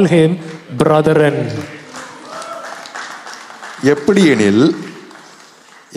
[3.93, 4.63] எப்படி எனில்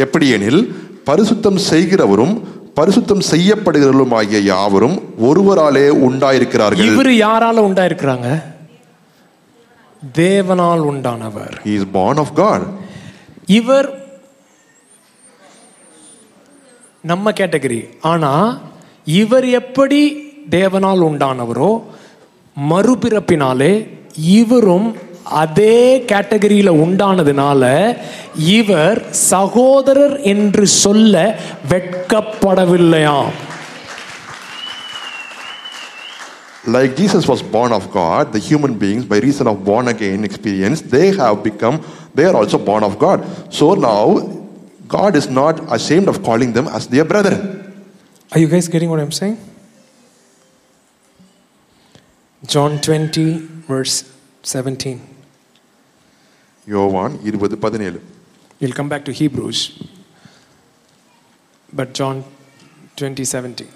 [0.05, 0.61] எப்படி எனில்
[1.09, 2.33] பரிசுத்தம் செய்கிறவரும்
[2.79, 4.97] பரிசுத்தம் செய்யப்படுகிறவரும் ஆகிய யாவரும்
[5.29, 8.31] ஒருவராலே உண்டாயிருக்கிறார்கள் இவர் யாரால உண்டாயிருக்கிறாங்க
[10.23, 12.67] தேவனால் உண்டானவர் இஸ் பார்ன் ஆஃப் காட்
[13.59, 13.89] இவர்
[17.11, 17.81] நம்ம கேட்டகரி
[18.11, 18.47] ஆனால்
[19.23, 19.99] இவர் எப்படி
[20.55, 21.69] தேவனால் உண்டானவரோ
[22.71, 23.73] மறுபிறப்பினாலே
[24.41, 24.89] இவரும்
[25.43, 25.77] அதே
[26.11, 27.63] கேட்டகரியில் உண்டானதுனால
[28.59, 29.01] இவர்
[29.33, 31.27] சகோதரர் என்று சொல்ல
[31.73, 33.35] வெட்கப்படவில்லையாம்
[36.75, 40.81] Like Jesus was born of God, the human beings, by reason of born again experience,
[40.95, 41.77] they have become,
[42.19, 43.19] they are also born of God.
[43.59, 44.01] So now
[44.89, 47.87] God is not ashamed of calling them as their brethren.
[48.33, 49.39] Are you guys getting what I'm saying?
[52.55, 54.05] John 20, verse
[54.49, 54.99] 17.
[56.75, 57.99] யோவான் இருபது பதினேழு
[58.61, 59.59] We'll come back to Hebrews,
[61.81, 62.23] but John
[62.99, 63.67] 20, 17.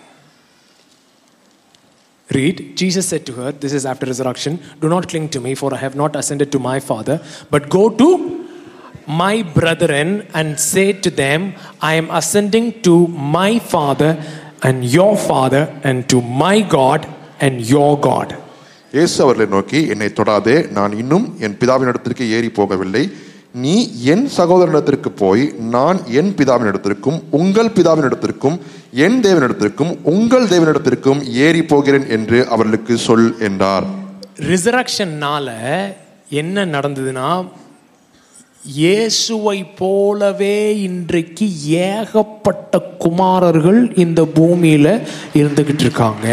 [2.37, 5.71] Read, Jesus said to her, This is after resurrection, do not cling to me, for
[5.79, 7.17] I have not ascended to my Father,
[7.55, 8.11] but go to
[9.19, 10.09] my brethren
[10.39, 11.41] and say to them,
[11.89, 12.95] I am ascending to
[13.37, 14.17] my father
[14.69, 17.05] and your father and to my God
[17.47, 18.33] and your God
[18.97, 23.03] இயேசு அவர்களை நோக்கி என்னை தொடாதே நான் இன்னும் என் பிதாவின் இடத்திற்கு ஏறி போகவில்லை
[23.63, 23.75] நீ
[24.13, 25.45] என் சகோதரனிடத்திற்கு போய்
[25.77, 28.57] நான் என் பிதாவின் இடத்திற்கும் உங்கள் பிதாவின் இடத்திற்கும்
[29.07, 33.89] என் தேவனிடத்திற்கும் உங்கள் தேவனிடத்திற்கும் ஏறி போகிறேன் என்று அவர்களுக்கு சொல் என்றார்
[34.53, 35.49] ரிசரக்ஷன்னால
[36.43, 37.29] என்ன நடந்ததுன்னா
[38.79, 40.57] இயேசுவை போலவே
[40.87, 41.47] இன்றைக்கு
[41.93, 44.87] ஏகப்பட்ட குமாரர்கள் இந்த பூமியில
[45.41, 46.27] இருந்துகிட்டு இருக்காங்க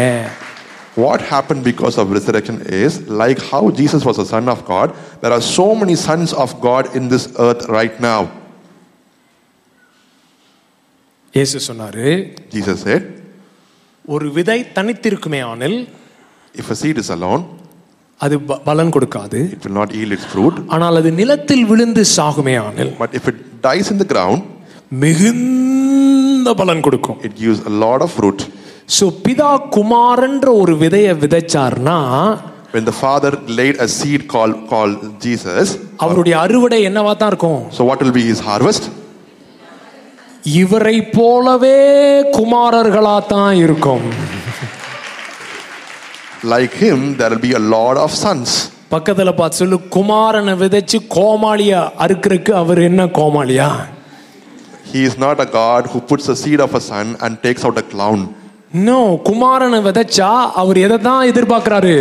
[1.02, 4.88] What happened because of resurrection is like how Jesus was a son of God,
[5.22, 8.18] there are so many sons of God in this earth right now.
[11.36, 12.06] இயேசு சொன்னாரு
[12.54, 13.04] Jesus said,
[14.16, 15.78] ஒரு விதை தனித்திருக்குமே ஆனில்
[16.62, 17.44] if a seed is alone
[18.26, 18.34] அது
[18.68, 23.10] பலன் கொடுக்காது it will not yield its fruit ஆனால் அது நிலத்தில் விழுந்து சாகுமே ஆனால் but
[23.18, 23.36] if it
[23.66, 24.40] dies in the ground
[25.02, 28.40] மிகுந்த பலன் கொடுக்கும் it gives a lot of fruit
[28.98, 31.98] so பிதா குமாரன்ற ஒரு விதையை விதைச்சார்னா
[32.74, 33.30] when the father
[33.60, 34.96] laid a seed called called
[35.26, 35.68] jesus
[36.06, 38.86] அவருடைய அறுவடை என்னவா தான் இருக்கும் so what will be his harvest
[40.62, 41.78] இவரை போலவே
[42.38, 44.04] குமாரர்களா தான் இருக்கும்
[46.44, 48.50] like him there will be a lot of sons
[48.92, 53.70] பக்கத்துல பார்த்து சொல்லு குமாரனை விதைச்சு கோமாளியா அறுக்கிறதுக்கு அவர் என்ன கோமாளியா
[54.92, 57.76] he is not a god who puts the seed of a son and takes out
[57.82, 58.20] a clown
[58.88, 60.30] no குமாரனை விதைச்சா
[60.62, 61.96] அவர் எதை தான் எதிர்பார்க்கிறாரு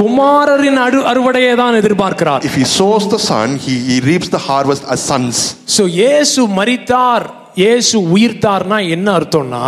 [0.00, 0.80] குமாரரின்
[1.10, 5.38] அறுவடையை தான் எதிர்பார்க்கிறார் if he sows the son he, he reaps the harvest as sons
[5.76, 7.26] so இயேசு மரித்தார்
[7.62, 9.64] இயேசு உயிர்த்தார்னா என்ன அர்த்தம்னா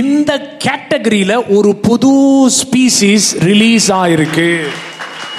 [0.00, 0.30] இந்த
[0.62, 2.12] கேட்டகரியில ஒரு புது
[2.60, 4.50] ஸ்பீசிஸ் ரிலீஸ் ஆயிருக்கு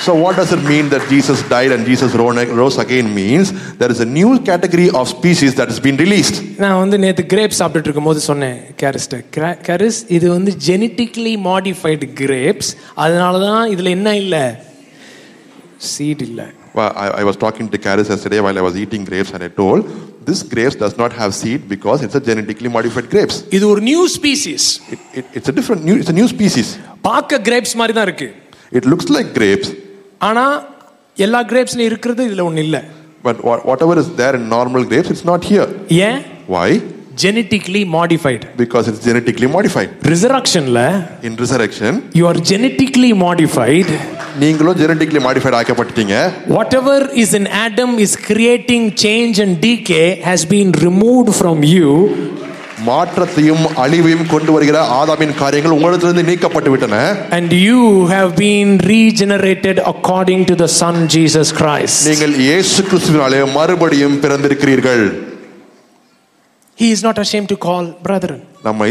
[0.03, 2.11] So, what does it mean that Jesus died and Jesus
[2.59, 3.47] rose again means
[3.79, 6.35] there is a new category of species that has been released.
[6.63, 9.15] Now வந்து நேத்து கிரேப் சாப்பிட்டுட்டு இருக்கும்போது சொன்னேன் கேரிஸ்ட்
[9.67, 12.71] கேரிஸ் இது வந்து ஜெனட்டிக்லி மாடிஃபைடு கிரேப்ஸ்
[13.05, 14.37] அதனால தான் இதுல என்ன இல்ல
[15.91, 16.41] சீட் இல்ல
[16.81, 19.79] I, I was talking to Karis yesterday while I was eating grapes and I told
[20.29, 23.35] this grapes does not have seed because it's a genetically modified grapes.
[23.57, 26.67] இது ஒரு new species It, it, it's a different new it's a new species.
[27.07, 28.27] பார்க்க grapes மாதிரி தான் இருக்கு
[28.79, 29.69] It looks like grapes,
[30.27, 30.45] ஆனா
[31.27, 32.79] எல்லா grapes இருக்கிறது இதுல ஒண்ணு இல்ல
[33.27, 33.37] but
[33.71, 35.67] whatever is there in normal grapes, it's not here.
[36.09, 36.19] ஏன்
[36.55, 36.67] Why?
[37.21, 40.79] genetically modified because it's genetically modified ரிசரக்ஷன்ல
[41.27, 43.89] in resurrection you are genetically modified
[44.43, 46.15] நீங்களும் genetically modified ஆக்கப்பட்டீங்க
[46.57, 51.91] whatever is in adam is creating change and decay has been removed from you
[52.89, 56.99] மாற்றத்தையும் அழிவையும் கொண்டு வருகிற ஆதாமின் காரியங்கள் உங்களிடத்திலிருந்து நீக்கப்பட்டு விட்டன
[57.37, 57.81] and you
[58.15, 65.03] have been regenerated according to the son jesus christ நீங்கள் இயேசு கிறிஸ்துவினாலே மறுபடியும் பிறந்திருக்கிறீர்கள்
[66.81, 68.37] he is not ashamed to call brethren.
[68.67, 68.83] நம்ம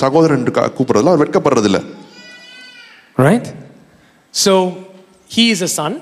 [0.00, 0.44] சகோதரன்
[0.78, 1.80] கூப்பிடுறதுல அவர் வெட்கப்படுறது இல்ல
[3.26, 3.46] Right?
[4.44, 4.52] So
[5.34, 5.92] he is a son.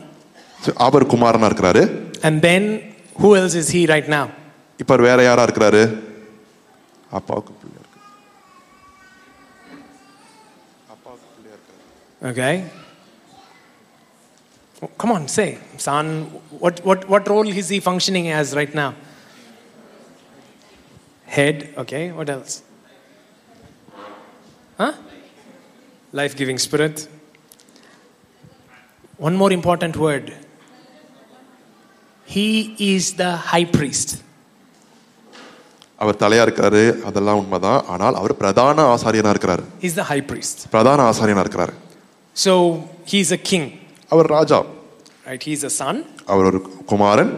[0.86, 1.82] அவர் குமாரனா இருக்கிறாரு.
[2.28, 2.62] And then
[3.20, 4.24] who else is he right now?
[4.82, 5.82] இப்ப வேற யாரா இருக்கிறாரு?
[7.20, 8.00] அப்பாவுக்கு பிள்ளை இருக்கு.
[10.94, 11.74] அப்பாவுக்கு பிள்ளை இருக்கு.
[12.32, 12.54] Okay?
[15.02, 15.48] Come on, say,
[15.88, 16.06] son,
[16.64, 18.90] what, what, what role is he functioning as right now?
[21.34, 22.12] Head, okay.
[22.12, 22.62] What else?
[24.78, 24.92] Huh?
[26.12, 27.08] Life giving spirit.
[29.16, 30.32] One more important word.
[32.24, 34.18] He is the high priest.
[36.04, 41.04] அவர் தலையா இருக்காரு அதெல்லாம் உண்மைதான் ஆனால் அவர் பிரதான ஆசாரியனா இருக்கிறார் is the high priest பிரதான
[41.10, 41.72] ஆசாரியனா இருக்கிறார்
[42.44, 42.52] so
[43.10, 43.66] he is a king
[44.14, 44.58] அவர் ராஜா
[45.28, 46.00] right he is a son
[46.32, 46.60] அவர் ஒரு
[46.92, 47.32] குமாரன்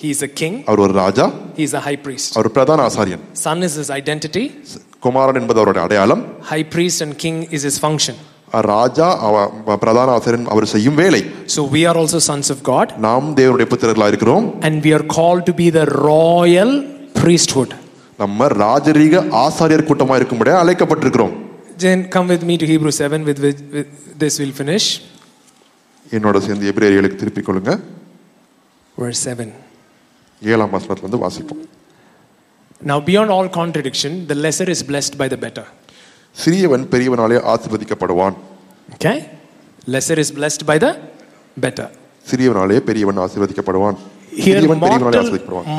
[0.00, 0.54] he is a king.
[0.70, 1.24] அவர் ஒரு ராஜா.
[1.58, 2.30] He is a high priest.
[2.38, 3.22] அவர் பிரதான ஆசாரியன்.
[3.46, 4.42] Son is his identity.
[5.04, 6.22] குமாரன் என்பது அவருடைய அடையாளம்.
[6.54, 8.16] High priest and king is his function.
[8.72, 9.06] ராஜா
[9.84, 11.20] பிரதான ஆசிரியன் அவர் செய்யும் வேலை
[11.54, 15.42] so we are also sons of god நாம் தேவனுடைய புத்திரர்களாக இருக்கிறோம் and we are called
[15.48, 16.70] to be the royal
[17.20, 17.72] priesthood
[18.22, 19.14] நம்ம ராஜரீக
[19.44, 21.34] ஆசாரியர் கூட்டமாக இருக்கும்படி அழைக்கப்பட்டிருக்கிறோம்
[21.86, 23.90] then come with me to hebrew 7 with, with, with
[24.22, 24.86] this we'll finish
[26.18, 27.74] என்னோட சேர்ந்து எபிரேயர்களுக்கு திருப்பிக் கொள்ளுங்க
[29.04, 29.50] verse 7
[30.54, 30.74] ஏழாம்
[31.26, 31.64] வாசிப்போம்
[32.88, 35.64] Now beyond all contradiction, the lesser is blessed by the better.
[36.40, 38.34] சிறியவன் பெரியவனாலே ஆசீர்வதிக்கப்படுவான்
[38.96, 39.14] Okay?
[39.94, 40.90] Lesser is blessed by the
[41.64, 41.86] better.
[42.30, 43.96] சிறியவனாலே பெரியவன் ஆசீர்வதிக்கப்படுவான்
[44.46, 45.28] Here mortal,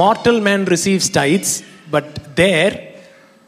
[0.02, 1.52] mortal man receives tithes,
[1.96, 2.06] but
[2.42, 2.72] there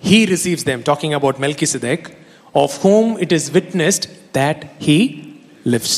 [0.09, 0.79] he receives them.
[0.91, 2.01] Talking about Melchizedek,
[2.63, 4.05] of whom it is witnessed
[4.39, 4.99] that he
[5.73, 5.93] lives.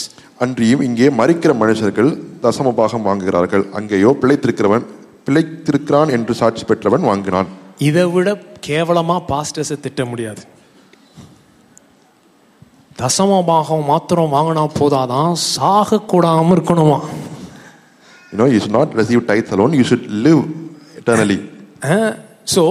[0.45, 2.11] அன்றியும் இங்கே மறிக்கிற மனுஷர்கள்
[2.47, 4.85] தசமபாகம் வாங்குகிறார்கள் அங்கேயோ பிழைத்திருக்கிறவன்
[5.25, 7.49] பிழைத்திருக்கிறான் என்று சாட்சி பெற்றவன் வாங்கினான்
[7.89, 8.29] இதை விட
[8.67, 10.41] கேவலமாக பாஸ்டர்ஸை திட்ட முடியாது
[13.01, 16.97] தசம பாகம் மாத்திரம் வாங்கினா போதாதான் சாகக்கூடாமல் இருக்கணுமா
[18.31, 20.41] you know you should not receive alone you should live
[21.01, 21.39] eternally
[22.55, 22.63] so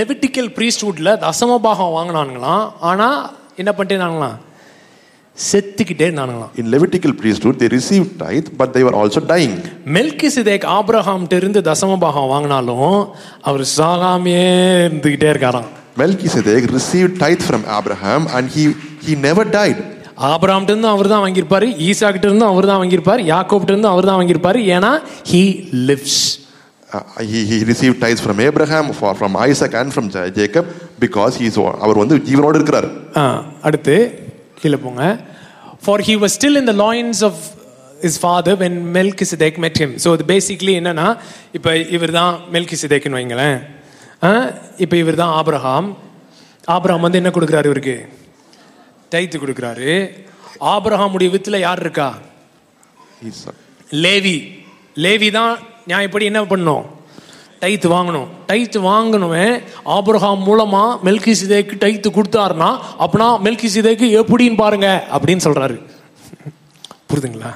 [0.00, 3.18] Levitical ப்ரீஸ்ட்வுட்டில் தசம பாகம் வாங்கினானுங்களாம் ஆனால்
[3.60, 4.38] என்ன பண்ணிட்டேனாங்களாம்
[5.50, 9.54] செத்துக்கிட்டே இருந்தானுங்களாம் in Levitical priesthood they receive tithe but they were also dying
[9.96, 12.92] Melchizedek Abraham இருந்து தசமபாகம் வாங்கினாலும்
[13.50, 14.44] அவர் சாகாமையே
[14.86, 15.68] இருந்துகிட்டே இருக்காராம்
[16.02, 18.64] Melchizedek receive tithe from Abraham and he
[19.06, 19.80] he never died
[20.32, 24.58] ஆபராம்கிட்ட இருந்து அவர் தான் ஈசா கிட்ட இருந்து அவர் தான் வாங்கியிருப்பார் யாக்கோப்கிட்ட இருந்து அவர் தான் வாங்கியிருப்பார்
[24.76, 24.92] ஏனா
[25.30, 25.42] he
[25.88, 26.22] lives
[27.32, 30.70] he he receive tithes from Abraham from Isaac and from Jacob
[31.06, 32.88] because he's அவர் வந்து ஜீவனோடு இருக்கிறார்
[33.68, 33.96] அடுத்து
[34.64, 35.04] கீழே போங்க
[35.84, 37.40] for he was still in the loins of
[38.08, 41.06] his father when Melchizedek met him so அது basically என்னன்னா
[41.56, 43.58] இப்போ இவர் தான் மெல்கி சிதேக்னு வைங்களேன்
[44.84, 45.88] இப்போ இவர் தான் ஆப்ரஹாம்
[46.76, 47.96] ஆப்ரஹாம் வந்து என்ன கொடுக்குறாரு இவருக்கு
[49.12, 49.90] தைத்து கொடுக்குறாரு
[51.16, 52.08] உடைய வித்தில் யார் இருக்கா
[54.04, 54.36] லேவி
[55.04, 55.54] லேவி தான்
[55.90, 56.84] நான் என்ன பண்ணோம்
[57.62, 59.46] டைத்து வாங்கணும் டைத்து வாங்கணுமே
[59.96, 62.70] ஆபிரஹாம் மூலமாக மெல்கி சிதைக்கு டைத்து கொடுத்தாருனா
[63.04, 65.76] அப்படின்னா மெல்கி சிதைக்கு எப்படின்னு பாருங்க அப்படின்னு சொல்கிறாரு
[67.10, 67.52] புரிதுங்களா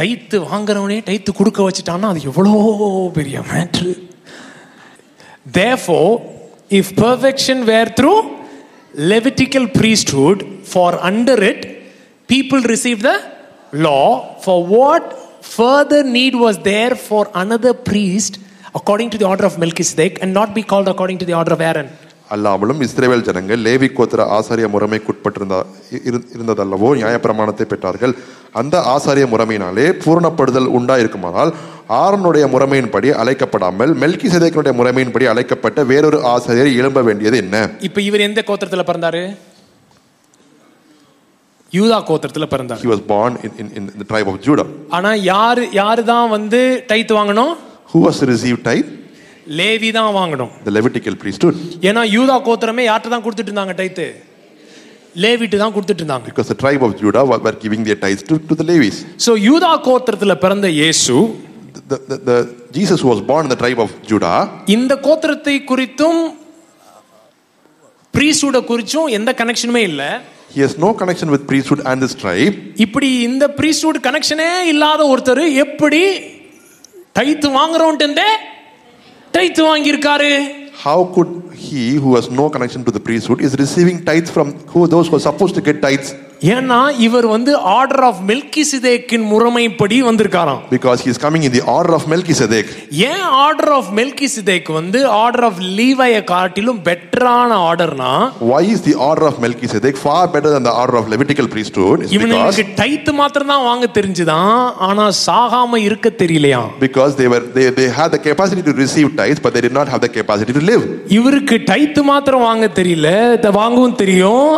[0.00, 2.52] டைத்து வாங்குறவனே டைத்து கொடுக்க வச்சுட்டான்னா அது எவ்வளோ
[3.18, 3.92] பெரிய matter
[5.60, 6.00] therefore
[6.80, 8.12] if perfection were through
[9.12, 11.64] Levitical priesthood for under it
[12.34, 13.12] people receive the
[13.88, 13.98] law
[14.44, 15.08] for what
[15.54, 18.38] further need was there for another priest
[18.78, 21.60] according to the order of Melchizedek and not be called according to the order of
[21.70, 21.88] Aaron.
[22.34, 25.56] அல்லாமலும் இஸ்ரேவேல் ஜனங்கள் லேவி கோத்திர ஆசாரிய முறைமைக்குட்பட்டிருந்த
[26.36, 28.12] இருந்ததல்லவோ நியாயப்பிரமாணத்தை பெற்றார்கள்
[28.60, 31.50] அந்த ஆசாரிய முறைமையினாலே பூரணப்படுதல் உண்டாயிருக்குமானால்
[32.02, 37.56] ஆரனுடைய முறைமையின்படி அழைக்கப்படாமல் மெல்கி சதேக்கனுடைய முறைமையின்படி அழைக்கப்பட்ட வேறொரு ஆசாரியர் எழும்ப வேண்டியது என்ன
[37.88, 39.22] இப்போ இவர் எந்த கோத்திரத்தில் பிறந்தாரு
[41.78, 44.62] யூதா கோத்திரத்தில் பிறந்தார் he was born in in in the tribe of
[44.98, 46.60] ஆனா யார் யார் தான் வந்து
[46.92, 47.54] டைத் வாங்கணும்
[47.92, 48.88] who was receive tithe
[49.60, 51.58] Levi தான் வாங்கணும் தி லெவிட்டிக்கல் பிரீஸ்ட்ஹுட்
[51.90, 54.06] ஏன்னா யூதா கோத்திரமே யார்ட்ட தான் கொடுத்துட்டு இருந்தாங்க டைத்து
[55.24, 58.52] லேவிட்டு தான் கொடுத்துட்டு இருந்தாங்க because the tribe of judah were giving their tithes to, to
[58.60, 58.96] the levis
[59.26, 61.14] so யூதா கோத்திரத்துல பிறந்த இயேசு
[61.92, 62.36] the, the, the
[62.76, 64.36] jesus was born in the tribe of judah
[64.76, 66.20] இந்த கோத்திரத்தை குறித்தும்
[68.16, 70.02] பிரீஸ்டூட குறிச்சும் எந்த கனெக்ஷனுமே இல்ல
[70.56, 72.56] he has no connection with priesthood and this tribe
[72.86, 76.02] இப்படி இந்த priesthood கனெக்ஷனே இல்லாத ஒருத்தர் எப்படி
[77.18, 78.18] வாங்குறோன்ட்டு
[79.70, 80.30] வாங்கியிருக்காரு
[80.86, 81.30] how could
[81.62, 85.14] he who has no connection to the priesthood is receiving tithes from who those who
[85.18, 86.10] are supposed to get tithes
[86.54, 91.62] ஏன்னா இவர் வந்து order of மில்கி சிதேக்கின் முறைமைப்படி வந்திருக்காராம் because he is coming in the
[91.76, 92.68] order of Melchizedek
[93.10, 98.12] and order of milky சிதேக் வந்து order of லீவாய காட்டிலும் பெட்டரான ஆர்டர்னா
[98.52, 102.12] why is the order of melchizedek far better than the order of levitical priesthood is
[102.24, 104.56] because tithe மாத்திரம் தான் வாங்க தெரிஞ்சுதான்
[104.88, 109.40] ஆனா சாகாம இருக்க தெரியலையா because they were they they had the capacity to receive tithes
[109.46, 110.84] but they did not have the capacity to live
[111.20, 113.06] இவருக்கு tithe மாத்திரம் வாங்க தெரியல
[113.60, 114.54] வாங்கவும் தெரியும்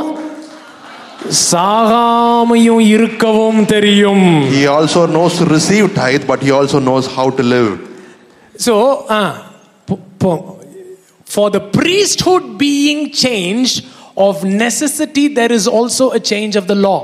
[1.50, 4.24] சாகாமையும் இருக்கவும் தெரியும்
[4.56, 7.70] he also knows to receive tithe but he also knows how to live
[8.66, 8.74] so
[9.18, 9.30] uh,
[11.34, 13.78] for the priesthood being changed
[14.28, 14.32] of
[14.66, 17.00] necessity there is also a change of the law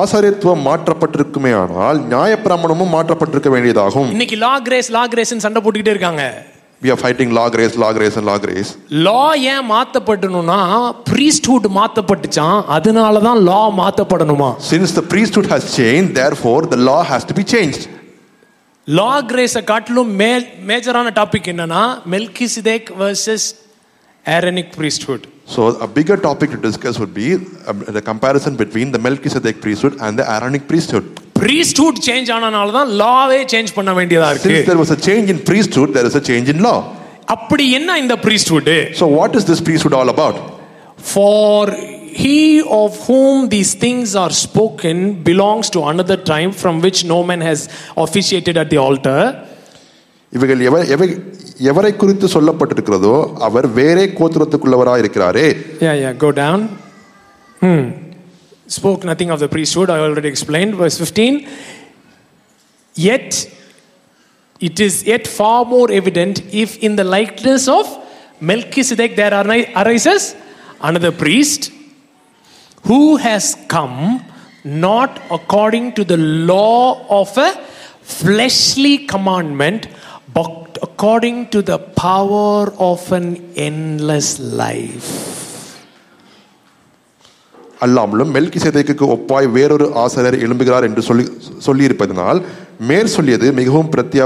[0.00, 6.22] ஆசாரியத்துவம் மாற்றப்பட்டிருக்குமே ஆனால் நியாயப்பிரமாணமும் மாற்றப்பட்டிருக்க வேண்டியதாகும் இன்னைக்கு லா grace லா grace சண்டை போட்டுக்கிட்டே இருக்காங்க
[6.82, 8.70] we are fighting law grace law grace and law race.
[9.08, 10.60] law ஏன் மாத்தப்படணும்னா
[11.10, 17.24] priesthood மாத்தப்பட்டுச்சான் அதனால தான் law மாத்தப்படணுமா since the priesthood has changed therefore the law has
[17.30, 17.84] to be changed
[19.00, 20.10] law grace காட்டிலும்
[20.70, 21.84] மேஜரான டாபிக் என்னன்னா
[22.14, 23.42] melchizedek versus
[24.36, 25.22] aaronic priesthood
[25.54, 27.26] so a bigger topic to discuss would be
[27.70, 31.06] um, the comparison between the melchizedek priesthood and the aaronic priesthood
[31.44, 35.38] priesthood change ஆனனால தான் லாவே change பண்ண வேண்டியதா இருக்கு since there was a change in
[35.50, 36.78] priesthood there is a change in law
[37.34, 38.68] அப்படி என்ன இந்த priesthood
[39.00, 40.36] so what is this priesthood all about
[41.14, 41.60] for
[42.22, 42.38] he
[42.82, 44.96] of whom these things are spoken
[45.30, 47.60] belongs to another time from which no man has
[48.06, 49.20] officiated at the altar
[50.38, 51.06] இவைகள் எவை
[51.70, 53.16] எவரை குறித்து சொல்லப்பட்டிருக்கிறதோ
[53.46, 55.46] அவர் வேறே கோத்திரத்துக்குள்ளவராக இருக்கிறாரே
[55.86, 56.60] yeah yeah go down
[57.64, 57.84] hmm
[58.66, 61.48] spoke nothing of the priesthood, I already explained, verse 15.
[62.94, 63.52] Yet,
[64.60, 67.86] it is yet far more evident if in the likeness of
[68.40, 70.34] Melchizedek there arises
[70.80, 71.72] another priest
[72.84, 74.24] who has come
[74.64, 77.52] not according to the law of a
[78.02, 79.88] fleshly commandment,
[80.32, 85.43] but according to the power of an endless life.
[87.84, 91.24] அல்லாமலும் மெல்கி சேதைக்கு ஒப்பாய் வேறொரு ஆசிரியர் எழும்புகிறார் என்று சொல்லி
[91.68, 92.40] சொல்லியிருப்பதனால்
[92.88, 94.22] மேற் சொல்லியது மிகவும் பிரத்ய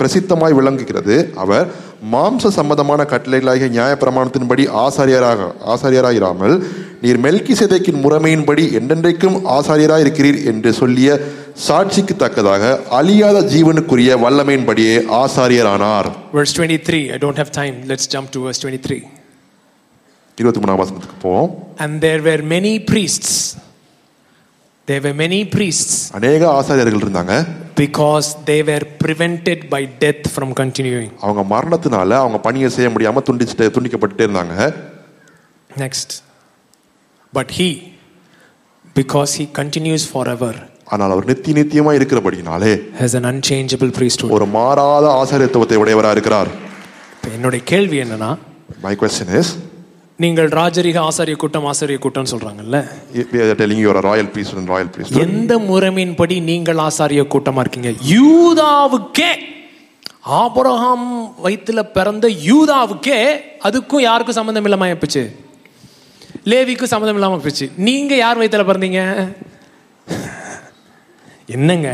[0.00, 1.66] பிரசித்தமாய் விளங்குகிறது அவர்
[2.12, 6.54] மாம்ச சம்பந்தமான கட்டளைகளாகிய நியாய பிரமாணத்தின்படி ஆசாரியராக ஆசாரியராயிராமல்
[7.02, 11.10] நீர் மெல்கி சிதைக்கின் முறைமையின்படி என்றென்றைக்கும் ஆசாரியராக இருக்கிறீர் என்று சொல்லிய
[11.68, 16.08] சாட்சிக்கு தக்கதாக அழியாத ஜீவனுக்குரிய வல்லமையின்படியே ஆசாரியரானார்
[16.40, 19.22] Verse 23 I don't have time let's jump to verse 23
[20.42, 21.50] இருபத்தி மூணாம் வசனத்துக்கு போவோம்
[21.84, 23.28] and there were many priests
[24.90, 27.34] there were many priests அநேக ஆசாரியர்கள் இருந்தாங்க
[27.82, 33.66] because they were prevented by death from continuing அவங்க மரணத்தினால அவங்க பணியை செய்ய முடியாம துண்டிச்சிட்டு
[33.76, 34.56] துண்டிக்கப்பட்டுட்டே இருந்தாங்க
[35.84, 36.10] next
[37.38, 37.68] but he
[39.00, 40.52] because he continues forever
[40.94, 46.52] ஆனால் அவர் நித்திய நித்தியமா இருக்கிறபடினாலே has an unchangeable priesthood ஒரு மாறாத ஆசாரியத்துவத்தை உடையவராக இருக்கிறார்
[47.36, 48.32] என்னுடைய கேள்வி என்னன்னா
[48.86, 49.46] my question is
[50.22, 52.76] நீங்கள் ராஜரிக ஆசாரிய கூட்டம் ஆசாரிய கூட்டம் சொல்றாங்கல்ல
[53.60, 54.52] telling you are ராயல் பீஸ்
[54.94, 59.30] priest and எந்த முறைமையின்படி நீங்கள் ஆசாரிய கூட்டமா இருக்கீங்க யூதாவுக்கே
[60.42, 61.08] ஆபரகாம்
[61.46, 63.18] வயிற்றுல பிறந்த யூதாவுக்கே
[63.68, 65.24] அதுக்கும் யாருக்கும் சம்மந்தம் இல்லாம போச்சு
[66.52, 69.02] லேவிக்கும் சம்மந்தம் இல்லாம போச்சு நீங்க யார் வயிற்றுல பிறந்தீங்க
[71.58, 71.90] என்னங்க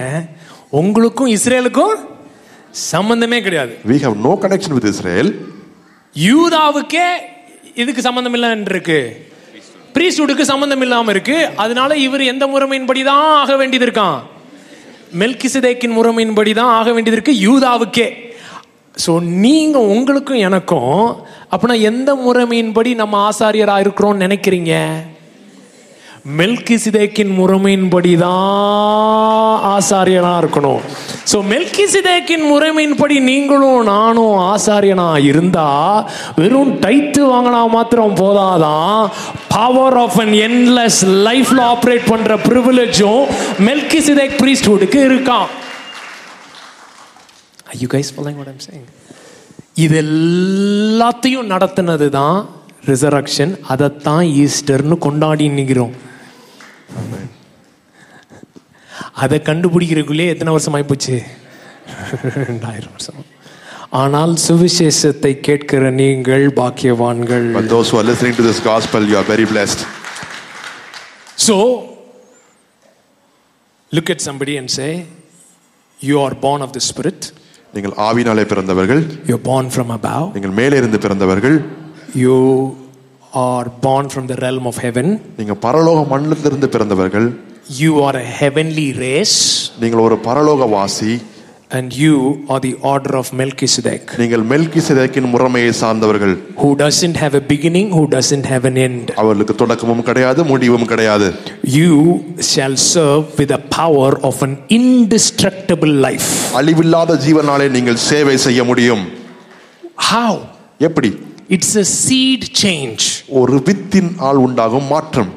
[0.83, 1.97] உங்களுக்கும் இஸ்ரேலுக்கும்
[2.95, 4.97] சம்பந்தமே கிடையாது we have no connection with
[6.29, 7.07] யூதாவுக்கே
[7.83, 9.01] இதுக்கு சம்மந்தம் இல்லைன்னு இருக்கு
[9.95, 14.19] பிரீஸ்டுக்கு சம்மந்தம் இல்லாம இருக்கு அதனால இவர் எந்த முறைமையின்படி தான் ஆக வேண்டியது இருக்கான்
[15.21, 18.09] மெல்கிசதேக்கின் முறைமையின்படி தான் ஆக வேண்டியது இருக்கு யூதாவுக்கே
[19.05, 19.13] ஸோ
[19.45, 20.97] நீங்கள் உங்களுக்கும் எனக்கும்
[21.55, 24.73] அப்படின்னா எந்த முறைமையின்படி நம்ம ஆசாரியராக இருக்கிறோம்னு நினைக்கிறீங்க
[26.39, 30.83] மெல்கி சிதேக்கின் முறைமையின்படி தான் ஆசாரியனாக இருக்கணும்
[31.31, 36.03] ஸோ மெல்கி சிதேக்கின் முறைமையின்படி நீங்களும் நானும் ஆசாரியனாக இருந்தால்
[36.41, 39.01] வெறும் டைத்து வாங்கினா மாத்திரம் போதாதான்
[39.55, 43.25] பவர் ஆஃப் அன் என்லெஸ் லைஃப்பில் ஆப்ரேட் பண்ணுற பிரிவிலேஜும்
[43.69, 45.49] மெல்கி சிதேக் ப்ரீஸ்ட்ஹுட்டுக்கு இருக்கான்
[47.77, 48.89] I guys following madam I'm
[49.87, 52.39] இது எல்லாத்தையும் நடத்தினது தான்
[52.93, 55.95] ரிசரக்ஷன் அதைத்தான் ஈஸ்டர்னு கொண்டாடி நிற்கிறோம்
[59.25, 61.17] அதை கண்டுபிடிக்கிறதுக்குள்ளேயே எத்தனை வருஷம் ஆகிப்போச்சு
[62.49, 63.21] ரெண்டாயிரம் வருஷம்
[64.01, 69.27] ஆனால் சுவிசேஷத்தை கேட்கிற நீங்கள் பாக்கியவான்கள் but those who are listening to this gospel you are
[69.35, 69.81] very blessed
[71.47, 71.57] so
[73.99, 74.91] look at somebody and say
[76.09, 77.21] you are born of the spirit
[77.77, 81.59] நீங்கள் ஆவினாலே பிறந்தவர்கள் you are born from above நீங்கள் மேலே இருந்து பிறந்தவர்கள்
[82.25, 82.37] you
[83.35, 85.07] are born from the realm of heaven
[85.41, 86.07] நீங்க பரலோக
[86.77, 87.27] பிறந்தவர்கள்
[87.83, 89.37] you are a heavenly race
[89.83, 91.13] நீங்கள் ஒரு பரலோக வாசி
[91.79, 92.15] and you
[92.53, 96.33] are the order of melchizedek நீங்கள் மெல்கிசேதேக்கின் முறைமையை சார்ந்தவர்கள்
[96.63, 101.29] who doesn't have a beginning who doesn't have an end அவருக்கு தொடக்கமும் கிடையாது முடிவும் கிடையாது
[101.79, 101.93] you
[102.53, 106.31] shall serve with the power of an indestructible life
[106.61, 109.05] அழிவில்லாத ஜீவனாலே நீங்கள் சேவை செய்ய முடியும்
[110.13, 110.31] how
[110.89, 111.09] எப்படி
[111.57, 113.05] it's a seed change.
[113.39, 115.31] ஒரு வித்தின் ஆள் உண்டாகும் மாற்றம்.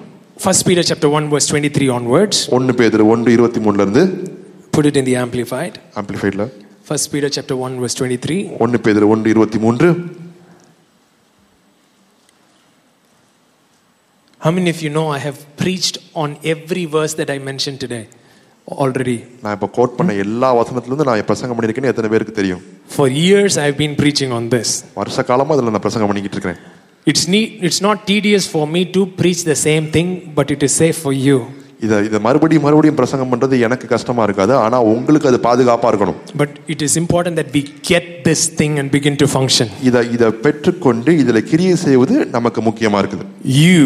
[0.43, 2.37] First Peter chapter 1 verse 23 onwards.
[2.57, 4.03] 1 பேதுரு 1 23ல இருந்து
[4.77, 5.73] Put it in the amplified.
[6.01, 6.45] Amplified ல.
[6.89, 8.37] First Peter chapter 1 verse 23.
[8.67, 9.93] 1 பேதுரு 1 23
[14.45, 18.03] How many of you know I have preached on every verse that I mentioned today
[18.83, 19.19] already?
[19.45, 22.63] நான் இப்ப code பண்ண எல்லா வசனத்துல இருந்து நான் பிரசங்கம் பண்ணிருக்கேன்னு எத்தனை பேருக்கு தெரியும்?
[22.85, 24.67] For years I've been preaching on this.
[25.01, 26.61] வருஷ காலமா அதில் நான் பிரசங்கம் பண்ணிக்கிட்டு இருக்கிறேன்
[27.11, 30.73] It's neat, it's not tedious for me to preach the same thing, but it is
[30.83, 31.37] safe for you.
[31.85, 36.53] இதை இதை மறுபடியும் மறுபடியும் பிரசங்கம் பண்ணுறது எனக்கு கஷ்டமாக இருக்காது ஆனால் உங்களுக்கு அது பாதுகாப்பாக இருக்கணும் but
[36.73, 41.13] it is important that we get this thing and begin to function இதை இதை பெற்றுக்கொண்டு
[41.23, 43.25] இதில் கிரியை செய்வது நமக்கு முக்கியமாக இருக்குது
[43.67, 43.83] you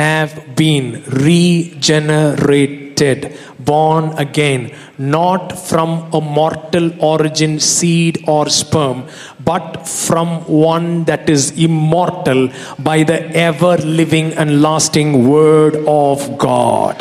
[0.00, 0.90] have been
[1.28, 9.04] regenerate regenerated, born again, not from a mortal origin, seed or sperm,
[9.44, 12.48] but from one that is immortal
[12.78, 16.96] by the ever living and lasting word of God.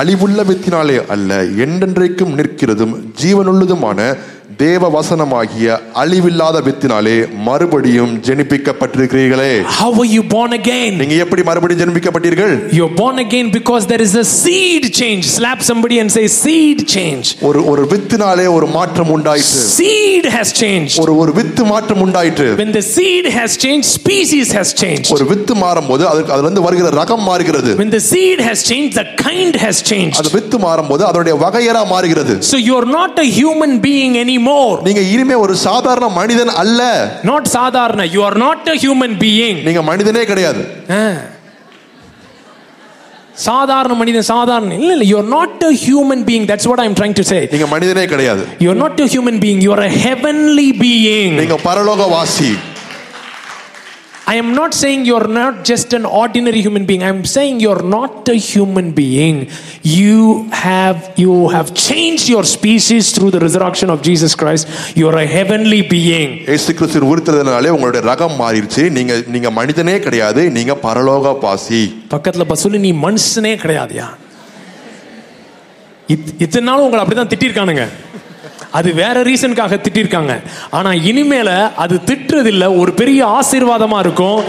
[0.00, 3.98] அழிவுள்ள வித்தினாலே அல்ல என்றென்றைக்கும் நிற்கிறதும் ஜீவனுள்ளதுமான
[4.62, 5.68] தேவ வசனமாகிய
[6.00, 7.14] அழிவில்லாத வித்தினாலே
[7.46, 13.84] மறுபடியும் ஜெனிப்பிக்கப்பட்டிருக்கிறீர்களே how were you born again நீங்க எப்படி மறுபடியும் ஜெனிப்பிக்கப்பட்டீர்கள் you're born again because
[13.92, 18.68] there is a seed change slap somebody and say seed change ஒரு ஒரு வித்தினாலே ஒரு
[18.76, 23.88] மாற்றம் உண்டாயிற்று seed has changed ஒரு ஒரு வித்து மாற்றம் உண்டாயிற்று when the seed has changed
[23.98, 28.58] species has changed ஒரு வித்து மாறும்போது அதுக்கு அதுல வருகிற ரகம் மாறுகிறது when the seed has
[28.72, 33.30] changed the kind has changed அது வித்து மாறும்போது அதோட வகையரா மாறுகிறது so you're not a
[33.40, 36.82] human being any anymore நீங்க இனிமே ஒரு சாதாரண மனிதன் அல்ல
[37.30, 40.62] not சாதாரண you are not a human being நீங்க மனிதனே கிடையாது
[43.48, 46.96] சாதாரண மனிதன் சாதாரண இல்ல இல்ல you are not a human being that's what I am
[47.00, 49.94] trying to say நீங்க மனிதனே கிடையாது you are not a human being you are a
[50.06, 52.50] heavenly being நீங்க பரலோகவாசி
[54.28, 57.04] I am not saying you're not just an ordinary human being.
[57.04, 59.48] I'm saying you're not a human being.
[59.84, 64.96] You have, you have changed your species through the resurrection of Jesus Christ.
[65.02, 66.32] You're a heavenly being.
[66.52, 71.82] இயேசு கிறிஸ்து உறுத்துறதுனாலே உங்களுடைய ரகம் மாறிடுச்சு நீங்க நீங்க மனிதனே கிடையாது நீங்க பரலோக பாசி
[72.16, 74.08] பக்கத்துல பசுல நீ மனுஷனே கிடையாதுயா
[76.44, 77.84] இத்தனை நாளும் உங்களை அப்படிதான் திட்டிருக்கானுங்க
[78.78, 80.32] அது வேற ரீசனுக்காக திட்டிருக்காங்க
[80.78, 81.50] ஆனா இனிமேல
[81.84, 84.40] அது திட்டுறது இல்ல ஒரு பெரிய ஆசீர்வாதமா இருக்கும்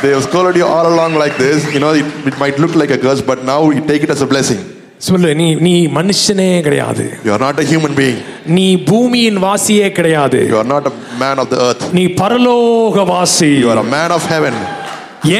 [0.00, 1.60] They have scolded you all along like this.
[1.74, 4.20] You know, it, it might look like a curse, but now you take it as
[4.28, 4.60] a blessing.
[5.06, 8.16] சொல்லு நீ நீ மனுஷனே கிடையாது you are not a human being
[8.56, 10.94] நீ பூமியின் வாசியே கிடையாது you are not a
[11.24, 14.54] man of the earth நீ பரலோக வாசி you are a man of heaven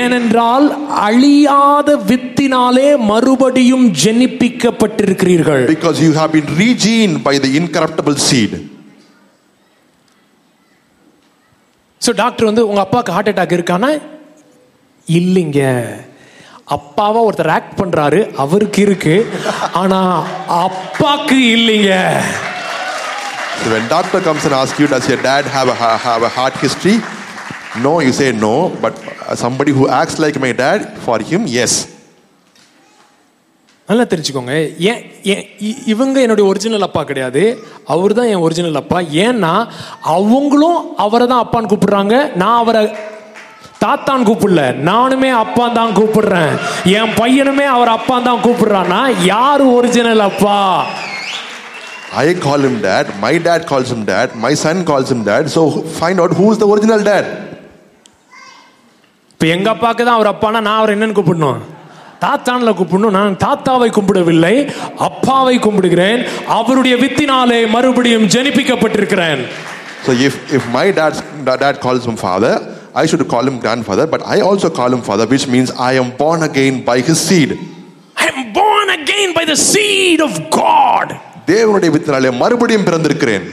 [0.01, 0.67] ஏனென்றால்
[1.09, 8.55] அழியாத வித்தினாலே மறுபடியும் ஜெனிப்பிக்கப்பட்டிருக்கிறீர்கள் because you have been regened by the incorruptible seed
[12.07, 13.89] so doctor வந்து உங்கள் அப்பாவுக்கு ஹார்ட் அட்டாக் இருக்கானா
[15.19, 15.63] இல்லைங்க
[16.77, 19.17] அப்பாவா ஒருத்தர் ஆக்ட் பண்றாரு அவருக்கு இருக்கு
[19.83, 20.03] ஆனா
[20.67, 21.95] அப்பாக்கு இல்லைங்க
[23.61, 26.57] So when doctor comes and ask you, does your dad have a, have a heart
[26.65, 26.97] history?
[27.85, 28.55] No you say no
[28.85, 28.97] but
[29.43, 31.79] somebody who asks like my dad for him, yes
[33.89, 34.55] நல்லா தெரிஞ்சுக்கோங்க
[34.91, 35.43] ஏன்
[35.93, 37.43] இவங்க என்னுடைய ஒரிஜினல் அப்பா கிடையாது
[37.95, 39.53] அவர் தான் என் original அப்பா ஏன்னா
[40.15, 42.83] அவங்களும் அவரை தான் அப்பான்னு கூப்பிடுறாங்க நான் அவரை
[43.85, 46.53] தாத்தான் கூப்பிடல நானுமே அப்பா தான் கூப்பிடுறேன்
[47.01, 49.01] என் பையனுமே அவர் அப்பா தான் கூப்பிடுறான்னா
[49.33, 50.59] யார் ஒரிஜினல் அப்பா
[52.27, 55.45] I call him dad my dad calls him dad, my son calls him dad.
[55.57, 55.61] So
[56.03, 57.25] find out who is the original dad.
[59.37, 61.59] இப்போ எங்கள் அப்பாவுக்கு தான் அவர் அப்பானா நான் அவர் என்னன்னு கூப்பிடணும்
[62.23, 64.53] தாத்தான்ல கூப்பிடணும் நான் தாத்தாவை கும்பிடவில்லை
[65.09, 66.21] அப்பாவை கும்பிடுகிறேன்
[66.61, 69.43] அவருடைய வித்தினாலே மறுபடியும் ஜெனிப்பிக்கப்பட்டிருக்கிறேன்
[70.07, 71.13] So if, if my dad,
[71.63, 72.53] dad calls him father,
[73.01, 76.09] I should call him grandfather, but I also call him father, which means I am
[76.23, 77.53] born again by his seed.
[78.25, 81.09] I am born again by the seed of God.
[81.53, 83.47] தேவனுடைய வித்தினாலே மறுபடியும் பிறந்திருக்கிறேன்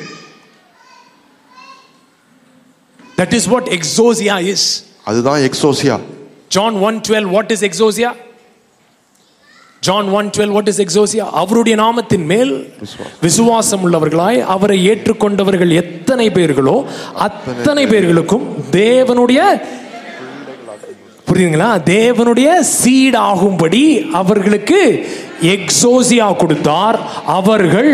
[3.22, 4.61] That is what exousia is.
[5.12, 5.96] அதுதான் exousia
[6.56, 8.10] John one twelve what is exousia
[9.88, 12.54] John one twelve what is exousia அவருடைய நாமத்தின் மேல்
[13.26, 16.76] விசுவாசம் உள்ளவர்களாய் அவரை ஏற்றுக்கொண்டவர்கள் எத்தனை பேர்களோ
[17.28, 18.46] அத்தனை பேர்களுக்கும்
[18.82, 19.42] தேவனுடைய
[21.34, 22.49] புரியுதுங்களா தேவனுடைய
[22.80, 23.84] சீடாகும்படி
[24.19, 24.80] அவர்களுக்கு
[25.53, 26.97] எக்ஸோசியா கொடுத்தார்
[27.38, 27.89] அவர்கள்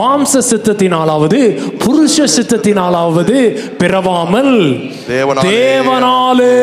[0.00, 1.40] மாம்ச சித்தத்தினாலாவது
[1.84, 3.38] புருஷ சித்தத்தினாலாவது
[3.80, 4.52] பிறவாமல்
[5.48, 6.54] தேவனாலே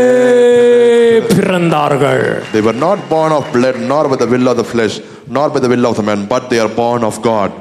[1.34, 2.24] பிறந்தார்கள்
[2.56, 4.96] they were not born of blood nor by the will of the flesh
[5.38, 7.52] nor by the will of the man but they are born of god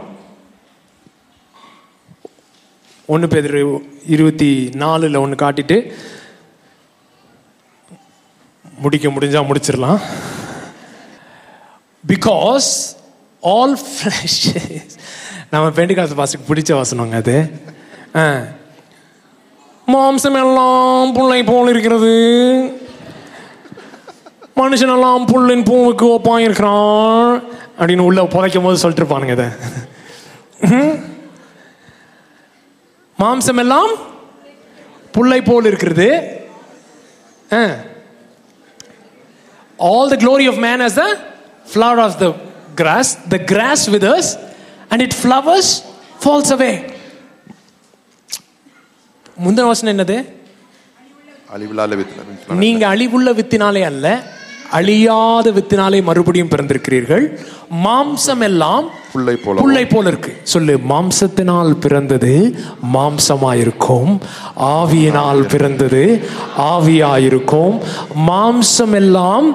[3.14, 3.46] ஒன்று பேர்
[4.14, 4.48] இருபத்தி
[4.84, 5.76] நாலில் ஒன்று காட்டிட்டு
[8.84, 10.00] முடிக்க முடிஞ்சால் முடிச்சிடலாம்
[12.12, 12.68] பிகாஸ்
[13.52, 14.40] ஆல் ஃப்ளஷ்
[15.52, 17.36] நம்ம பெண்டிகாசு பாசுக்கு பிடிச்ச வாசனங்க அது
[19.94, 22.12] மாம்சம் எல்லாம் பிள்ளை போல் இருக்கிறது
[24.60, 27.28] மனுஷன் எல்லாம் புள்ளின் பூவுக்கு ஒப்பாக இருக்கிறான்
[27.78, 29.48] அப்படின்னு உள்ள புதைக்கும் போது சொல்லிட்டு இருப்பானுங்க அதை
[33.22, 33.92] மாம்சம் எல்லாம்
[35.14, 36.08] புள்ளை போல் இருக்கிறது
[37.60, 37.62] ah
[39.80, 41.04] all the glory of man the
[41.72, 42.26] flower of the
[43.34, 44.30] the the The withers
[44.92, 45.70] and it flowers
[46.24, 46.72] falls away
[49.44, 50.18] ಮುಂದಿನ ವಚನ ಏನದೆ
[52.64, 54.06] நீங்க அழிவுள்ள வித்தினாலே அல்ல
[54.78, 57.24] அழியாத வித்தினாலே மறுபடியும் பிறந்திருக்கிறீர்கள்
[57.86, 58.84] மாம்சம் எல்லாம்
[59.14, 62.34] புல்லை போல புல்லை போல இருக்கு சொல்லு மாம்சத்தினால் பிறந்தது
[62.96, 64.12] மாம்சமாயிருக்கும்
[64.76, 66.04] ஆவியினால் பிறந்தது
[66.72, 67.74] ஆவியாயிருக்கும்
[68.30, 69.48] மாம்சம் எல்லாம்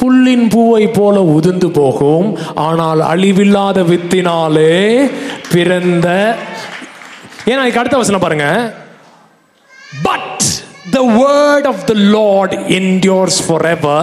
[0.00, 2.28] புல்லின் பூவை போல உதிர்ந்து போகும்
[2.66, 4.74] ஆனால் அழிவில்லாத வித்தினாலே
[5.52, 6.08] பிறந்த
[7.50, 8.48] ஏன்னா அதுக்கு அடுத்த வசனம் பாருங்க
[10.08, 10.24] but
[10.96, 13.94] the word of the Lord endures forever.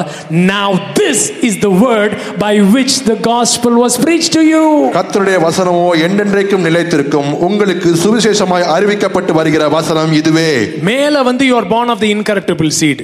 [0.55, 0.67] Now
[0.99, 2.11] this is the word
[2.43, 4.65] by which the gospel was preached to you.
[4.97, 10.49] கர்த்தருடைய வசனமோ என்றென்றைக்கும் நிலைத்திருக்கும் உங்களுக்கு சுவிசேஷமாய் அறிவிக்கப்பட்டு வருகிற வசனம் இதுவே
[10.89, 13.01] மேல வந்து you are born of the incorruptible seed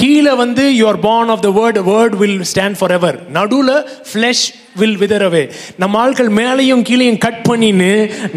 [0.00, 3.76] கீழே வந்து your born of the word word will stand forever நடுவில்
[4.10, 4.44] ஃப்ளெஷ்
[4.80, 5.42] வில் விதறவே
[5.82, 7.90] நம்ம ஆட்கள் மேலையும் கீழையும் கட் பண்ணின்னு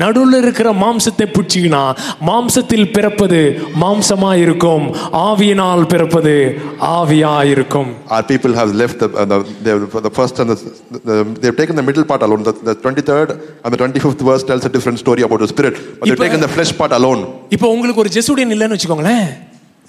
[0.04, 1.84] நடுவில் இருக்கிற மாம்சத்தை பிடிச்சிக்கினா
[2.30, 3.40] மாம்சத்தில் பிறப்பது
[3.84, 4.86] மாம்சமாக இருக்கும்
[5.28, 6.36] ஆவியினால் பிறப்பது
[6.98, 9.04] ஆவியாக இருக்கும் our people have left
[10.10, 10.56] the first அந்த
[11.46, 13.34] they've taken the middle part alone the twenty third
[13.66, 16.76] அந்த twenty fifth verse tells a different story about spirit but they've taken the flesh
[16.84, 17.24] part alone
[17.58, 19.28] இப்போ உங்களுக்கு ஒரு ஜெசுடியன் இல்லைன்னு வச்சுக்கோங்களேன்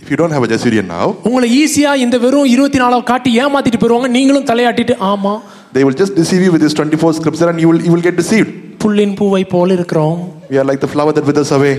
[0.03, 3.81] if you don't have a ஜெசிரியன் now உங்களை ஈஸியா இந்த வெறும் இருபத்தி நாலாவது காட்டி ஏமாத்திட்டு
[3.85, 5.35] போயிருவாங்க நீங்களும் தலையாட்டிட்டு ஆமா
[5.77, 8.17] they will just deceive you with this 24 scripture and you will you will get
[8.23, 8.51] deceived
[8.85, 10.19] புல்லின் பூவை போல இருக்கிறோம்
[10.53, 11.75] we are like the flower that withers away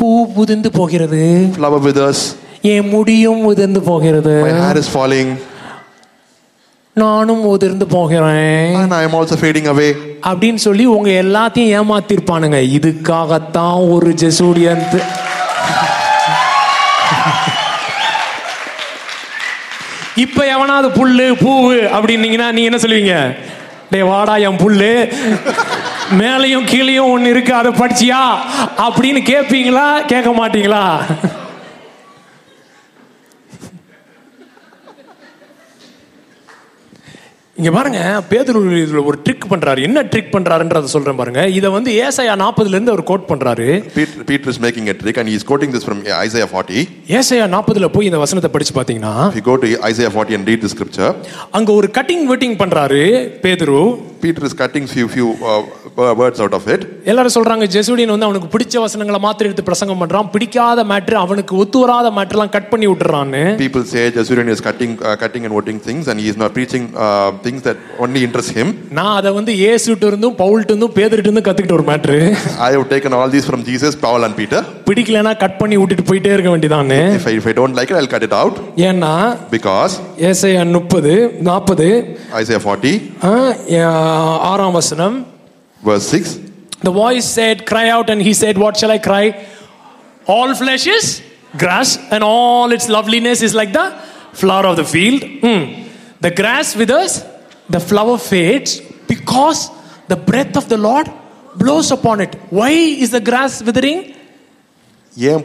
[0.00, 0.08] பூ
[0.42, 1.22] உதிர்ந்து போகிறது
[1.60, 2.20] flower withers
[2.74, 5.30] என் முடியும் உதிர்ந்து போகிறது my hair is falling
[7.02, 9.90] நானும் உதிர்ந்து போகிறேன் and i am also fading away
[10.30, 14.84] அப்படின்னு சொல்லி உங்க எல்லாத்தையும் ஏமாத்திருப்பானுங்க இதுக்காகத்தான் ஒரு ஜெசூரியன்
[20.24, 21.14] இப்போ எவனாவது புல்
[21.44, 23.14] பூவு அப்படின்னீங்கன்னா நீ என்ன சொல்லுவீங்க
[23.92, 24.92] டே வாடா என் புல்லு
[26.20, 28.20] மேலையும் கீழையும் ஒன்று இருக்கு அதை படிச்சியா
[28.88, 30.84] அப்படின்னு கேட்பீங்களா கேட்க மாட்டீங்களா
[37.60, 37.98] இங்கே பாருங்க
[38.30, 43.02] பேதர் இதில் ஒரு ட்ரிக் பண்ணுறாரு என்ன ட்ரிக் பண்ணுறாருன்றத சொல்கிறேன் பாருங்க இதை வந்து ஏசையா நாற்பதுலேருந்து அவர்
[43.10, 43.66] கோட் பண்ணுறாரு
[44.28, 46.80] Peter is making a trick and is quoting this from Isaiah forty
[47.18, 50.70] ஏசையா நாற்பதுல போய் இந்த வசனத்தை படிச்சு பார்த்தீங்கன்னா he go to Isaiah forty and read the
[50.74, 51.12] scripture
[51.60, 53.02] அங்கே ஒரு கட்டிங் வெட்டிங் பண்ணுறாரு
[53.44, 53.78] பேதுரு
[54.24, 55.26] Peter is cutting few few
[56.22, 60.28] words out of it எல்லாரும் சொல்கிறாங்க ஜெசுடியன் வந்து அவனுக்கு பிடிச்ச வசனங்களை மாத்திரம் எடுத்து பிரசங்கம் பண்ணுறான்
[60.34, 65.46] பிடிக்காத மேட்ரு அவனுக்கு ஒத்து வராத மேட்ருலாம் கட் பண்ணி விட்டுறான்னு பீப்புள் சே ஜெசுடியன் is cutting cutting
[65.48, 66.88] and quoting things and is not preaching
[67.42, 68.68] things that only interest him.
[68.96, 69.22] I
[72.72, 74.64] have taken all these from Jesus, Paul and Peter.
[74.86, 78.76] If I if I don't like it, I'll cut it out.
[79.50, 79.98] because
[82.34, 82.98] Isaiah 40
[85.84, 86.38] verse 6
[86.82, 89.46] The voice said cry out and he said what shall I cry?
[90.26, 91.22] All flesh is
[91.58, 93.92] grass and all its loveliness is like the
[94.32, 95.20] flower of the field.
[95.22, 95.84] Mm.
[96.20, 97.22] The grass withers,
[97.68, 99.70] the flower fades because
[100.08, 101.10] the breath of the Lord
[101.56, 102.34] blows upon it.
[102.50, 104.14] Why is the grass withering?
[105.14, 105.44] because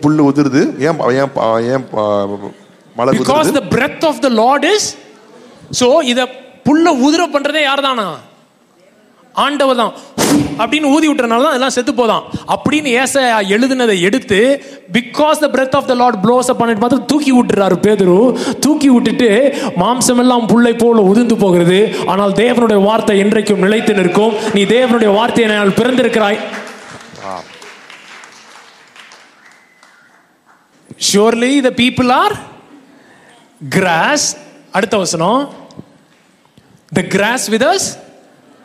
[3.51, 4.83] the breath of the lord is
[5.79, 6.19] so இத
[6.65, 8.05] புல்ல உதிர பண்றதே யார் தானா
[9.43, 9.91] ஆண்டவர் தான்
[10.61, 12.23] அப்படின்னு ஊதி விட்டுறதுனால தான் அதெல்லாம் செத்து போதான்
[12.55, 13.15] அப்படின்னு ஏச
[13.55, 14.39] எழுதினதை எடுத்து
[14.97, 18.17] because the breath of the Lord blows up பண்ணிட்டு பார்த்து தூக்கி விட்டுறாரு பேதுரு
[18.65, 19.29] தூக்கி விட்டுட்டு
[19.83, 21.79] மாம்சம் எல்லாம் புள்ளை போல உதிர்ந்து போகிறது
[22.13, 26.39] ஆனால் தேவனுடைய வார்த்தை என்றைக்கும் நிலைத்து நிற்கும் நீ தேவனுடைய வார்த்தையை நான் பிறந்திருக்கிறாய்
[31.07, 32.35] surely the people are
[33.77, 34.27] grass
[34.77, 35.41] அடுத்த வசனம்
[36.97, 37.87] the grass withers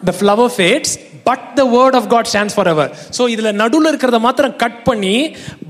[0.09, 0.95] the flower fades
[1.29, 5.15] but the word of God stands forever so இதில் நடுவில் இருக்கிறத மாத்திரம் கட் பண்ணி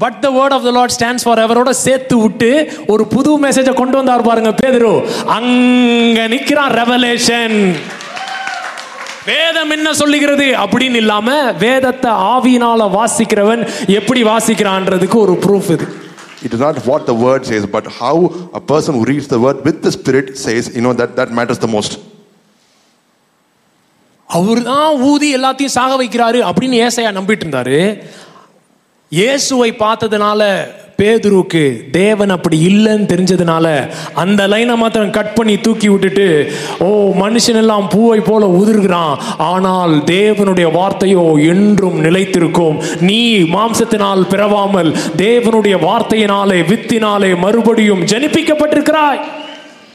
[0.03, 2.51] but the word of the Lord stands ஃபார் எவரோட சேர்த்து விட்டு
[2.95, 4.93] ஒரு புது மெசேஜை கொண்டு வந்தார் பாருங்க பேதரு
[5.39, 7.57] அங்க நிற்கிறான் ரெவலேஷன்
[9.33, 11.33] வேதம் என்ன சொல்லுகிறது அப்படின்னு இல்லாம
[11.65, 13.63] வேதத்தை ஆவியினால வாசிக்கிறவன்
[13.99, 15.89] எப்படி வாசிக்கிறான்றதுக்கு ஒரு ப்ரூஃப் இது
[16.47, 18.15] it is not what the word says, but how
[18.61, 21.61] a person who reads the word with the Spirit says, you know, that, that matters
[21.65, 21.93] the most.
[24.39, 27.79] அவர் தான் ஊதி எல்லாத்தையும் சாக வைக்கிறாரு அப்படின்னு ஏசையா நம்பிட்டு இருந்தாரு
[29.19, 30.43] இயேசுவை பார்த்ததுனால
[31.01, 31.63] பேதுருக்கு
[31.99, 33.67] தேவன் அப்படி இல்லைன்னு தெரிஞ்சதுனால
[34.23, 36.27] அந்த லைனை மாத்திரம் கட் பண்ணி தூக்கி விட்டுட்டு
[36.87, 36.89] ஓ
[37.23, 39.15] மனுஷன் எல்லாம் பூவை போல உதிர்கிறான்
[39.51, 42.79] ஆனால் தேவனுடைய வார்த்தையோ என்றும் நிலைத்திருக்கும்
[43.09, 43.21] நீ
[43.57, 44.91] மாம்சத்தினால் பிறவாமல்
[45.25, 49.23] தேவனுடைய வார்த்தையினாலே வித்தினாலே மறுபடியும் ஜனிப்பிக்கப்பட்டிருக்கிறாய்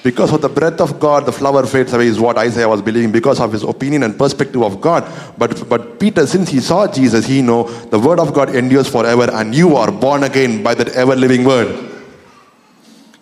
[0.08, 3.12] Because of the breath of God, the flower fades away, is what Isaiah was believing
[3.12, 5.04] because of his opinion and perspective of God.
[5.38, 7.64] But, but Peter, since he saw Jesus, he know
[7.96, 11.44] the word of God endures forever and you are born again by that ever living
[11.52, 11.70] word.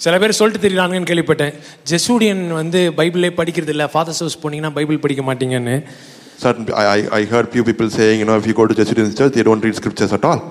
[0.03, 1.53] சில பேர் சொல்லிட்டு கேள்விப்பட்டேன்
[1.90, 5.76] ஜெசூடியன் வந்து பைபிளே படிக்கிறது இல்லை fathers house போனீங்கன்னா Bible படிக்க மாட்டீங்கன்னு
[6.98, 9.45] I, I heard few people saying you know if you go to Jesuit church they
[9.49, 10.41] don't read scriptures at all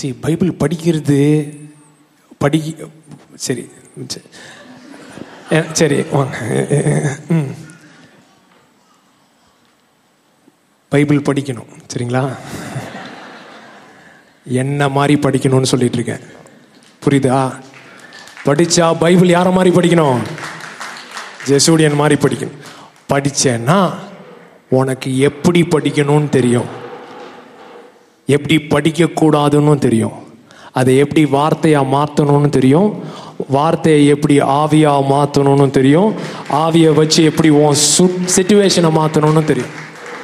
[0.00, 1.20] see Bible படிக்கிறது
[2.44, 2.60] படி
[3.46, 3.64] சரி
[5.78, 6.36] சரி வாங்க
[7.36, 7.50] ம்
[10.92, 12.22] பைபிள் படிக்கணும் சரிங்களா
[14.62, 16.24] என்ன மாதிரி படிக்கணும்னு சொல்லிட்டு இருக்கேன்
[17.04, 17.42] புரியுதா
[18.46, 20.22] படித்தா பைபிள் யாரை மாதிரி படிக்கணும்
[21.50, 22.58] ஜெசூடியன் மாதிரி படிக்கணும்
[23.12, 23.78] படித்தேன்னா
[24.78, 26.68] உனக்கு எப்படி படிக்கணும்னு தெரியும்
[28.36, 28.90] எப்படி
[29.22, 30.18] கூடாதுன்னு தெரியும்
[30.80, 32.90] அதை எப்படி வார்த்தையாக மாற்றணும்னு தெரியும்
[33.56, 36.10] வார்த்தையை எப்படி ஆவியாக மாற்றணும்னு தெரியும்
[36.64, 39.72] ஆவியை வச்சு எப்படி உன் சுச்சுவேஷனை மாற்றணும்னு தெரியும்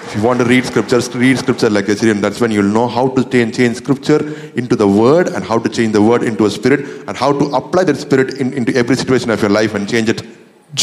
[0.09, 2.19] If you want to read scriptures, read scripture like a Syrian.
[2.25, 4.21] That's when you'll know how to change, change scripture
[4.61, 7.45] into the word and how to change the word into a spirit and how to
[7.61, 10.23] apply that spirit in, into every situation of your life and change it.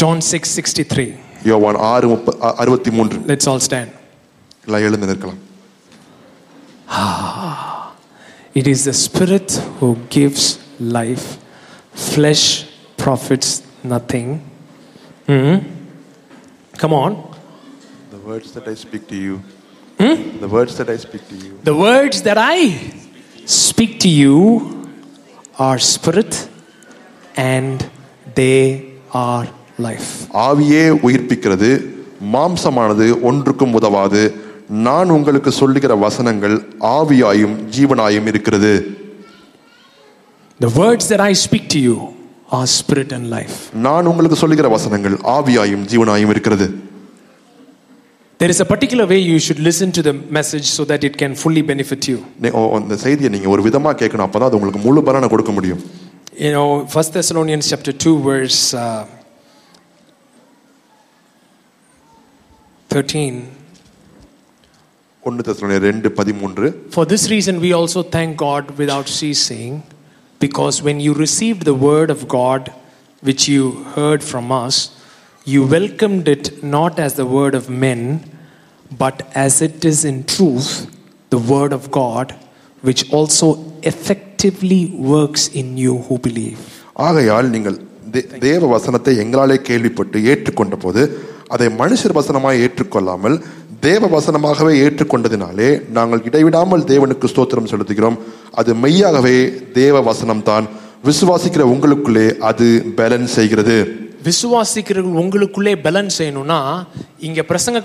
[0.02, 1.06] John 6 63.
[1.50, 2.08] யோவான் ஆறு
[2.64, 5.32] அறுபத்தி மூன்று let's all Let's all stand.
[8.58, 11.36] It is the Spirit who gives life,
[11.92, 12.64] flesh
[12.96, 14.40] profits nothing.
[15.28, 15.68] Mm-hmm.
[16.78, 17.36] Come on.
[18.10, 19.42] The words that I speak to you.
[20.00, 20.40] Hmm?
[20.40, 21.58] The words that I speak to you.
[21.64, 22.70] The words that I
[23.44, 24.90] speak to you
[25.58, 26.48] are spirit
[27.48, 27.76] and
[28.34, 28.86] they
[29.20, 29.44] are
[29.86, 30.08] life.
[30.48, 31.70] ஆவியே உயிர்ப்பிக்கிறது
[32.36, 34.22] மாம்சமானது ஒன்றுக்கும் உதவாது
[34.86, 36.56] நான் உங்களுக்கு சொல்லுகிற வசனங்கள்
[36.98, 38.72] ஆவியாயும் ஜீவனாயும் இருக்கிறது
[40.64, 41.94] The words that I speak to you
[42.58, 43.56] are spirit and life.
[43.86, 46.66] நான் உங்களுக்கு சொல்லுகிற வசனங்கள் ஆவியாயும் ஜீவனாயும் இருக்கிறது
[48.40, 51.34] There is a particular way you should listen to the message so that it can
[51.42, 52.18] fully benefit you.
[52.78, 55.82] அந்த செய்தியை நீங்க ஒரு விதமா கேட்கணும் அப்பதான் அது உங்களுக்கு முழு பலனை கொடுக்க முடியும்.
[56.46, 56.66] You know,
[57.04, 59.04] 1 Thessalonians chapter 2 verse uh,
[62.96, 63.55] 13
[65.26, 69.82] for this reason we also thank God without ceasing
[70.38, 72.72] because when you received the word of God
[73.22, 74.76] which you heard from us
[75.44, 78.00] you welcomed it not as the word of men
[79.04, 80.70] but as it is in truth
[81.30, 82.32] the word of God
[82.82, 86.60] which also effectively works in you who believe
[87.10, 87.78] ஆகையால் நீங்கள்
[93.88, 98.16] தேவ வசனமாகவே ஏற்றுக்கொண்டதினாலே நாங்கள் இடைவிடாமல் தேவனுக்கு ஸ்தோத்திரம் செலுத்துகிறோம்
[98.60, 99.36] அது மெய்யாகவே
[99.80, 100.66] தேவ வசனம் தான்
[101.08, 102.66] விசுவாசிக்கிற உங்களுக்குள்ளே அது
[102.98, 103.76] பேலன்ஸ் செய்கிறது
[104.28, 106.60] விசுவாசிக்கிறவர்கள் உங்களுக்குள்ளே பேலன்ஸ் செய்யணும்னா
[107.26, 107.80] இங்க பிரசங்க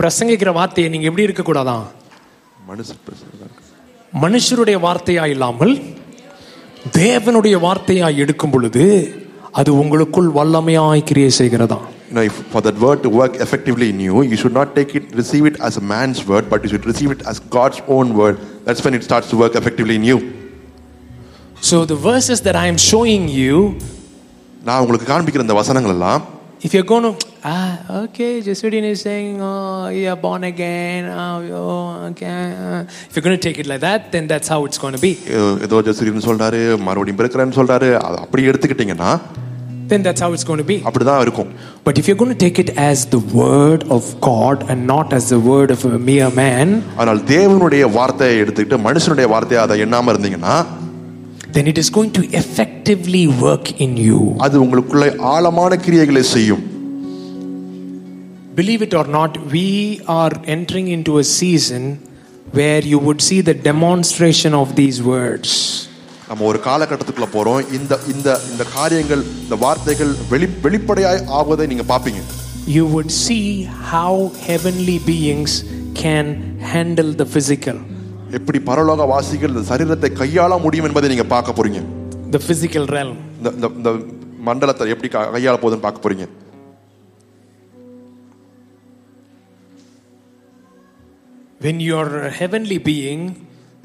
[0.00, 1.84] பிரசங்கிக்கிற வார்த்தையை நீங்க எப்படி கூடாதான்
[4.24, 5.74] மனுஷருடைய வார்த்தையா இல்லாமல்
[7.02, 8.84] தேவனுடைய வார்த்தையா எடுக்கும் பொழுது
[9.60, 14.00] அது உங்களுக்குள் வல்லமையாய் கிரியை செய்கிறதான் you know, if for that word to work effectively in
[14.00, 16.86] you, you should not take it, receive it as a man's word, but you should
[16.86, 18.38] receive it as God's own word.
[18.64, 20.18] That's when it starts to work effectively in you.
[21.60, 23.54] So the verses that I am showing you,
[24.68, 26.20] நான் உங்களுக்கு காண்பிக்கிற இந்த வசனங்கள் எல்லாம்
[26.66, 27.72] if you're going to ah
[28.04, 31.76] okay Jesudian is saying oh you are born again oh, oh
[32.08, 32.32] okay
[32.62, 35.02] uh, if you're going to take it like that then that's how it's going to
[35.08, 35.12] be
[35.66, 37.90] ஏதோ ஜெசுடியன் சொல்றாரு மறுபடியும் பிறக்கறேன்னு சொல்றாரு
[38.24, 39.12] அப்படி எடுத்துக்கிட்டீங்கன்னா
[39.88, 40.80] then that's how it's going to be.
[40.82, 45.30] But if you're going to take it as the word of God and not as
[45.30, 47.20] the word of a mere man, then
[51.66, 54.36] it is going to effectively work in you.
[58.54, 61.94] Believe it or not, we are entering into a season
[62.52, 65.88] where you would see the demonstration of these words.
[66.30, 72.20] நம்ம ஒரு காலகட்டத்துக்குள்ளே போகிறோம் இந்த இந்த இந்த காரியங்கள் இந்த வார்த்தைகள் வெளி வெளிப்படையாய் ஆவதை நீங்கள் பார்ப்பீங்க
[72.76, 73.38] you would see
[73.92, 75.56] how heavenly beings
[76.02, 76.30] can
[76.72, 77.80] handle the physical
[78.38, 81.80] எப்படி பரலோக வாசிகள் இந்த சரீரத்தை கையாள முடியும் என்பதை நீங்கள் பார்க்க போறீங்க
[82.36, 83.92] த ஃபிசிக்கல் ரேல் இந்த இந்த
[84.50, 86.26] மண்டலத்தை எப்படி கையாள போகுதுன்னு பார்க்க போறீங்க
[91.64, 92.02] when a
[92.40, 93.22] heavenly being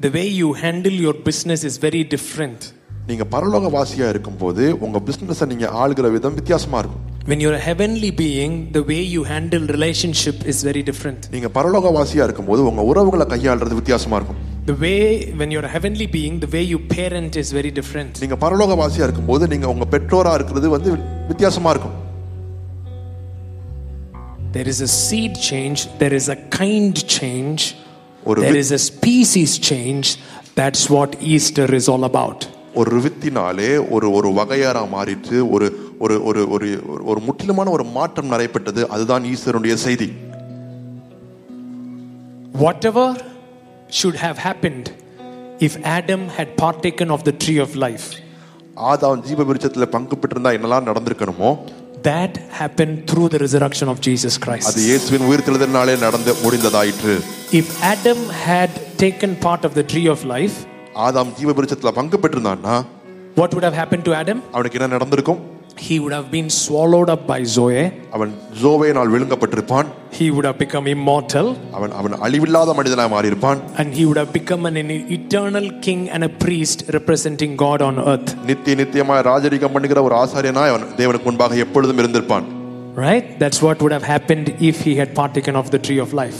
[0.00, 2.72] the way you handle your business is very different
[3.08, 8.08] நீங்க பரலோக வாசியா இருக்கும்போது உங்க பிசினஸை நீங்க ஆளுகிற விதம் வித்தியாசமா இருக்கும் when you're a heavenly
[8.22, 13.26] being the way you handle relationship is very different நீங்க பரலோக வாசியா இருக்கும்போது உங்க உறவுகளை
[13.34, 14.40] கையாளுறது வித்தியாசமா இருக்கும்
[14.70, 14.96] the way
[15.40, 19.06] when you're a heavenly being the way you parent is very different நீங்க பரலோக வாசியா
[19.10, 20.92] இருக்கும்போது நீங்க உங்க பெற்றோரா இருக்கிறது வந்து
[21.32, 21.96] வித்தியாசமா இருக்கும்
[24.56, 27.62] there is a seed change there is a kind change
[28.26, 30.06] there is a species change
[30.60, 32.50] that's what easter is all about
[32.82, 35.66] ஒரு வித்தினாலே ஒரு ஒரு வகையாரா மாறிட்டு ஒரு
[36.04, 36.68] ஒரு ஒரு ஒரு
[37.10, 40.08] ஒரு முற்றிலுமான ஒரு மாற்றம் நடைபெற்றது அதுதான் ஈஸ்வருடைய செய்தி
[42.64, 43.06] whatever
[43.98, 44.86] should have happened
[45.66, 48.06] if adam had partaken of the tree of life
[48.90, 51.50] ஆதாம் ஜீவ விருட்சத்தில் பங்கு பெற்றிருந்தா என்னெல்லாம் நடந்திருக்கணுமோ
[52.08, 54.76] that happened through the resurrection of Jesus Christ.
[57.60, 60.56] If Adam had taken part of the tree of life,
[60.94, 61.50] what
[63.54, 64.42] would have happened to Adam?
[65.78, 67.84] he would have been swallowed up by zoe
[68.16, 69.88] அவன் ஜோவேனால் விழுங்கப்பட்டிருப்பான்
[70.18, 71.46] he would have become immortal
[71.76, 74.76] அவன் அவன் அழிவில்லாத மனிதனாய் மாறி இருப்பான் and he would have become an,
[75.18, 80.72] eternal king and a priest representing god on earth நித்திய நித்தியமாய் ராஜரிகம் பண்ணுகிற ஒரு ஆசாரியனாய்
[80.74, 82.46] அவன் தேவனுக்கு முன்பாக எப்பொழுதும் இருந்திருப்பான்
[83.06, 86.36] right that's what would have happened if he had partaken of the tree of life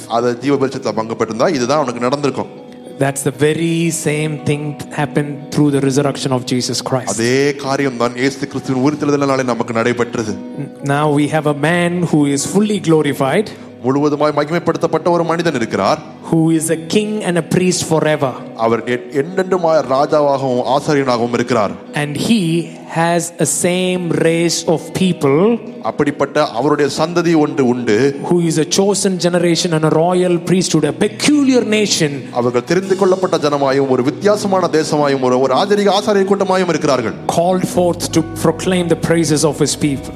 [3.03, 7.19] that's the very same thing happened through the resurrection of Jesus Christ.
[10.85, 13.51] Now we have a man who is fully glorified.
[13.87, 15.99] முழுவதுமாய் மகிமைப்படுத்தப்பட்ட ஒரு மனிதன் இருக்கிறார்
[16.29, 18.31] who is a king and a priest forever
[18.65, 18.83] அவர்
[19.23, 21.73] என்றென்றும் ராஜாவாகவும் ஆசாரியனாகவும் இருக்கிறார்
[22.03, 22.39] and he
[22.87, 30.85] has a same race of people who is a chosen generation and a royal priesthood,
[30.85, 32.55] a peculiar nation called
[37.69, 40.15] forth to proclaim the praises of his people.